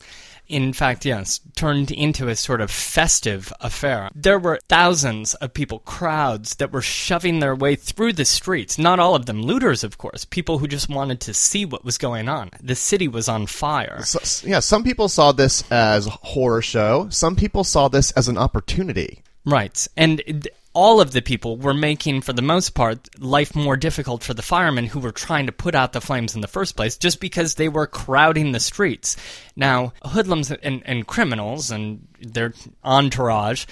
In 0.47 0.73
fact, 0.73 1.05
yes, 1.05 1.39
turned 1.55 1.91
into 1.91 2.27
a 2.27 2.35
sort 2.35 2.61
of 2.61 2.71
festive 2.71 3.51
affair. 3.59 4.09
There 4.13 4.39
were 4.39 4.59
thousands 4.69 5.33
of 5.35 5.53
people, 5.53 5.79
crowds, 5.79 6.55
that 6.55 6.71
were 6.71 6.81
shoving 6.81 7.39
their 7.39 7.55
way 7.55 7.75
through 7.75 8.13
the 8.13 8.25
streets. 8.25 8.77
Not 8.77 8.99
all 8.99 9.15
of 9.15 9.25
them 9.25 9.41
looters, 9.41 9.83
of 9.83 9.97
course, 9.97 10.25
people 10.25 10.59
who 10.59 10.67
just 10.67 10.89
wanted 10.89 11.19
to 11.21 11.33
see 11.33 11.65
what 11.65 11.85
was 11.85 11.97
going 11.97 12.29
on. 12.29 12.51
The 12.61 12.75
city 12.75 13.07
was 13.07 13.27
on 13.27 13.47
fire. 13.47 14.03
So, 14.03 14.47
yeah, 14.47 14.59
some 14.59 14.83
people 14.83 15.09
saw 15.09 15.31
this 15.31 15.69
as 15.71 16.07
a 16.07 16.11
horror 16.11 16.61
show. 16.61 17.07
Some 17.09 17.35
people 17.35 17.63
saw 17.63 17.87
this 17.87 18.11
as 18.11 18.27
an 18.27 18.37
opportunity. 18.37 19.21
Right. 19.45 19.87
And 19.95 20.47
all 20.75 20.99
of 20.99 21.11
the 21.11 21.21
people 21.21 21.57
were 21.57 21.73
making, 21.73 22.21
for 22.21 22.33
the 22.33 22.41
most 22.41 22.71
part, 22.71 23.09
life 23.19 23.55
more 23.55 23.77
difficult 23.77 24.23
for 24.23 24.33
the 24.33 24.41
firemen 24.41 24.85
who 24.85 24.99
were 24.99 25.13
trying 25.13 25.45
to 25.45 25.51
put 25.51 25.73
out 25.73 25.93
the 25.93 26.01
flames 26.01 26.35
in 26.35 26.41
the 26.41 26.47
first 26.47 26.75
place 26.75 26.97
just 26.97 27.21
because 27.21 27.55
they 27.55 27.69
were 27.69 27.87
crowding 27.87 28.51
the 28.51 28.59
streets. 28.59 29.15
Now, 29.55 29.93
hoodlums 30.03 30.51
and, 30.51 30.83
and 30.85 31.07
criminals 31.07 31.71
and 31.71 32.05
their 32.33 32.53
entourage 32.83 33.65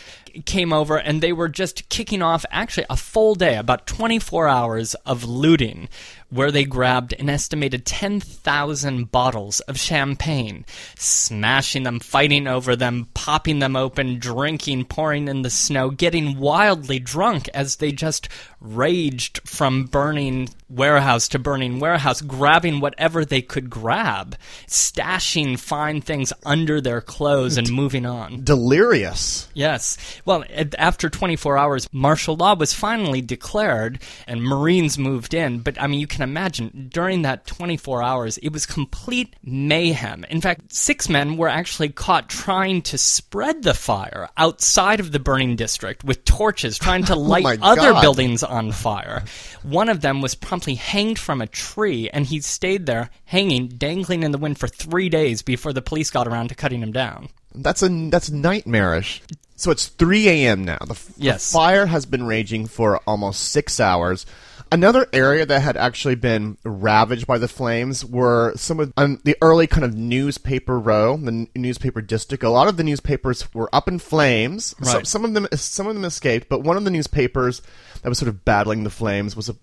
came 0.46 0.74
over 0.74 0.98
and 0.98 1.22
they 1.22 1.32
were 1.32 1.50
just 1.50 1.89
kicking 1.89 2.22
off 2.22 2.46
actually 2.52 2.86
a 2.89 2.98
full 2.98 3.36
day, 3.36 3.56
about 3.56 3.86
24 3.86 4.48
hours 4.48 4.96
of 5.06 5.24
looting, 5.24 5.88
where 6.30 6.52
they 6.52 6.63
grabbed 6.63 7.13
an 7.13 7.30
estimated 7.30 7.86
10,000 7.86 9.12
bottles 9.12 9.60
of 9.62 9.78
champagne, 9.78 10.66
smashing 10.98 11.84
them, 11.84 12.00
fighting 12.00 12.48
over 12.48 12.76
them, 12.76 13.08
popping 13.13 13.60
them 13.60 13.76
open, 13.76 14.18
drinking, 14.18 14.86
pouring 14.86 15.28
in 15.28 15.44
the 15.44 15.50
snow, 15.50 15.89
getting 15.92 16.39
wildly 16.39 17.00
drunk 17.00 17.48
as 17.54 17.76
they 17.76 17.92
just 17.92 18.28
raged 18.60 19.48
from 19.48 19.86
burning 19.86 20.50
warehouse 20.76 21.28
to 21.30 21.40
burning 21.40 21.80
warehouse, 21.80 22.22
grabbing 22.22 22.80
whatever 22.80 23.26
they 23.26 23.42
could 23.42 23.70
grab, 23.70 24.36
stashing 24.68 25.58
fine 25.60 26.02
things 26.02 26.34
under 26.46 26.80
their 26.82 27.02
clothes 27.02 27.58
and 27.58 27.72
moving 27.72 28.06
on. 28.06 28.44
Delirious. 28.44 29.48
Yes. 29.54 29.98
Well, 30.26 30.44
after 30.78 31.10
24 31.10 31.58
hours, 31.58 31.90
martial 31.92 32.36
law 32.36 32.56
was 32.56 32.74
finally 32.74 33.22
declared 33.22 34.00
and 34.28 34.44
Marines 34.44 34.98
moved 34.98 35.34
in. 35.34 35.60
But, 35.60 35.82
I 35.82 35.88
mean, 35.88 36.00
you 36.00 36.08
can 36.08 36.22
imagine 36.22 36.90
during 36.92 37.24
that 37.24 37.46
24 37.46 38.04
hours, 38.04 38.38
it 38.40 38.50
was 38.50 38.66
complete 38.66 39.36
mayhem. 39.44 40.24
In 40.30 40.42
fact, 40.42 40.74
six 40.74 41.10
men 41.10 41.38
were 41.38 41.50
actually 41.50 41.90
caught 41.90 42.30
trying 42.30 42.82
to 42.84 42.98
spread 42.98 43.64
the 43.64 43.74
fire 43.74 44.30
outside 44.38 45.00
of 45.00 45.12
the 45.12 45.20
burning 45.20 45.56
district 45.56 46.04
with 46.04 46.24
torches, 46.26 46.78
trying 46.78 47.04
to 47.06 47.14
oh 47.16 47.20
light 47.20 47.44
my 47.44 47.58
other 47.62 47.92
God. 47.92 48.02
buildings 48.02 48.44
on 48.44 48.72
fire. 48.72 49.24
One 49.64 49.90
of 49.90 50.02
them 50.02 50.22
was 50.22 50.36
promptly 50.36 50.62
hanged 50.76 51.19
from 51.19 51.41
a 51.41 51.47
tree, 51.47 52.10
and 52.10 52.26
he 52.26 52.39
stayed 52.41 52.86
there 52.86 53.10
hanging, 53.26 53.67
dangling 53.67 54.23
in 54.23 54.32
the 54.32 54.38
wind 54.38 54.58
for 54.58 54.67
three 54.67 55.10
days 55.10 55.41
before 55.41 55.73
the 55.73 55.82
police 55.82 56.10
got 56.10 56.28
around 56.28 56.49
to 56.49 56.56
cutting 56.56 56.82
him 56.82 56.91
down. 56.91 57.30
That's 57.54 57.84
a 57.84 57.89
that's 58.10 58.32
nightmarish. 58.32 59.21
So 59.56 59.71
it's 59.71 59.88
3 59.88 60.28
a.m. 60.30 60.65
now. 60.65 60.80
The, 60.80 60.93
f- 60.93 61.15
the 61.15 61.38
fire 61.39 61.86
has 61.86 62.06
been 62.06 62.26
raging 62.26 62.65
for 62.67 62.97
almost 63.08 63.52
six 63.52 63.80
hours. 63.80 64.26
Another 64.74 65.08
area 65.14 65.46
that 65.46 65.62
had 65.62 65.78
actually 65.78 66.16
been 66.16 66.58
ravaged 66.66 67.28
by 67.28 67.38
the 67.38 67.48
flames 67.48 68.04
were 68.04 68.54
some 68.56 68.80
of 68.80 68.92
um, 68.98 69.20
the 69.24 69.38
early 69.40 69.68
kind 69.68 69.84
of 69.86 69.94
newspaper 69.96 70.80
row, 70.80 71.16
the 71.16 71.28
n- 71.28 71.48
newspaper 71.56 72.02
district. 72.02 72.44
A 72.44 72.50
lot 72.50 72.68
of 72.68 72.76
the 72.78 72.84
newspapers 72.84 73.54
were 73.54 73.70
up 73.72 73.88
in 73.88 74.00
flames. 74.00 74.74
So- 74.82 75.04
some 75.04 75.26
of 75.26 75.36
them, 75.36 75.48
some 75.54 75.86
of 75.86 75.94
them 75.94 76.06
escaped, 76.06 76.50
but 76.50 76.64
one 76.64 76.76
of 76.76 76.86
the 76.86 76.90
newspapers 76.90 77.62
that 78.02 78.10
was 78.10 78.18
sort 78.18 78.30
of 78.30 78.44
battling 78.46 78.84
the 78.84 78.90
flames 78.90 79.36
was 79.36 79.48
a 79.48 79.56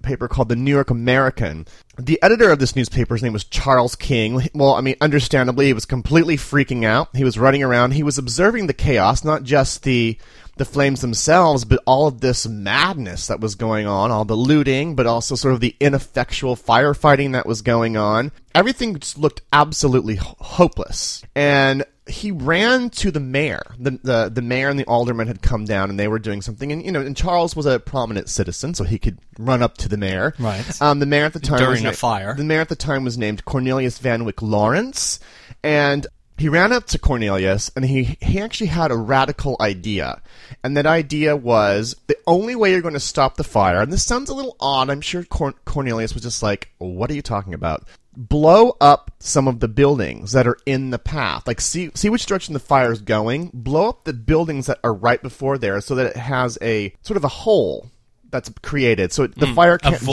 paper 0.00 0.28
called 0.28 0.48
the 0.48 0.56
New 0.56 0.70
York 0.70 0.88
American. 0.88 1.66
The 1.98 2.18
editor 2.22 2.50
of 2.50 2.58
this 2.58 2.74
newspaper's 2.74 3.22
name 3.22 3.34
was 3.34 3.44
Charles 3.44 3.94
King. 3.94 4.48
Well, 4.54 4.72
I 4.74 4.80
mean, 4.80 4.96
understandably, 5.02 5.66
he 5.66 5.74
was 5.74 5.84
completely 5.84 6.38
freaking 6.38 6.86
out. 6.86 7.14
He 7.14 7.22
was 7.22 7.38
running 7.38 7.62
around. 7.62 7.90
He 7.92 8.02
was 8.02 8.16
observing 8.16 8.66
the 8.66 8.72
chaos, 8.72 9.24
not 9.24 9.42
just 9.42 9.82
the 9.82 10.18
the 10.56 10.64
flames 10.64 11.00
themselves, 11.00 11.64
but 11.64 11.82
all 11.86 12.06
of 12.06 12.20
this 12.20 12.46
madness 12.46 13.26
that 13.26 13.40
was 13.40 13.54
going 13.54 13.86
on, 13.86 14.10
all 14.10 14.24
the 14.24 14.36
looting, 14.36 14.94
but 14.94 15.06
also 15.06 15.34
sort 15.34 15.54
of 15.54 15.60
the 15.60 15.76
ineffectual 15.80 16.56
firefighting 16.56 17.32
that 17.32 17.46
was 17.46 17.62
going 17.62 17.96
on. 17.96 18.30
Everything 18.54 18.98
just 18.98 19.18
looked 19.18 19.42
absolutely 19.52 20.16
hopeless. 20.16 21.22
And 21.34 21.84
he 22.06 22.30
ran 22.30 22.90
to 22.90 23.10
the 23.10 23.20
mayor. 23.20 23.62
The, 23.78 23.98
the 24.02 24.30
the 24.32 24.42
mayor 24.42 24.68
and 24.68 24.78
the 24.78 24.84
alderman 24.84 25.26
had 25.26 25.40
come 25.40 25.64
down 25.64 25.88
and 25.88 25.98
they 25.98 26.08
were 26.08 26.18
doing 26.18 26.42
something. 26.42 26.70
And 26.70 26.84
you 26.84 26.92
know, 26.92 27.00
and 27.00 27.16
Charles 27.16 27.56
was 27.56 27.66
a 27.66 27.80
prominent 27.80 28.28
citizen, 28.28 28.74
so 28.74 28.84
he 28.84 28.98
could 28.98 29.18
run 29.38 29.62
up 29.62 29.78
to 29.78 29.88
the 29.88 29.96
mayor. 29.96 30.34
Right. 30.38 30.82
Um, 30.82 30.98
the 30.98 31.06
mayor 31.06 31.24
at 31.24 31.32
the 31.32 31.40
time 31.40 31.58
During 31.58 31.72
was 31.72 31.80
a 31.80 31.84
na- 31.84 31.92
fire. 31.92 32.34
The 32.34 32.44
mayor 32.44 32.60
at 32.60 32.68
the 32.68 32.76
time 32.76 33.04
was 33.04 33.16
named 33.16 33.44
Cornelius 33.44 33.98
Van 33.98 34.24
Wyck 34.24 34.42
Lawrence, 34.42 35.18
and 35.62 36.06
he 36.36 36.48
ran 36.48 36.72
up 36.72 36.86
to 36.86 36.98
Cornelius 36.98 37.70
and 37.76 37.84
he 37.84 38.18
he 38.20 38.40
actually 38.40 38.66
had 38.68 38.90
a 38.90 38.96
radical 38.96 39.56
idea. 39.60 40.20
And 40.62 40.76
that 40.76 40.86
idea 40.86 41.36
was 41.36 41.94
the 42.06 42.16
only 42.26 42.56
way 42.56 42.72
you're 42.72 42.80
going 42.80 42.94
to 42.94 43.00
stop 43.00 43.36
the 43.36 43.44
fire, 43.44 43.80
and 43.80 43.92
this 43.92 44.04
sounds 44.04 44.30
a 44.30 44.34
little 44.34 44.56
odd, 44.60 44.90
I'm 44.90 45.00
sure 45.00 45.24
Cor- 45.24 45.54
Cornelius 45.64 46.14
was 46.14 46.22
just 46.22 46.42
like, 46.42 46.70
What 46.78 47.10
are 47.10 47.14
you 47.14 47.22
talking 47.22 47.54
about? 47.54 47.86
Blow 48.16 48.76
up 48.80 49.10
some 49.18 49.48
of 49.48 49.58
the 49.58 49.68
buildings 49.68 50.32
that 50.32 50.46
are 50.46 50.58
in 50.66 50.90
the 50.90 51.00
path. 51.00 51.48
Like, 51.48 51.60
see, 51.60 51.90
see 51.94 52.08
which 52.08 52.26
direction 52.26 52.54
the 52.54 52.60
fire 52.60 52.92
is 52.92 53.00
going. 53.00 53.50
Blow 53.52 53.88
up 53.88 54.04
the 54.04 54.12
buildings 54.12 54.66
that 54.66 54.78
are 54.84 54.94
right 54.94 55.20
before 55.20 55.58
there 55.58 55.80
so 55.80 55.96
that 55.96 56.06
it 56.06 56.16
has 56.16 56.56
a 56.62 56.94
sort 57.02 57.16
of 57.16 57.24
a 57.24 57.28
hole 57.28 57.90
that's 58.34 58.50
created. 58.62 59.12
So 59.12 59.26
the 59.28 59.46
fire 59.54 59.78
Hmm. 59.80 59.88
can't 59.90 60.02
ju- 60.02 60.06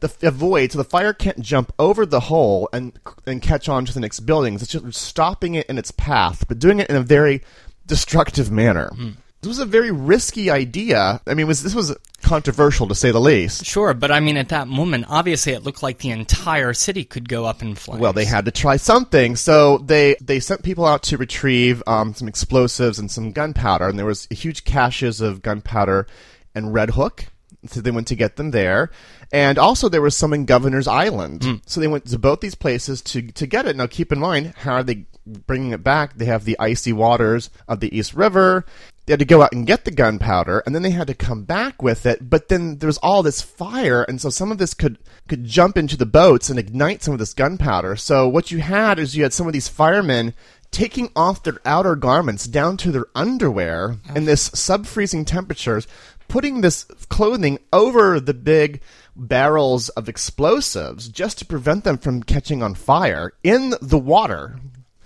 the 0.00 0.26
a 0.26 0.30
void, 0.32 0.72
so 0.72 0.78
the 0.78 0.84
fire 0.84 1.12
can't 1.12 1.40
jump 1.40 1.72
over 1.78 2.04
the 2.04 2.20
hole 2.20 2.68
and 2.72 2.98
and 3.26 3.40
catch 3.40 3.68
on 3.68 3.84
to 3.84 3.92
the 3.94 4.00
next 4.00 4.20
buildings. 4.20 4.62
It's 4.62 4.72
just 4.72 4.94
stopping 4.94 5.54
it 5.54 5.66
in 5.68 5.78
its 5.78 5.90
path, 5.92 6.44
but 6.48 6.58
doing 6.58 6.80
it 6.80 6.88
in 6.90 6.96
a 6.96 7.02
very 7.02 7.42
destructive 7.86 8.50
manner. 8.50 8.88
Hmm. 8.94 9.10
This 9.40 9.48
was 9.50 9.58
a 9.60 9.66
very 9.66 9.92
risky 9.92 10.50
idea. 10.50 11.20
I 11.24 11.34
mean, 11.34 11.46
was 11.46 11.62
this 11.62 11.74
was 11.74 11.94
controversial 12.22 12.88
to 12.88 12.94
say 12.96 13.12
the 13.12 13.20
least. 13.20 13.64
Sure, 13.64 13.94
but 13.94 14.10
I 14.10 14.18
mean, 14.18 14.36
at 14.36 14.48
that 14.48 14.66
moment, 14.66 15.04
obviously, 15.08 15.52
it 15.52 15.62
looked 15.62 15.80
like 15.80 15.98
the 15.98 16.10
entire 16.10 16.72
city 16.72 17.04
could 17.04 17.28
go 17.28 17.44
up 17.44 17.62
in 17.62 17.76
flames. 17.76 18.00
Well, 18.00 18.12
they 18.12 18.24
had 18.24 18.46
to 18.46 18.50
try 18.50 18.76
something, 18.78 19.36
so 19.36 19.78
they 19.78 20.16
they 20.20 20.40
sent 20.40 20.64
people 20.64 20.84
out 20.84 21.04
to 21.04 21.16
retrieve 21.16 21.84
um, 21.86 22.14
some 22.14 22.26
explosives 22.26 22.98
and 22.98 23.08
some 23.08 23.30
gunpowder, 23.30 23.86
and 23.86 23.96
there 23.96 24.06
was 24.06 24.26
huge 24.30 24.64
caches 24.64 25.20
of 25.20 25.40
gunpowder 25.40 26.08
and 26.56 26.74
Red 26.74 26.90
Hook. 26.90 27.26
So 27.66 27.80
they 27.80 27.90
went 27.90 28.06
to 28.08 28.14
get 28.14 28.36
them 28.36 28.52
there, 28.52 28.90
and 29.32 29.58
also 29.58 29.88
there 29.88 30.00
was 30.00 30.16
some 30.16 30.32
in 30.32 30.44
Governor's 30.44 30.86
Island. 30.86 31.42
Hmm. 31.42 31.54
So 31.66 31.80
they 31.80 31.88
went 31.88 32.06
to 32.06 32.18
both 32.18 32.40
these 32.40 32.54
places 32.54 33.02
to 33.02 33.22
to 33.32 33.46
get 33.46 33.66
it. 33.66 33.74
Now, 33.74 33.86
keep 33.86 34.12
in 34.12 34.20
mind, 34.20 34.54
how 34.58 34.74
are 34.74 34.82
they 34.84 35.06
bringing 35.26 35.72
it 35.72 35.82
back? 35.82 36.16
They 36.16 36.26
have 36.26 36.44
the 36.44 36.58
icy 36.58 36.92
waters 36.92 37.50
of 37.66 37.80
the 37.80 37.96
East 37.96 38.14
River. 38.14 38.64
They 39.06 39.12
had 39.12 39.18
to 39.20 39.24
go 39.24 39.42
out 39.42 39.52
and 39.52 39.66
get 39.66 39.84
the 39.84 39.90
gunpowder, 39.90 40.62
and 40.66 40.74
then 40.74 40.82
they 40.82 40.90
had 40.90 41.06
to 41.06 41.14
come 41.14 41.44
back 41.44 41.82
with 41.82 42.06
it. 42.06 42.30
But 42.30 42.48
then 42.48 42.78
there 42.78 42.86
was 42.88 42.98
all 42.98 43.22
this 43.22 43.42
fire, 43.42 44.02
and 44.02 44.20
so 44.20 44.30
some 44.30 44.52
of 44.52 44.58
this 44.58 44.74
could 44.74 44.98
could 45.26 45.44
jump 45.44 45.76
into 45.76 45.96
the 45.96 46.06
boats 46.06 46.50
and 46.50 46.58
ignite 46.58 47.02
some 47.02 47.12
of 47.12 47.18
this 47.18 47.34
gunpowder. 47.34 47.96
So 47.96 48.28
what 48.28 48.50
you 48.50 48.58
had 48.58 48.98
is 48.98 49.16
you 49.16 49.22
had 49.22 49.32
some 49.32 49.46
of 49.46 49.52
these 49.52 49.68
firemen 49.68 50.34
taking 50.70 51.10
off 51.16 51.42
their 51.42 51.58
outer 51.64 51.96
garments 51.96 52.46
down 52.46 52.76
to 52.76 52.92
their 52.92 53.06
underwear 53.14 53.96
in 54.14 54.26
this 54.26 54.50
sub-freezing 54.52 55.24
temperatures, 55.24 55.86
putting 56.28 56.60
this 56.60 56.84
clothing 57.08 57.58
over 57.72 58.20
the 58.20 58.34
big 58.34 58.80
barrels 59.16 59.88
of 59.90 60.08
explosives 60.08 61.08
just 61.08 61.38
to 61.38 61.44
prevent 61.44 61.84
them 61.84 61.98
from 61.98 62.22
catching 62.22 62.62
on 62.62 62.74
fire 62.74 63.32
in 63.42 63.74
the 63.80 63.98
water. 63.98 64.56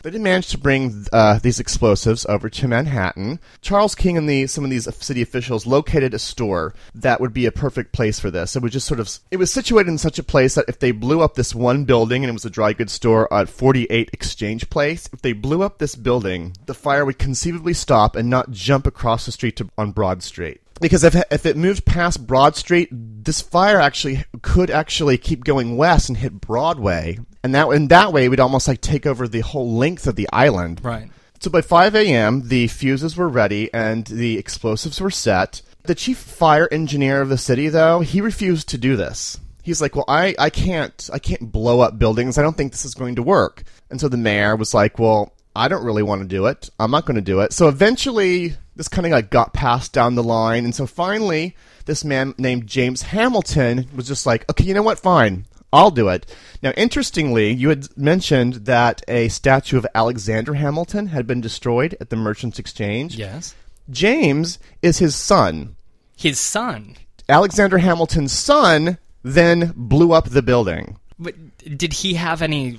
They 0.02 0.11
did 0.11 0.20
manage 0.20 0.48
to 0.48 0.58
bring 0.58 1.06
uh, 1.12 1.38
these 1.38 1.61
explosives 1.61 2.26
over 2.26 2.50
to 2.50 2.68
Manhattan. 2.68 3.38
Charles 3.61 3.94
King 3.94 4.18
and 4.18 4.28
the 4.28 4.48
some 4.48 4.64
of 4.64 4.70
these 4.70 4.92
city 4.96 5.22
officials 5.22 5.64
located 5.64 6.12
a 6.12 6.18
store 6.18 6.74
that 6.96 7.20
would 7.20 7.32
be 7.32 7.46
a 7.46 7.52
perfect 7.52 7.92
place 7.92 8.18
for 8.18 8.28
this. 8.28 8.56
It 8.56 8.62
was 8.62 8.72
just 8.72 8.88
sort 8.88 8.98
of 8.98 9.08
it 9.30 9.37
was 9.37 9.52
situated 9.52 9.90
in 9.90 9.98
such 9.98 10.18
a 10.18 10.24
place 10.24 10.56
that 10.56 10.64
if 10.66 10.80
they 10.80 10.90
blew 10.90 11.20
up 11.20 11.35
this 11.37 11.54
one 11.54 11.85
building 11.85 12.24
and 12.24 12.30
it 12.30 12.32
was 12.32 12.44
a 12.44 12.50
dry 12.50 12.72
goods 12.72 12.92
store 12.92 13.32
at 13.32 13.48
48 13.48 14.11
Exchange 14.12 14.68
Place, 14.70 15.08
if 15.12 15.22
they 15.22 15.32
blew 15.32 15.62
up 15.62 15.78
this 15.78 15.94
building, 15.94 16.56
the 16.66 16.74
fire 16.74 17.04
would 17.04 17.20
conceivably 17.20 17.72
stop 17.72 18.16
and 18.16 18.28
not 18.28 18.50
jump 18.50 18.88
across 18.88 19.24
the 19.26 19.32
street 19.32 19.56
to, 19.56 19.68
on 19.78 19.92
Broad 19.92 20.24
Street 20.24 20.62
because 20.80 21.04
if 21.04 21.14
if 21.30 21.46
it 21.46 21.56
moved 21.56 21.85
past 21.85 22.26
Broad 22.26 22.56
Street, 22.56 22.88
this 22.90 23.40
fire 23.40 23.80
actually 23.80 24.24
could 24.42 24.70
actually 24.70 25.18
keep 25.18 25.44
going 25.44 25.76
west 25.76 26.08
and 26.08 26.18
hit 26.18 26.40
Broadway, 26.40 27.18
and 27.42 27.54
that 27.54 27.68
in 27.68 27.88
that 27.88 28.12
way, 28.12 28.28
we'd 28.28 28.40
almost 28.40 28.68
like 28.68 28.80
take 28.80 29.06
over 29.06 29.28
the 29.28 29.40
whole 29.40 29.76
length 29.76 30.06
of 30.06 30.16
the 30.16 30.28
island. 30.32 30.80
Right. 30.85 31.11
So 31.40 31.50
by 31.50 31.61
5 31.61 31.96
a.m., 31.96 32.46
the 32.46 32.68
fuses 32.68 33.16
were 33.16 33.28
ready 33.28 33.68
and 33.74 34.06
the 34.06 34.38
explosives 34.38 35.00
were 35.00 35.11
set. 35.11 35.61
The 35.82 35.96
chief 35.96 36.16
fire 36.16 36.68
engineer 36.70 37.20
of 37.20 37.30
the 37.30 37.37
city, 37.37 37.68
though, 37.68 37.98
he 37.98 38.20
refused 38.20 38.68
to 38.68 38.78
do 38.78 38.94
this. 38.94 39.40
He's 39.64 39.80
like, 39.80 39.96
"Well, 39.96 40.04
I, 40.06 40.37
I 40.38 40.50
can't 40.50 41.11
I 41.12 41.18
can't 41.18 41.50
blow 41.50 41.80
up 41.80 41.98
buildings. 41.98 42.38
I 42.38 42.42
don't 42.42 42.56
think 42.56 42.70
this 42.70 42.85
is 42.85 42.94
going 42.94 43.16
to 43.16 43.22
work." 43.22 43.64
And 43.90 44.00
so 44.00 44.08
the 44.08 44.16
mayor 44.16 44.54
was 44.54 44.72
like, 44.74 44.98
"Well, 44.98 45.32
I 45.54 45.66
don't 45.68 45.85
really 45.85 46.02
want 46.02 46.22
to 46.22 46.28
do 46.28 46.46
it. 46.46 46.70
I'm 46.78 46.92
not 46.92 47.06
going 47.06 47.16
to 47.16 47.20
do 47.20 47.40
it." 47.40 47.52
So 47.52 47.68
eventually, 47.68 48.54
this 48.76 48.88
kind 48.88 49.06
of 49.06 49.12
like 49.12 49.30
got 49.30 49.52
passed 49.52 49.92
down 49.92 50.14
the 50.14 50.22
line, 50.22 50.64
and 50.64 50.74
so 50.74 50.87
finally, 50.87 51.56
this 51.87 52.04
man 52.04 52.35
named 52.38 52.66
James 52.66 53.02
Hamilton 53.02 53.88
was 53.94 54.06
just 54.06 54.26
like, 54.26 54.48
"Okay, 54.50 54.64
you 54.64 54.74
know 54.74 54.82
what? 54.82 54.98
Fine. 54.98 55.46
I'll 55.72 55.90
do 55.90 56.08
it. 56.08 56.26
Now, 56.62 56.72
interestingly, 56.76 57.50
you 57.50 57.70
had 57.70 57.96
mentioned 57.96 58.66
that 58.66 59.02
a 59.08 59.28
statue 59.28 59.78
of 59.78 59.87
Alexander 59.94 60.54
Hamilton 60.54 61.08
had 61.08 61.26
been 61.26 61.40
destroyed 61.40 61.96
at 61.98 62.11
the 62.11 62.16
Merchants 62.16 62.58
Exchange. 62.58 63.16
Yes. 63.16 63.54
James 63.88 64.58
is 64.82 64.98
his 64.98 65.16
son. 65.16 65.76
His 66.16 66.38
son. 66.38 66.96
Alexander 67.28 67.78
Hamilton's 67.78 68.32
son 68.32 68.98
then 69.22 69.72
blew 69.74 70.12
up 70.12 70.28
the 70.28 70.42
building. 70.42 70.98
But 71.18 71.35
did 71.79 71.92
he 71.92 72.14
have 72.14 72.42
any 72.42 72.79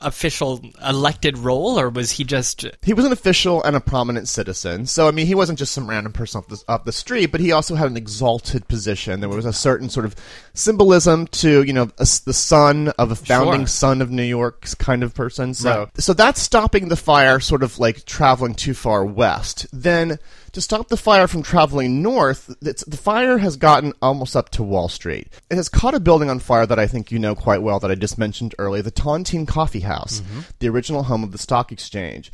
official 0.00 0.60
elected 0.86 1.38
role, 1.38 1.78
or 1.78 1.88
was 1.90 2.12
he 2.12 2.24
just? 2.24 2.66
He 2.82 2.92
was 2.94 3.04
an 3.04 3.12
official 3.12 3.62
and 3.64 3.76
a 3.76 3.80
prominent 3.80 4.28
citizen. 4.28 4.86
So, 4.86 5.08
I 5.08 5.10
mean, 5.10 5.26
he 5.26 5.34
wasn't 5.34 5.58
just 5.58 5.72
some 5.72 5.88
random 5.88 6.12
person 6.12 6.38
off 6.38 6.48
the, 6.48 6.62
off 6.68 6.84
the 6.84 6.92
street, 6.92 7.26
but 7.26 7.40
he 7.40 7.52
also 7.52 7.74
had 7.74 7.90
an 7.90 7.96
exalted 7.96 8.66
position. 8.68 9.20
There 9.20 9.28
was 9.28 9.44
a 9.44 9.52
certain 9.52 9.88
sort 9.88 10.06
of 10.06 10.14
symbolism 10.54 11.26
to, 11.28 11.62
you 11.62 11.72
know, 11.72 11.90
a 11.98 12.06
the 12.24 12.32
son 12.32 12.88
of 12.98 13.10
a 13.10 13.16
founding 13.16 13.62
Sure. 13.62 13.66
son 13.66 14.02
of 14.02 14.10
New 14.10 14.22
York 14.22 14.66
kind 14.78 15.02
of 15.02 15.14
person. 15.14 15.54
So, 15.54 15.78
Right. 15.80 15.88
so 16.00 16.12
that's 16.12 16.40
stopping 16.40 16.88
the 16.88 16.96
fire 16.96 17.40
sort 17.40 17.62
of 17.62 17.78
like 17.78 18.04
traveling 18.04 18.54
too 18.54 18.74
far 18.74 19.04
west. 19.04 19.66
Then, 19.72 20.18
to 20.56 20.62
stop 20.62 20.88
the 20.88 20.96
fire 20.96 21.28
from 21.28 21.42
traveling 21.42 22.00
north, 22.00 22.56
it's, 22.62 22.82
the 22.86 22.96
fire 22.96 23.36
has 23.36 23.58
gotten 23.58 23.92
almost 24.00 24.34
up 24.34 24.48
to 24.48 24.62
Wall 24.62 24.88
Street. 24.88 25.28
It 25.50 25.56
has 25.56 25.68
caught 25.68 25.92
a 25.92 26.00
building 26.00 26.30
on 26.30 26.38
fire 26.38 26.64
that 26.64 26.78
I 26.78 26.86
think 26.86 27.12
you 27.12 27.18
know 27.18 27.34
quite 27.34 27.60
well 27.60 27.78
that 27.80 27.90
I 27.90 27.94
just 27.94 28.16
mentioned 28.16 28.54
earlier, 28.58 28.80
the 28.80 28.90
Tontine 28.90 29.46
Coffee 29.46 29.80
House, 29.80 30.22
the 30.60 30.70
original 30.70 31.02
home 31.02 31.22
of 31.22 31.32
the 31.32 31.36
stock 31.36 31.72
exchange. 31.72 32.32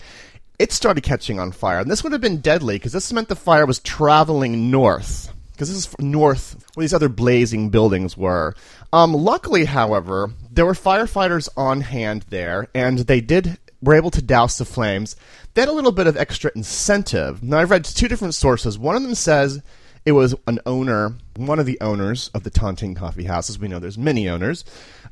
It 0.61 0.71
started 0.71 1.01
catching 1.01 1.41
on 1.41 1.51
fire, 1.51 1.81
and 1.81 1.91
this 1.91 2.05
would 2.05 2.13
have 2.13 2.21
been 2.21 2.41
deadly 2.41 2.77
because 2.77 2.93
this 2.93 3.13
meant 3.13 3.29
the 3.29 3.35
fire 3.35 3.67
was 3.67 3.81
traveling 3.81 4.71
north. 4.71 5.35
Because 5.51 5.69
this 5.69 5.79
is 5.89 5.99
north 5.99 6.65
where 6.75 6.85
these 6.85 6.95
other 6.95 7.09
blazing 7.09 7.71
buildings 7.71 8.17
were. 8.17 8.55
Um, 8.93 9.15
luckily, 9.15 9.65
however, 9.65 10.31
there 10.49 10.65
were 10.65 10.75
firefighters 10.75 11.49
on 11.57 11.81
hand 11.81 12.27
there, 12.31 12.69
and 12.73 13.01
they 13.01 13.21
did 13.21 13.59
were 13.83 13.95
able 13.95 14.11
to 14.13 14.23
douse 14.23 14.59
the 14.59 14.65
flames. 14.65 15.17
They 15.55 15.63
had 15.63 15.69
a 15.69 15.73
little 15.73 15.93
bit 15.93 16.07
of 16.07 16.17
extra 16.17 16.51
incentive. 16.55 17.43
Now, 17.43 17.59
I've 17.59 17.71
read 17.71 17.85
two 17.85 18.09
different 18.09 18.35
sources. 18.35 18.79
One 18.79 18.97
of 18.97 19.03
them 19.03 19.15
says 19.15 19.63
it 20.05 20.13
was 20.13 20.35
an 20.47 20.61
owner, 20.67 21.17
one 21.37 21.59
of 21.59 21.67
the 21.67 21.81
owners 21.81 22.31
of 22.35 22.45
the 22.45 22.51
Tontine 22.51 22.97
Coffee 22.97 23.25
House, 23.25 23.51
as 23.51 23.59
we 23.59 23.69
know 23.69 23.79
there's 23.79 23.99
many 23.99 24.29
owners. 24.29 24.65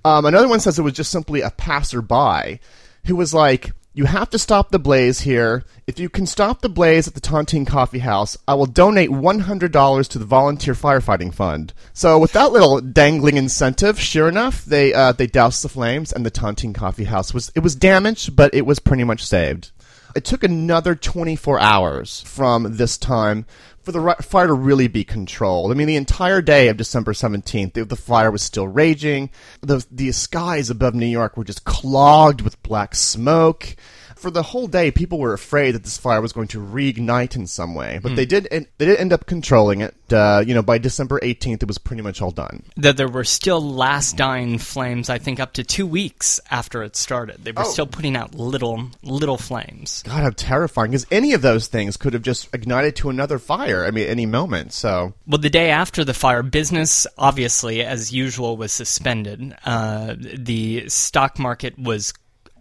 Um, 0.05 0.25
another 0.25 0.49
one 0.49 0.61
says 0.61 0.79
it 0.79 0.83
was 0.83 0.95
just 0.95 1.11
simply 1.11 1.41
a 1.41 1.51
passerby 1.51 2.61
who 3.07 3.17
was 3.17 3.35
like, 3.35 3.73
You 3.93 4.05
have 4.05 4.31
to 4.31 4.39
stop 4.39 4.71
the 4.71 4.79
blaze 4.79 5.21
here. 5.21 5.65
If 5.89 5.99
you 5.99 6.09
can 6.09 6.25
stop 6.25 6.61
the 6.61 6.69
blaze 6.69 7.09
at 7.09 7.15
the 7.15 7.21
Tontine 7.21 7.67
Coffee 7.67 7.99
House, 7.99 8.37
I 8.47 8.55
will 8.55 8.67
donate 8.67 9.11
$100 9.11 10.09
to 10.09 10.19
the 10.19 10.25
Volunteer 10.25 10.75
Firefighting 10.75 11.35
Fund. 11.35 11.73
So, 11.93 12.17
with 12.17 12.31
that 12.33 12.53
little 12.53 12.81
dangling 12.81 13.37
incentive, 13.37 13.99
sure 13.99 14.29
enough, 14.29 14.65
they 14.65 14.95
uh, 14.95 15.11
they 15.11 15.27
doused 15.27 15.65
the 15.65 15.69
flames, 15.69 16.13
and 16.13 16.25
the 16.25 16.31
Tontine 16.31 16.73
Coffee 16.73 17.05
House 17.05 17.35
was 17.35 17.51
it 17.57 17.65
was 17.65 17.75
damaged, 17.75 18.37
but 18.37 18.55
it 18.55 18.65
was 18.65 18.79
pretty 18.79 19.03
much 19.03 19.27
saved. 19.27 19.73
It 20.15 20.25
took 20.25 20.43
another 20.43 20.95
24 20.95 21.61
hours 21.61 22.23
from 22.23 22.77
this 22.77 22.99
time 22.99 23.47
for 23.83 23.93
the 23.93 24.17
fire 24.23 24.49
to 24.49 24.53
really 24.53 24.89
be 24.89 25.05
controlled. 25.05 25.71
I 25.71 25.75
mean, 25.75 25.87
the 25.87 25.97
entire 25.97 26.43
day 26.43 26.69
of 26.69 26.77
December 26.77 27.13
17th, 27.13 27.73
the, 27.73 27.85
the 27.85 27.97
fire 27.97 28.31
was 28.31 28.43
still 28.43 28.69
raging. 28.69 29.31
The, 29.63 29.85
the 29.91 30.13
skies 30.13 30.71
above 30.71 30.95
New 30.95 31.07
York 31.07 31.37
were 31.37 31.45
just 31.45 31.65
clogged 31.65 32.43
with 32.43 32.63
black 32.63 32.95
smoke. 32.95 33.77
For 34.21 34.31
the 34.31 34.43
whole 34.43 34.67
day, 34.67 34.91
people 34.91 35.19
were 35.19 35.33
afraid 35.33 35.73
that 35.75 35.83
this 35.83 35.97
fire 35.97 36.21
was 36.21 36.35
going 36.35 36.49
to 36.49 36.61
reignite 36.61 37.37
in 37.37 37.47
some 37.47 37.75
way, 37.75 37.99
but 38.03 38.17
they 38.17 38.27
did. 38.27 38.49
They 38.51 38.85
did 38.85 38.99
end 38.99 39.15
up 39.15 39.25
controlling 39.25 39.81
it. 39.81 39.95
Uh, 40.13 40.45
you 40.47 40.53
know, 40.55 40.61
by 40.63 40.77
December 40.77 41.19
18th, 41.21 41.63
it 41.63 41.67
was 41.69 41.79
pretty 41.79 42.03
much 42.03 42.21
all 42.21 42.31
done. 42.31 42.63
That 42.77 42.99
there 42.99 43.09
were 43.09 43.25
still 43.25 43.63
last 43.63 44.19
dying 44.19 44.59
flames, 44.59 45.09
I 45.09 45.17
think, 45.19 45.41
up 45.41 45.55
to 45.55 45.65
two 45.65 45.87
weeks 45.87 46.39
after 46.51 46.83
it 46.83 46.97
started. 46.97 47.45
They 47.45 47.53
were 47.53 47.63
Oh. 47.63 47.71
still 47.71 47.87
putting 47.87 48.15
out 48.15 48.35
little, 48.35 48.91
little 49.03 49.39
flames. 49.39 50.03
God, 50.05 50.23
how 50.23 50.31
terrifying! 50.37 50.91
Because 50.91 51.07
any 51.11 51.33
of 51.33 51.41
those 51.41 51.69
things 51.69 51.97
could 51.97 52.13
have 52.13 52.23
just 52.23 52.49
ignited 52.53 52.97
to 52.97 53.09
another 53.09 53.39
fire. 53.39 53.87
I 53.87 53.91
mean, 53.91 54.07
any 54.07 54.27
moment. 54.27 54.75
So 54.75 55.15
Well, 55.27 55.39
the 55.39 55.49
day 55.49 55.71
after 55.71 56.05
the 56.05 56.13
fire, 56.15 56.43
business 56.43 57.07
obviously, 57.17 57.83
as 57.83 58.13
usual, 58.13 58.59
was 58.59 58.71
suspended. 58.73 59.55
Uh, 59.65 60.15
the 60.19 60.89
stock 60.91 61.39
market 61.39 61.79
was 61.79 62.13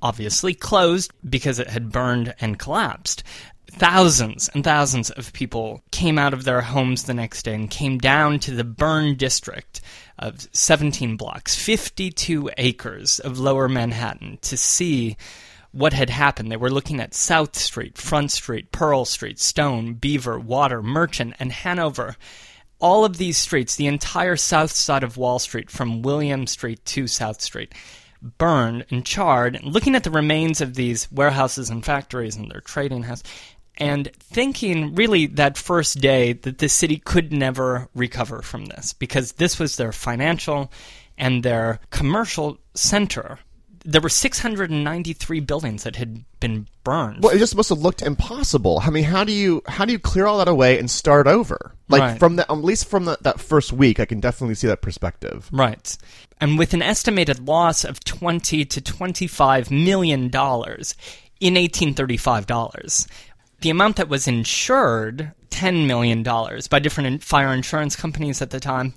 obviously 0.02 0.54
closed 0.54 1.12
because 1.28 1.60
it 1.60 1.70
had 1.70 1.92
burned 1.92 2.34
and 2.40 2.60
collapsed. 2.60 3.24
Thousands 3.72 4.50
and 4.54 4.64
thousands 4.64 5.12
of 5.12 5.32
people 5.32 5.84
came 5.92 6.18
out 6.18 6.34
of 6.34 6.44
their 6.44 6.62
homes 6.62 7.04
the 7.04 7.14
next 7.14 7.44
day 7.44 7.54
and 7.54 7.70
came 7.70 7.98
down 7.98 8.40
to 8.40 8.52
the 8.52 8.64
burn 8.64 9.16
district 9.16 9.82
of 10.18 10.48
17 10.54 11.18
blocks, 11.18 11.56
52 11.56 12.50
acres 12.58 13.20
of 13.20 13.40
lower 13.40 13.70
Manhattan 13.70 14.40
to 14.42 14.58
see 14.58 15.18
what 15.72 15.94
had 15.94 16.10
happened. 16.10 16.52
They 16.52 16.58
were 16.58 16.72
looking 16.72 17.00
at 17.00 17.14
South 17.14 17.56
Street, 17.56 17.98
Front 17.98 18.32
Street, 18.32 18.72
Pearl 18.72 19.06
Street, 19.06 19.40
Stone, 19.40 19.94
Beaver, 19.94 20.40
Water, 20.40 20.82
Merchant, 20.82 21.36
and 21.40 21.52
Hanover. 21.52 22.16
All 22.80 23.06
of 23.06 23.18
these 23.18 23.38
streets, 23.38 23.76
the 23.76 23.88
entire 23.88 24.36
south 24.36 24.72
side 24.72 25.04
of 25.04 25.18
Wall 25.18 25.38
Street, 25.38 25.70
from 25.70 26.02
William 26.02 26.48
Street 26.48 26.84
to 26.86 27.08
South 27.08 27.42
Street, 27.42 27.74
burned 28.22 28.86
and 28.90 29.06
charred. 29.06 29.60
Looking 29.64 29.96
at 29.96 30.04
the 30.04 30.12
remains 30.12 30.62
of 30.62 30.76
these 30.76 31.12
warehouses 31.12 31.70
and 31.70 31.84
factories 31.84 32.36
and 32.36 32.50
their 32.52 32.62
trading 32.62 33.04
house, 33.04 33.24
and 33.78 34.12
thinking 34.20 34.94
really 34.96 35.26
that 35.26 35.58
first 35.58 36.00
day 36.02 36.34
that 36.34 36.58
the 36.58 36.68
city 36.68 36.98
could 36.98 37.32
never 37.32 37.88
recover 37.96 38.42
from 38.42 38.66
this 38.66 38.94
because 38.94 39.34
this 39.34 39.58
was 39.58 39.78
their 39.78 39.94
financial 39.94 40.72
and 41.18 41.44
their 41.44 41.80
commercial 41.90 42.58
center. 42.74 43.40
There 43.91 44.02
were 44.02 44.10
693 44.10 45.39
buildings 45.39 45.84
that 45.84 45.95
had 45.95 46.23
been 46.39 46.67
burned. 46.84 47.23
Well, 47.23 47.36
it 47.36 47.39
just 47.39 47.56
must 47.56 47.69
have 47.69 47.80
looked 47.80 48.02
impossible. 48.04 48.80
I 48.84 48.91
mean, 48.91 49.04
how 49.06 49.23
do 49.23 49.32
you 49.32 49.63
how 49.67 49.86
do 49.86 49.91
you 49.91 49.99
clear 49.99 50.28
all 50.28 50.38
that 50.38 50.47
away 50.47 50.78
and 50.78 50.89
start 50.91 51.25
over? 51.25 51.73
Like 51.88 52.02
Right. 52.02 52.19
from 52.19 52.36
the 52.36 52.49
at 52.52 52.58
least 52.58 52.88
from 52.88 53.06
the, 53.06 53.17
that 53.21 53.39
first 53.39 53.73
week, 53.73 53.99
I 53.99 54.06
can 54.06 54.19
definitely 54.19 54.56
see 54.56 54.67
that 54.67 54.82
perspective. 54.82 55.49
Right. 55.52 55.97
And 56.39 56.60
with 56.60 56.73
an 56.73 56.82
estimated 56.84 57.47
loss 57.47 57.84
of 57.84 57.99
20 58.04 58.63
to 58.65 58.82
25 58.82 59.71
million 59.71 60.30
dollars 60.30 60.95
in 61.39 61.56
1835 61.56 62.45
dollars. 62.45 63.08
The 63.62 63.69
amount 63.71 63.97
that 63.97 64.08
was 64.08 64.28
insured, 64.28 65.34
10 65.50 65.88
million 65.88 66.24
dollars 66.24 66.68
by 66.68 66.80
different 66.80 67.24
fire 67.24 67.54
insurance 67.54 67.96
companies 67.96 68.42
at 68.42 68.50
the 68.50 68.60
time, 68.60 68.94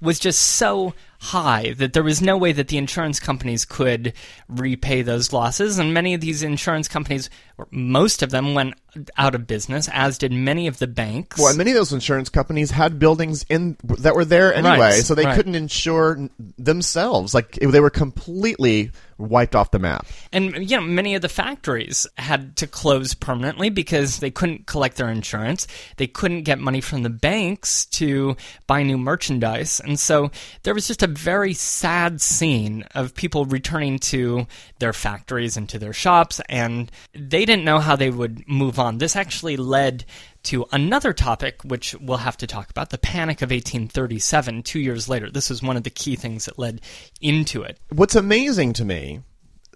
was 0.00 0.18
just 0.18 0.40
so 0.40 0.94
high 1.18 1.72
that 1.78 1.92
there 1.94 2.02
was 2.02 2.20
no 2.20 2.36
way 2.36 2.52
that 2.52 2.68
the 2.68 2.76
insurance 2.76 3.18
companies 3.18 3.64
could 3.64 4.12
repay 4.48 5.02
those 5.02 5.32
losses 5.32 5.78
and 5.78 5.94
many 5.94 6.12
of 6.12 6.20
these 6.20 6.42
insurance 6.42 6.88
companies 6.88 7.30
or 7.56 7.66
most 7.70 8.22
of 8.22 8.30
them 8.30 8.54
went 8.54 8.74
out 9.16 9.34
of 9.34 9.46
business 9.46 9.88
as 9.92 10.18
did 10.18 10.32
many 10.32 10.66
of 10.66 10.78
the 10.78 10.86
banks. 10.86 11.38
Well, 11.38 11.48
and 11.48 11.58
many 11.58 11.70
of 11.70 11.76
those 11.76 11.92
insurance 11.92 12.28
companies 12.28 12.70
had 12.70 12.98
buildings 12.98 13.44
in 13.48 13.76
that 13.98 14.14
were 14.14 14.24
there 14.24 14.54
anyway, 14.54 14.78
Right, 14.78 15.04
so 15.04 15.14
they 15.14 15.24
right. 15.24 15.34
couldn't 15.34 15.54
insure 15.54 16.28
themselves. 16.58 17.32
Like 17.34 17.52
they 17.52 17.80
were 17.80 17.90
completely 17.90 18.90
wiped 19.18 19.54
off 19.54 19.70
the 19.70 19.78
map. 19.78 20.06
And 20.32 20.70
you 20.70 20.76
know, 20.76 20.82
many 20.82 21.14
of 21.14 21.22
the 21.22 21.28
factories 21.28 22.06
had 22.18 22.56
to 22.56 22.66
close 22.66 23.14
permanently 23.14 23.70
because 23.70 24.18
they 24.18 24.30
couldn't 24.30 24.66
collect 24.66 24.96
their 24.98 25.08
insurance. 25.08 25.66
They 25.96 26.06
couldn't 26.06 26.42
get 26.42 26.58
money 26.58 26.80
from 26.80 27.02
the 27.02 27.10
banks 27.10 27.86
to 27.86 28.36
buy 28.66 28.82
new 28.82 28.98
merchandise. 28.98 29.80
And 29.80 29.98
so 29.98 30.30
there 30.62 30.74
was 30.74 30.86
just 30.86 31.02
a 31.02 31.08
very 31.08 31.54
sad 31.54 32.20
scene 32.20 32.84
of 32.94 33.14
people 33.14 33.44
returning 33.46 33.98
to 34.00 34.46
their 34.78 34.92
factories 34.92 35.56
and 35.56 35.68
to 35.68 35.78
their 35.78 35.92
shops 35.92 36.40
and 36.48 36.90
they 37.12 37.44
didn't 37.44 37.64
know 37.64 37.78
how 37.78 37.96
they 37.96 38.10
would 38.10 38.46
move 38.48 38.78
on. 38.78 38.98
This 38.98 39.16
actually 39.16 39.56
led 39.56 40.04
to 40.44 40.64
another 40.70 41.12
topic 41.12 41.62
which 41.64 41.94
we'll 42.00 42.18
have 42.18 42.36
to 42.36 42.46
talk 42.46 42.70
about, 42.70 42.90
the 42.90 42.98
Panic 42.98 43.42
of 43.42 43.50
1837, 43.50 44.62
2 44.62 44.78
years 44.78 45.08
later. 45.08 45.30
This 45.30 45.50
was 45.50 45.62
one 45.62 45.76
of 45.76 45.82
the 45.82 45.90
key 45.90 46.14
things 46.14 46.44
that 46.44 46.58
led 46.58 46.80
into 47.20 47.62
it. 47.62 47.78
What's 47.90 48.14
amazing 48.14 48.72
to 48.74 48.84
me, 48.84 49.22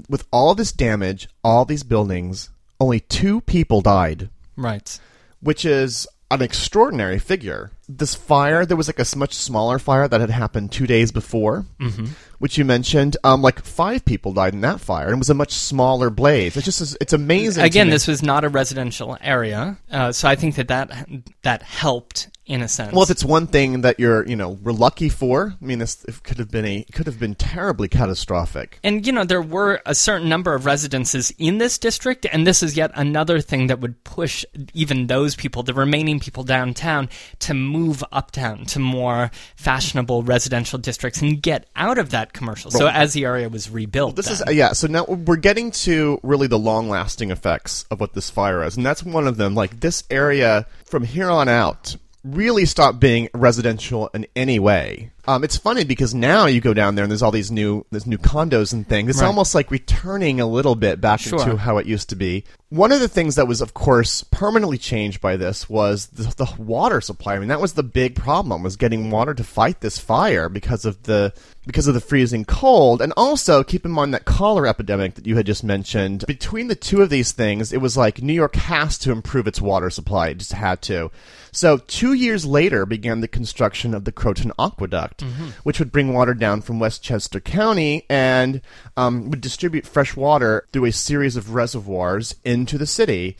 with 0.08 0.24
all 0.30 0.54
this 0.54 0.72
damage, 0.72 1.28
all 1.42 1.64
these 1.64 1.82
buildings, 1.82 2.50
only 2.78 3.00
two 3.00 3.40
people 3.40 3.80
died. 3.80 4.30
Right. 4.56 4.98
Which 5.40 5.64
is 5.64 6.06
an 6.30 6.42
extraordinary 6.42 7.18
figure. 7.18 7.72
This 7.88 8.14
fire, 8.14 8.64
there 8.64 8.76
was 8.76 8.86
like 8.86 9.00
a 9.00 9.18
much 9.18 9.34
smaller 9.34 9.80
fire 9.80 10.06
that 10.06 10.20
had 10.20 10.30
happened 10.30 10.70
two 10.70 10.86
days 10.86 11.10
before, 11.10 11.66
mm-hmm. 11.80 12.06
which 12.38 12.56
you 12.56 12.64
mentioned. 12.64 13.16
Um, 13.24 13.42
like 13.42 13.64
five 13.64 14.04
people 14.04 14.32
died 14.32 14.54
in 14.54 14.60
that 14.60 14.80
fire, 14.80 15.06
and 15.06 15.16
it 15.16 15.18
was 15.18 15.30
a 15.30 15.34
much 15.34 15.52
smaller 15.52 16.08
blaze. 16.08 16.56
It's 16.56 16.64
just, 16.64 16.96
it's 17.00 17.12
amazing. 17.12 17.64
Again, 17.64 17.90
this 17.90 18.06
was 18.06 18.22
not 18.22 18.44
a 18.44 18.48
residential 18.48 19.18
area, 19.20 19.78
uh, 19.90 20.12
so 20.12 20.28
I 20.28 20.36
think 20.36 20.54
that, 20.54 20.68
that 20.68 21.08
that 21.42 21.62
helped 21.62 22.28
in 22.46 22.62
a 22.62 22.68
sense. 22.68 22.92
Well, 22.92 23.02
if 23.02 23.10
it's 23.10 23.24
one 23.24 23.46
thing 23.46 23.82
that 23.82 24.00
you're, 24.00 24.26
you 24.26 24.34
know, 24.34 24.50
we're 24.50 24.72
lucky 24.72 25.08
for, 25.08 25.54
I 25.60 25.64
mean, 25.64 25.78
this 25.78 26.04
it 26.04 26.22
could 26.22 26.38
have 26.38 26.50
been 26.50 26.64
a, 26.64 26.84
could 26.92 27.06
have 27.06 27.18
been 27.18 27.34
terribly 27.34 27.86
catastrophic. 27.88 28.78
and 28.82 29.06
you 29.06 29.12
know 29.12 29.24
there 29.24 29.42
were 29.42 29.80
a 29.86 29.94
certain 29.94 30.28
number 30.28 30.54
of 30.54 30.64
residences 30.66 31.32
in 31.38 31.58
this 31.58 31.78
district, 31.78 32.26
and 32.32 32.46
this 32.46 32.62
is 32.62 32.76
yet 32.76 32.90
another 32.94 33.40
thing 33.40 33.68
that 33.68 33.80
would 33.80 34.02
push 34.04 34.44
even 34.74 35.06
those 35.06 35.36
people, 35.36 35.62
the 35.62 35.74
remaining 35.74 36.18
people 36.18 36.42
downtown, 36.42 37.08
to 37.40 37.54
move 37.54 38.02
uptown 38.10 38.64
to 38.66 38.78
more 38.78 39.30
fashionable 39.56 40.22
residential 40.22 40.78
districts 40.78 41.20
and 41.22 41.42
get 41.42 41.66
out 41.76 41.98
of 41.98 42.10
that 42.10 42.32
commercial. 42.32 42.70
So 42.70 42.88
as 42.88 43.12
the 43.12 43.24
area 43.24 43.48
was 43.48 43.70
rebuilt, 43.70 44.16
This 44.16 44.30
is 44.30 44.38
then. 44.40 44.48
uh, 44.48 44.52
yeah. 44.52 44.72
So 44.72 44.86
now 44.86 45.04
we're 45.04 45.36
getting 45.36 45.70
to 45.72 46.18
really 46.22 46.46
the 46.46 46.58
long-lasting 46.58 47.30
effects 47.30 47.84
of 47.90 48.00
what 48.00 48.14
this 48.14 48.30
fire 48.30 48.64
is, 48.64 48.76
and 48.76 48.84
that's 48.84 49.02
one 49.04 49.26
of 49.28 49.36
them. 49.36 49.54
Like 49.54 49.80
this 49.80 50.02
area 50.10 50.66
from 50.84 51.04
here 51.04 51.30
on 51.30 51.48
out 51.48 51.96
really 52.24 52.66
stop 52.66 53.00
being 53.00 53.28
residential 53.34 54.08
in 54.14 54.26
any 54.36 54.58
way. 54.58 55.10
Um, 55.30 55.44
it's 55.44 55.56
funny 55.56 55.84
because 55.84 56.12
now 56.12 56.46
you 56.46 56.60
go 56.60 56.74
down 56.74 56.96
there 56.96 57.04
and 57.04 57.10
there's 57.10 57.22
all 57.22 57.30
these 57.30 57.52
new 57.52 57.86
there's 57.92 58.06
new 58.06 58.18
condos 58.18 58.72
and 58.72 58.86
things. 58.88 59.10
It's 59.10 59.20
Right. 59.20 59.28
almost 59.28 59.54
like 59.54 59.70
returning 59.70 60.40
a 60.40 60.46
little 60.46 60.74
bit 60.74 61.00
back 61.00 61.20
Sure. 61.20 61.40
into 61.40 61.56
how 61.56 61.78
it 61.78 61.86
used 61.86 62.08
to 62.08 62.16
be. 62.16 62.42
One 62.70 62.90
of 62.92 63.00
the 63.00 63.08
things 63.08 63.34
that 63.34 63.48
was, 63.48 63.60
of 63.60 63.74
course, 63.74 64.24
permanently 64.30 64.78
changed 64.78 65.20
by 65.20 65.36
this 65.36 65.68
was 65.68 66.06
the, 66.06 66.32
the 66.36 66.46
water 66.62 67.00
supply. 67.00 67.34
I 67.34 67.38
mean, 67.38 67.48
that 67.48 67.60
was 67.60 67.72
the 67.74 67.82
big 67.82 68.14
problem 68.14 68.62
was 68.62 68.76
getting 68.76 69.10
water 69.10 69.34
to 69.34 69.42
fight 69.44 69.80
this 69.80 69.98
fire 69.98 70.48
because 70.48 70.84
of 70.84 71.02
the 71.04 71.32
because 71.66 71.86
of 71.86 71.94
the 71.94 72.00
freezing 72.00 72.44
cold, 72.44 73.00
and 73.02 73.12
also 73.16 73.62
keep 73.62 73.84
in 73.84 73.90
mind 73.92 74.14
that 74.14 74.24
cholera 74.24 74.68
epidemic 74.68 75.14
that 75.14 75.26
you 75.26 75.36
had 75.36 75.46
just 75.46 75.62
mentioned. 75.62 76.24
Between 76.26 76.68
the 76.68 76.74
two 76.74 77.02
of 77.02 77.10
these 77.10 77.32
things, 77.32 77.72
it 77.72 77.80
was 77.80 77.96
like 77.96 78.22
New 78.22 78.32
York 78.32 78.56
has 78.56 78.98
to 78.98 79.12
improve 79.12 79.46
its 79.46 79.60
water 79.60 79.90
supply; 79.90 80.28
it 80.28 80.38
just 80.38 80.52
had 80.52 80.80
to. 80.82 81.10
So, 81.52 81.78
two 81.78 82.12
years 82.12 82.46
later, 82.46 82.86
began 82.86 83.20
the 83.20 83.28
construction 83.28 83.94
of 83.94 84.04
the 84.04 84.12
Croton 84.12 84.52
Aqueduct, 84.58 85.19
which 85.62 85.78
would 85.78 85.92
bring 85.92 86.12
water 86.12 86.34
down 86.34 86.60
from 86.62 86.78
Westchester 86.78 87.40
County 87.40 88.04
and 88.08 88.60
um, 88.96 89.30
would 89.30 89.40
distribute 89.40 89.86
fresh 89.86 90.16
water 90.16 90.66
through 90.72 90.86
a 90.86 90.92
series 90.92 91.36
of 91.36 91.54
reservoirs 91.54 92.34
into 92.44 92.78
the 92.78 92.86
city. 92.86 93.36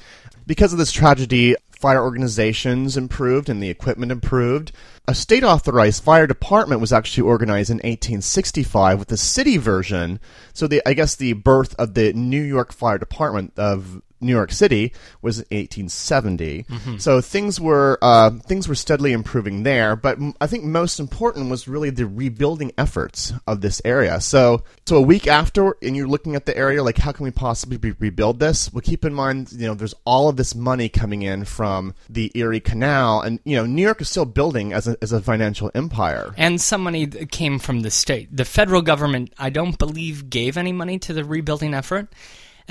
Because 0.47 0.73
of 0.73 0.79
this 0.79 0.93
tragedy, 0.93 1.55
fire 1.81 2.03
organizations 2.03 2.97
improved 2.97 3.49
and 3.49 3.63
the 3.63 3.71
equipment 3.71 4.13
improved. 4.13 4.71
A 5.09 5.15
state 5.15 5.43
authorized 5.43 6.05
fire 6.05 6.27
department 6.27 6.81
was 6.81 6.93
actually 6.93 7.23
organized 7.23 7.71
in 7.71 7.79
1865 7.79 8.99
with 8.99 9.09
the 9.09 9.17
city 9.17 9.57
version. 9.57 10.21
So 10.53 10.67
the 10.67 10.83
I 10.87 10.93
guess 10.93 11.17
the 11.17 11.33
birth 11.33 11.75
of 11.79 11.95
the 11.95 12.13
New 12.13 12.43
York 12.43 12.73
Fire 12.73 12.99
Department 12.99 13.55
of 13.57 14.03
New 14.21 14.33
York 14.33 14.53
City 14.53 14.93
was 15.23 15.39
in 15.39 15.45
1870. 15.59 16.67
So 16.99 17.21
things 17.21 17.61
were 17.61 17.99
uh, 18.03 18.31
things 18.31 18.69
were 18.69 18.75
steadily 18.75 19.13
improving 19.13 19.63
there. 19.63 19.97
But 19.97 20.19
m- 20.19 20.35
I 20.41 20.47
think 20.47 20.65
most 20.65 21.01
important 21.01 21.51
was 21.51 21.67
really 21.69 21.91
the 21.91 22.07
rebuilding 22.07 22.73
efforts 22.79 23.33
of 23.47 23.61
this 23.61 23.81
area. 23.85 24.21
So 24.21 24.63
so 24.87 24.97
a 24.97 25.01
week 25.03 25.27
after, 25.27 25.77
and 25.83 25.97
you're 25.97 26.09
looking 26.09 26.35
at 26.37 26.47
the 26.47 26.57
area, 26.57 26.83
like 26.83 26.99
how 26.99 27.13
can 27.13 27.25
we 27.25 27.31
possibly 27.31 27.77
re- 27.77 27.97
rebuild 27.99 28.39
this? 28.41 28.73
Well, 28.73 28.83
keep 28.83 29.05
in 29.05 29.15
mind, 29.15 29.53
you 29.53 29.67
know, 29.67 29.75
there's 29.75 29.95
all 30.05 30.29
of 30.29 30.37
this 30.37 30.55
money 30.55 30.89
coming 30.89 31.23
in 31.23 31.45
from 31.45 31.95
the 32.09 32.31
Erie 32.35 32.61
Canal, 32.61 33.21
and 33.23 33.41
you 33.45 33.57
know, 33.57 33.67
New 33.67 33.83
York 33.83 34.01
is 34.01 34.09
still 34.09 34.25
building 34.27 34.73
as 34.73 34.87
a 34.89 34.97
as 35.03 35.13
a 35.13 35.21
financial 35.21 35.71
empire. 35.75 36.35
And 36.37 36.61
some 36.61 36.83
money 36.83 37.07
came 37.07 37.59
from 37.59 37.81
the 37.81 37.91
state. 37.91 38.35
The 38.37 38.45
federal 38.45 38.83
government, 38.83 39.33
I 39.39 39.51
don't 39.51 39.79
believe, 39.79 40.31
gave 40.31 40.57
any 40.57 40.73
money 40.73 40.99
to 41.01 41.13
the 41.13 41.25
rebuilding 41.25 41.75
effort. 41.75 42.09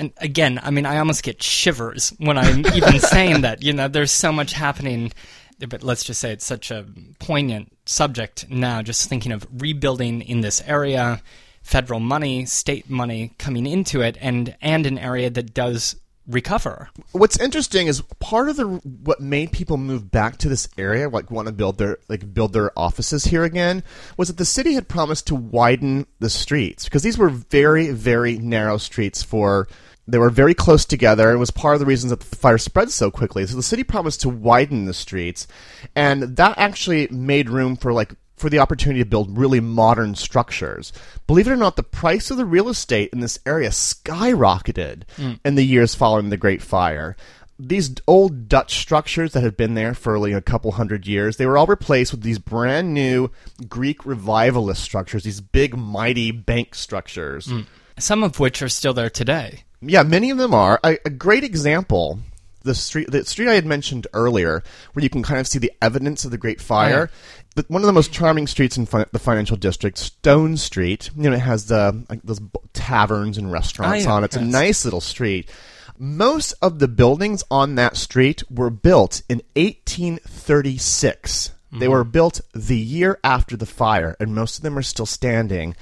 And 0.00 0.14
again, 0.16 0.58
I 0.62 0.70
mean, 0.70 0.86
I 0.86 0.96
almost 0.96 1.22
get 1.22 1.42
shivers 1.42 2.14
when 2.16 2.38
I'm 2.38 2.66
even 2.74 2.98
saying 3.00 3.42
that. 3.42 3.62
You 3.62 3.74
know, 3.74 3.86
there's 3.86 4.10
so 4.10 4.32
much 4.32 4.54
happening, 4.54 5.12
but 5.58 5.82
let's 5.82 6.02
just 6.02 6.22
say 6.22 6.32
it's 6.32 6.46
such 6.46 6.70
a 6.70 6.86
poignant 7.18 7.76
subject 7.84 8.48
now, 8.48 8.80
just 8.80 9.10
thinking 9.10 9.30
of 9.30 9.46
rebuilding 9.52 10.22
in 10.22 10.40
this 10.40 10.62
area, 10.62 11.20
federal 11.62 12.00
money, 12.00 12.46
state 12.46 12.88
money 12.88 13.34
coming 13.36 13.66
into 13.66 14.00
it, 14.00 14.16
and, 14.22 14.56
and 14.62 14.86
an 14.86 14.96
area 14.96 15.28
that 15.28 15.52
does 15.52 15.96
recover. 16.26 16.88
What's 17.12 17.38
interesting 17.38 17.86
is 17.86 18.00
part 18.20 18.48
of 18.48 18.56
the 18.56 18.66
what 18.68 19.20
made 19.20 19.52
people 19.52 19.76
move 19.76 20.10
back 20.10 20.38
to 20.38 20.48
this 20.48 20.66
area, 20.78 21.10
like 21.10 21.30
want 21.30 21.46
to 21.48 21.52
build 21.52 21.76
their 21.76 21.98
like 22.08 22.32
build 22.32 22.54
their 22.54 22.76
offices 22.78 23.24
here 23.24 23.44
again, 23.44 23.82
was 24.16 24.28
that 24.28 24.38
the 24.38 24.44
city 24.44 24.74
had 24.74 24.88
promised 24.88 25.26
to 25.26 25.34
widen 25.34 26.06
the 26.20 26.30
streets 26.30 26.84
because 26.84 27.02
these 27.02 27.18
were 27.18 27.28
very 27.28 27.90
very 27.90 28.38
narrow 28.38 28.78
streets 28.78 29.22
for 29.22 29.68
they 30.10 30.18
were 30.18 30.30
very 30.30 30.54
close 30.54 30.84
together 30.84 31.30
and 31.30 31.38
was 31.38 31.50
part 31.50 31.74
of 31.74 31.80
the 31.80 31.86
reasons 31.86 32.10
that 32.10 32.20
the 32.20 32.36
fire 32.36 32.58
spread 32.58 32.90
so 32.90 33.10
quickly. 33.10 33.46
So 33.46 33.56
the 33.56 33.62
city 33.62 33.84
promised 33.84 34.20
to 34.22 34.28
widen 34.28 34.84
the 34.84 34.94
streets, 34.94 35.46
and 35.94 36.22
that 36.36 36.58
actually 36.58 37.08
made 37.08 37.48
room 37.48 37.76
for 37.76 37.92
like 37.92 38.14
for 38.40 38.48
the 38.48 38.58
opportunity 38.58 39.00
to 39.00 39.08
build 39.08 39.36
really 39.36 39.60
modern 39.60 40.14
structures. 40.14 40.92
Believe 41.26 41.46
it 41.46 41.52
or 41.52 41.56
not, 41.56 41.76
the 41.76 41.82
price 41.82 42.30
of 42.30 42.38
the 42.38 42.46
real 42.46 42.70
estate 42.70 43.10
in 43.12 43.20
this 43.20 43.38
area 43.44 43.68
skyrocketed 43.68 45.02
mm. 45.16 45.38
in 45.44 45.54
the 45.56 45.64
years 45.64 45.94
following 45.94 46.30
the 46.30 46.38
Great 46.38 46.62
Fire. 46.62 47.16
These 47.58 47.96
old 48.06 48.48
Dutch 48.48 48.78
structures 48.78 49.34
that 49.34 49.42
had 49.42 49.58
been 49.58 49.74
there 49.74 49.92
for 49.92 50.18
like 50.18 50.32
a 50.32 50.40
couple 50.40 50.72
hundred 50.72 51.06
years, 51.06 51.36
they 51.36 51.44
were 51.44 51.58
all 51.58 51.66
replaced 51.66 52.12
with 52.12 52.22
these 52.22 52.38
brand 52.38 52.94
new 52.94 53.30
Greek 53.68 54.06
revivalist 54.06 54.82
structures, 54.82 55.24
these 55.24 55.42
big, 55.42 55.76
mighty 55.76 56.30
bank 56.30 56.74
structures. 56.74 57.48
Mm. 57.48 57.66
Some 58.00 58.22
of 58.22 58.40
which 58.40 58.62
are 58.62 58.68
still 58.68 58.94
there 58.94 59.10
today. 59.10 59.64
Yeah, 59.80 60.02
many 60.02 60.30
of 60.30 60.38
them 60.38 60.54
are. 60.54 60.80
A, 60.84 60.98
a 61.04 61.10
great 61.10 61.44
example 61.44 62.20
the 62.62 62.74
street 62.74 63.10
the 63.10 63.24
street 63.24 63.48
I 63.48 63.54
had 63.54 63.66
mentioned 63.66 64.06
earlier, 64.12 64.62
where 64.92 65.02
you 65.02 65.10
can 65.10 65.22
kind 65.22 65.40
of 65.40 65.46
see 65.46 65.58
the 65.58 65.72
evidence 65.80 66.24
of 66.24 66.30
the 66.30 66.38
Great 66.38 66.60
Fire, 66.60 67.10
the, 67.54 67.64
one 67.68 67.82
of 67.82 67.86
the 67.86 67.92
most 67.92 68.12
charming 68.12 68.46
streets 68.46 68.76
in 68.76 68.86
fi- 68.86 69.06
the 69.12 69.18
financial 69.18 69.56
district, 69.56 69.98
Stone 69.98 70.56
Street. 70.58 71.10
You 71.16 71.30
know, 71.30 71.36
it 71.36 71.40
has 71.40 71.66
the 71.66 72.04
like, 72.08 72.22
those 72.22 72.40
taverns 72.72 73.38
and 73.38 73.50
restaurants 73.50 74.04
oh, 74.04 74.08
yeah, 74.08 74.14
on. 74.14 74.24
It's 74.24 74.36
yes. 74.36 74.44
a 74.44 74.48
nice 74.48 74.84
little 74.84 75.00
street. 75.00 75.50
Most 75.98 76.54
of 76.62 76.78
the 76.78 76.88
buildings 76.88 77.44
on 77.50 77.74
that 77.74 77.96
street 77.96 78.42
were 78.50 78.70
built 78.70 79.22
in 79.28 79.42
1836. 79.54 81.48
Mm-hmm. 81.48 81.78
They 81.78 81.88
were 81.88 82.04
built 82.04 82.40
the 82.54 82.78
year 82.78 83.18
after 83.22 83.56
the 83.56 83.66
fire, 83.66 84.16
and 84.18 84.34
most 84.34 84.58
of 84.58 84.62
them 84.62 84.78
are 84.78 84.82
still 84.82 85.06
standing. 85.06 85.76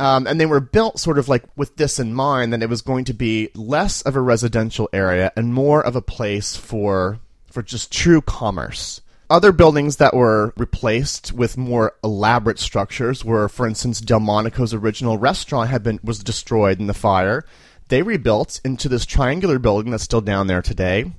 Um, 0.00 0.26
and 0.26 0.40
they 0.40 0.46
were 0.46 0.60
built 0.60 0.98
sort 0.98 1.18
of 1.18 1.28
like 1.28 1.44
with 1.56 1.76
this 1.76 1.98
in 1.98 2.14
mind 2.14 2.52
that 2.52 2.62
it 2.62 2.68
was 2.68 2.82
going 2.82 3.04
to 3.06 3.14
be 3.14 3.50
less 3.54 4.02
of 4.02 4.14
a 4.14 4.20
residential 4.20 4.88
area 4.92 5.32
and 5.36 5.52
more 5.52 5.84
of 5.84 5.96
a 5.96 6.02
place 6.02 6.56
for 6.56 7.18
for 7.50 7.62
just 7.62 7.92
true 7.92 8.20
commerce. 8.20 9.00
Other 9.30 9.52
buildings 9.52 9.96
that 9.96 10.14
were 10.14 10.54
replaced 10.56 11.32
with 11.32 11.58
more 11.58 11.94
elaborate 12.02 12.58
structures 12.58 13.24
were, 13.24 13.48
for 13.48 13.66
instance, 13.66 14.00
Delmonico's 14.00 14.72
original 14.72 15.18
restaurant 15.18 15.68
had 15.68 15.82
been 15.82 16.00
was 16.02 16.20
destroyed 16.20 16.80
in 16.80 16.86
the 16.86 16.94
fire. 16.94 17.44
They 17.88 18.02
rebuilt 18.02 18.60
into 18.64 18.88
this 18.88 19.04
triangular 19.04 19.58
building 19.58 19.90
that's 19.90 20.04
still 20.04 20.20
down 20.20 20.46
there 20.46 20.62
today, 20.62 21.12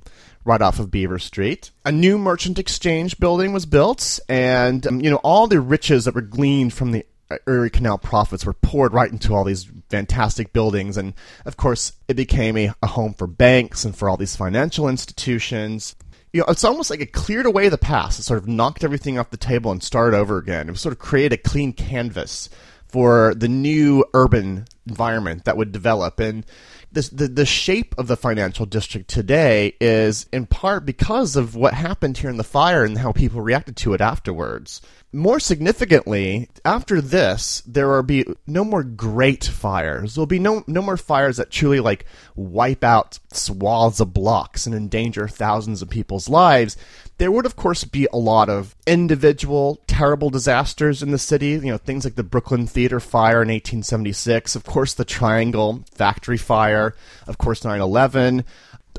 right 0.44 0.60
off 0.60 0.80
of 0.80 0.90
Beaver 0.90 1.18
Street. 1.18 1.70
A 1.84 1.92
new 1.92 2.18
merchant 2.18 2.58
exchange 2.58 3.18
building 3.18 3.52
was 3.52 3.66
built, 3.66 4.18
and 4.28 4.84
um, 4.86 5.00
you 5.00 5.10
know 5.10 5.20
all 5.22 5.46
the 5.46 5.60
riches 5.60 6.04
that 6.04 6.14
were 6.14 6.20
gleaned 6.20 6.72
from 6.72 6.90
the 6.90 7.06
Erie 7.46 7.70
Canal 7.70 7.98
profits 7.98 8.44
were 8.44 8.52
poured 8.52 8.92
right 8.92 9.10
into 9.10 9.34
all 9.34 9.44
these 9.44 9.70
fantastic 9.88 10.52
buildings. 10.52 10.96
And 10.96 11.14
of 11.44 11.56
course, 11.56 11.92
it 12.08 12.14
became 12.14 12.56
a, 12.56 12.72
a, 12.82 12.86
home 12.86 13.14
for 13.14 13.26
banks 13.26 13.84
and 13.84 13.96
for 13.96 14.08
all 14.10 14.16
these 14.16 14.36
financial 14.36 14.88
institutions 14.88 15.94
you 16.32 16.40
know, 16.40 16.46
it's 16.48 16.64
almost 16.64 16.90
like 16.90 17.00
it 17.00 17.12
cleared 17.12 17.46
away 17.46 17.68
the 17.68 17.78
past. 17.78 18.20
It 18.20 18.22
sort 18.22 18.38
of 18.38 18.46
knocked 18.46 18.84
everything 18.84 19.18
off 19.18 19.30
the 19.30 19.36
table 19.36 19.72
and 19.72 19.82
started 19.82 20.16
over 20.16 20.38
again. 20.38 20.68
It 20.68 20.78
sort 20.78 20.92
of 20.92 20.98
created 20.98 21.32
a 21.32 21.42
clean 21.42 21.72
canvas 21.72 22.48
for 22.86 23.34
the 23.34 23.48
new 23.48 24.04
urban 24.14 24.66
environment 24.86 25.44
that 25.44 25.56
would 25.56 25.72
develop. 25.72 26.20
And 26.20 26.46
this, 26.92 27.08
the 27.08 27.28
the 27.28 27.46
shape 27.46 27.94
of 27.98 28.08
the 28.08 28.16
financial 28.16 28.66
district 28.66 29.08
today 29.08 29.74
is 29.80 30.26
in 30.32 30.46
part 30.46 30.84
because 30.84 31.36
of 31.36 31.54
what 31.54 31.74
happened 31.74 32.18
here 32.18 32.30
in 32.30 32.36
the 32.36 32.44
fire 32.44 32.84
and 32.84 32.98
how 32.98 33.12
people 33.12 33.40
reacted 33.40 33.76
to 33.78 33.94
it 33.94 34.00
afterwards. 34.00 34.80
More 35.12 35.40
significantly, 35.40 36.48
after 36.64 37.00
this, 37.00 37.62
there 37.66 37.88
will 37.88 38.02
be 38.02 38.24
no 38.46 38.64
more 38.64 38.82
great 38.82 39.44
fires. 39.44 40.14
There'll 40.14 40.26
be 40.26 40.38
no 40.38 40.64
no 40.66 40.82
more 40.82 40.96
fires 40.96 41.36
that 41.36 41.50
truly 41.50 41.80
like 41.80 42.06
wipe 42.34 42.84
out 42.84 43.18
swaths 43.32 44.00
of 44.00 44.12
blocks 44.12 44.66
and 44.66 44.74
endanger 44.74 45.28
thousands 45.28 45.82
of 45.82 45.90
people's 45.90 46.28
lives. 46.28 46.76
There 47.20 47.30
would, 47.30 47.44
of 47.44 47.54
course, 47.54 47.84
be 47.84 48.08
a 48.14 48.16
lot 48.16 48.48
of 48.48 48.74
individual 48.86 49.82
terrible 49.86 50.30
disasters 50.30 51.02
in 51.02 51.10
the 51.10 51.18
city. 51.18 51.48
You 51.48 51.60
know, 51.60 51.76
things 51.76 52.04
like 52.04 52.14
the 52.14 52.22
Brooklyn 52.22 52.66
Theater 52.66 52.98
fire 52.98 53.42
in 53.42 53.48
1876, 53.48 54.56
of 54.56 54.64
course, 54.64 54.94
the 54.94 55.04
Triangle 55.04 55.84
factory 55.92 56.38
fire, 56.38 56.94
of 57.26 57.36
course, 57.36 57.62
9 57.62 57.78
11 57.78 58.44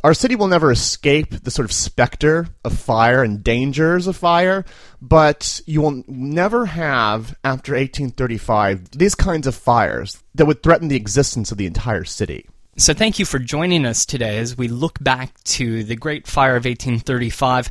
our 0.03 0.13
city 0.13 0.35
will 0.35 0.47
never 0.47 0.71
escape 0.71 1.43
the 1.43 1.51
sort 1.51 1.65
of 1.65 1.71
specter 1.71 2.47
of 2.63 2.77
fire 2.77 3.23
and 3.23 3.43
dangers 3.43 4.07
of 4.07 4.15
fire, 4.15 4.65
but 5.01 5.61
you 5.65 5.81
will 5.81 6.03
never 6.07 6.65
have, 6.65 7.35
after 7.43 7.73
1835, 7.73 8.91
these 8.91 9.13
kinds 9.13 9.45
of 9.45 9.53
fires 9.53 10.23
that 10.33 10.45
would 10.45 10.63
threaten 10.63 10.87
the 10.87 10.95
existence 10.95 11.51
of 11.51 11.57
the 11.57 11.67
entire 11.67 12.03
city. 12.03 12.47
So, 12.77 12.93
thank 12.93 13.19
you 13.19 13.25
for 13.25 13.37
joining 13.37 13.85
us 13.85 14.05
today 14.05 14.37
as 14.37 14.57
we 14.57 14.69
look 14.69 14.97
back 15.03 15.43
to 15.43 15.83
the 15.83 15.97
Great 15.97 16.25
Fire 16.25 16.55
of 16.55 16.63
1835. 16.63 17.69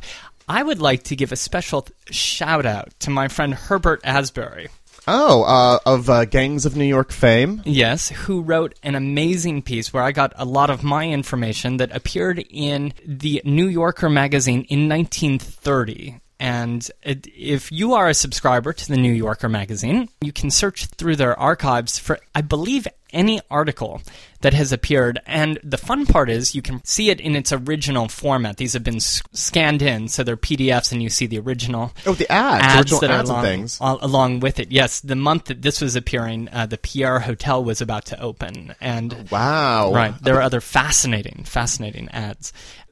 I 0.51 0.63
would 0.63 0.81
like 0.81 1.03
to 1.03 1.15
give 1.15 1.31
a 1.31 1.37
special 1.37 1.87
shout 2.09 2.65
out 2.65 2.89
to 2.99 3.09
my 3.09 3.29
friend 3.29 3.53
Herbert 3.53 4.01
Asbury. 4.03 4.67
Oh, 5.07 5.43
uh, 5.43 5.79
of 5.85 6.09
uh, 6.09 6.25
Gangs 6.25 6.65
of 6.65 6.75
New 6.75 6.83
York 6.83 7.13
fame? 7.13 7.61
Yes, 7.63 8.09
who 8.09 8.41
wrote 8.41 8.77
an 8.83 8.95
amazing 8.95 9.61
piece 9.61 9.93
where 9.93 10.03
I 10.03 10.11
got 10.11 10.33
a 10.35 10.43
lot 10.43 10.69
of 10.69 10.83
my 10.83 11.07
information 11.07 11.77
that 11.77 11.95
appeared 11.95 12.43
in 12.49 12.91
the 13.05 13.41
New 13.45 13.67
Yorker 13.67 14.09
magazine 14.09 14.65
in 14.67 14.89
1930. 14.89 16.19
And 16.37 16.89
if 17.01 17.71
you 17.71 17.93
are 17.93 18.09
a 18.09 18.13
subscriber 18.13 18.73
to 18.73 18.87
the 18.89 18.97
New 18.97 19.13
Yorker 19.13 19.47
magazine, 19.47 20.09
you 20.19 20.33
can 20.33 20.51
search 20.51 20.87
through 20.87 21.15
their 21.15 21.39
archives 21.39 21.97
for, 21.97 22.19
I 22.35 22.41
believe, 22.41 22.89
any 23.13 23.39
article 23.49 24.01
that 24.41 24.53
has 24.53 24.71
appeared. 24.71 25.19
And 25.25 25.59
the 25.63 25.77
fun 25.77 26.05
part 26.05 26.29
is 26.29 26.55
you 26.55 26.61
can 26.61 26.83
see 26.83 27.09
it 27.09 27.19
in 27.21 27.35
its 27.35 27.51
original 27.51 28.07
format. 28.07 28.57
These 28.57 28.73
have 28.73 28.83
been 28.83 28.99
scanned 28.99 29.81
in, 29.81 30.07
so 30.07 30.23
they're 30.23 30.37
PDFs, 30.37 30.91
and 30.91 31.01
you 31.01 31.09
see 31.09 31.27
the 31.27 31.39
original. 31.39 31.93
Oh, 32.05 32.13
the 32.13 32.31
ads, 32.31 32.91
ads 32.91 32.99
that 32.99 33.11
ads 33.11 33.29
are 33.29 33.33
along, 33.33 33.43
things. 33.43 33.77
along 33.81 34.39
with 34.39 34.59
it. 34.59 34.71
Yes, 34.71 34.99
the 34.99 35.15
month 35.15 35.45
that 35.45 35.61
this 35.61 35.81
was 35.81 35.95
appearing, 35.95 36.49
uh, 36.51 36.65
the 36.65 36.77
Pierre 36.77 37.19
Hotel 37.19 37.63
was 37.63 37.81
about 37.81 38.05
to 38.05 38.19
open, 38.19 38.75
and 38.81 39.29
wow, 39.31 39.91
right, 39.93 40.13
there 40.21 40.35
are 40.35 40.41
other 40.41 40.61
fascinating, 40.61 41.43
fascinating 41.45 42.09
ads. 42.09 42.51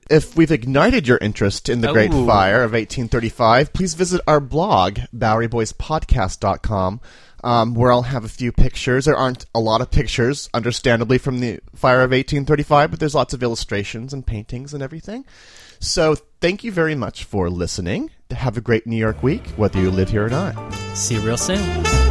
If 0.10 0.36
we've 0.36 0.52
ignited 0.52 1.08
your 1.08 1.20
interest 1.20 1.70
in 1.70 1.82
the 1.82 1.94
Great 1.94 2.12
Fire 2.12 2.64
of 2.64 2.72
1835, 2.72 3.74
please 3.74 3.94
visit 3.94 4.22
our 4.26 4.40
blog, 4.40 4.98
BoweryBoysPodcast.com 5.16 7.00
um, 7.44 7.74
where 7.74 7.92
I'll 7.92 8.04
have 8.04 8.24
a 8.24 8.30
few 8.30 8.52
pictures. 8.52 9.06
There 9.06 9.16
aren't 9.16 9.46
a 9.54 9.60
lot 9.60 9.82
of 9.82 9.92
pictures, 9.92 10.50
understandably, 10.54 11.18
from 11.18 11.40
the 11.40 11.60
fire 11.76 12.02
of 12.02 12.12
1835, 12.12 12.92
but 12.92 13.00
there's 13.00 13.16
lots 13.16 13.34
of 13.34 13.44
illustrations 13.44 14.14
and 14.14 14.26
paintings 14.26 14.74
and 14.74 14.84
everything. 14.84 15.26
So 15.80 16.16
thank 16.42 16.64
you 16.64 16.72
very 16.72 16.96
much 16.96 17.24
for 17.24 17.50
listening. 17.50 18.12
Have 18.32 18.58
a 18.58 18.62
great 18.62 18.86
New 18.86 18.98
York 18.98 19.24
week, 19.24 19.48
whether 19.56 19.80
you 19.80 19.92
live 19.92 20.10
here 20.10 20.26
or 20.26 20.30
not. 20.30 20.74
See 20.94 21.16
you 21.16 21.22
real 21.22 21.38
soon. 21.38 22.09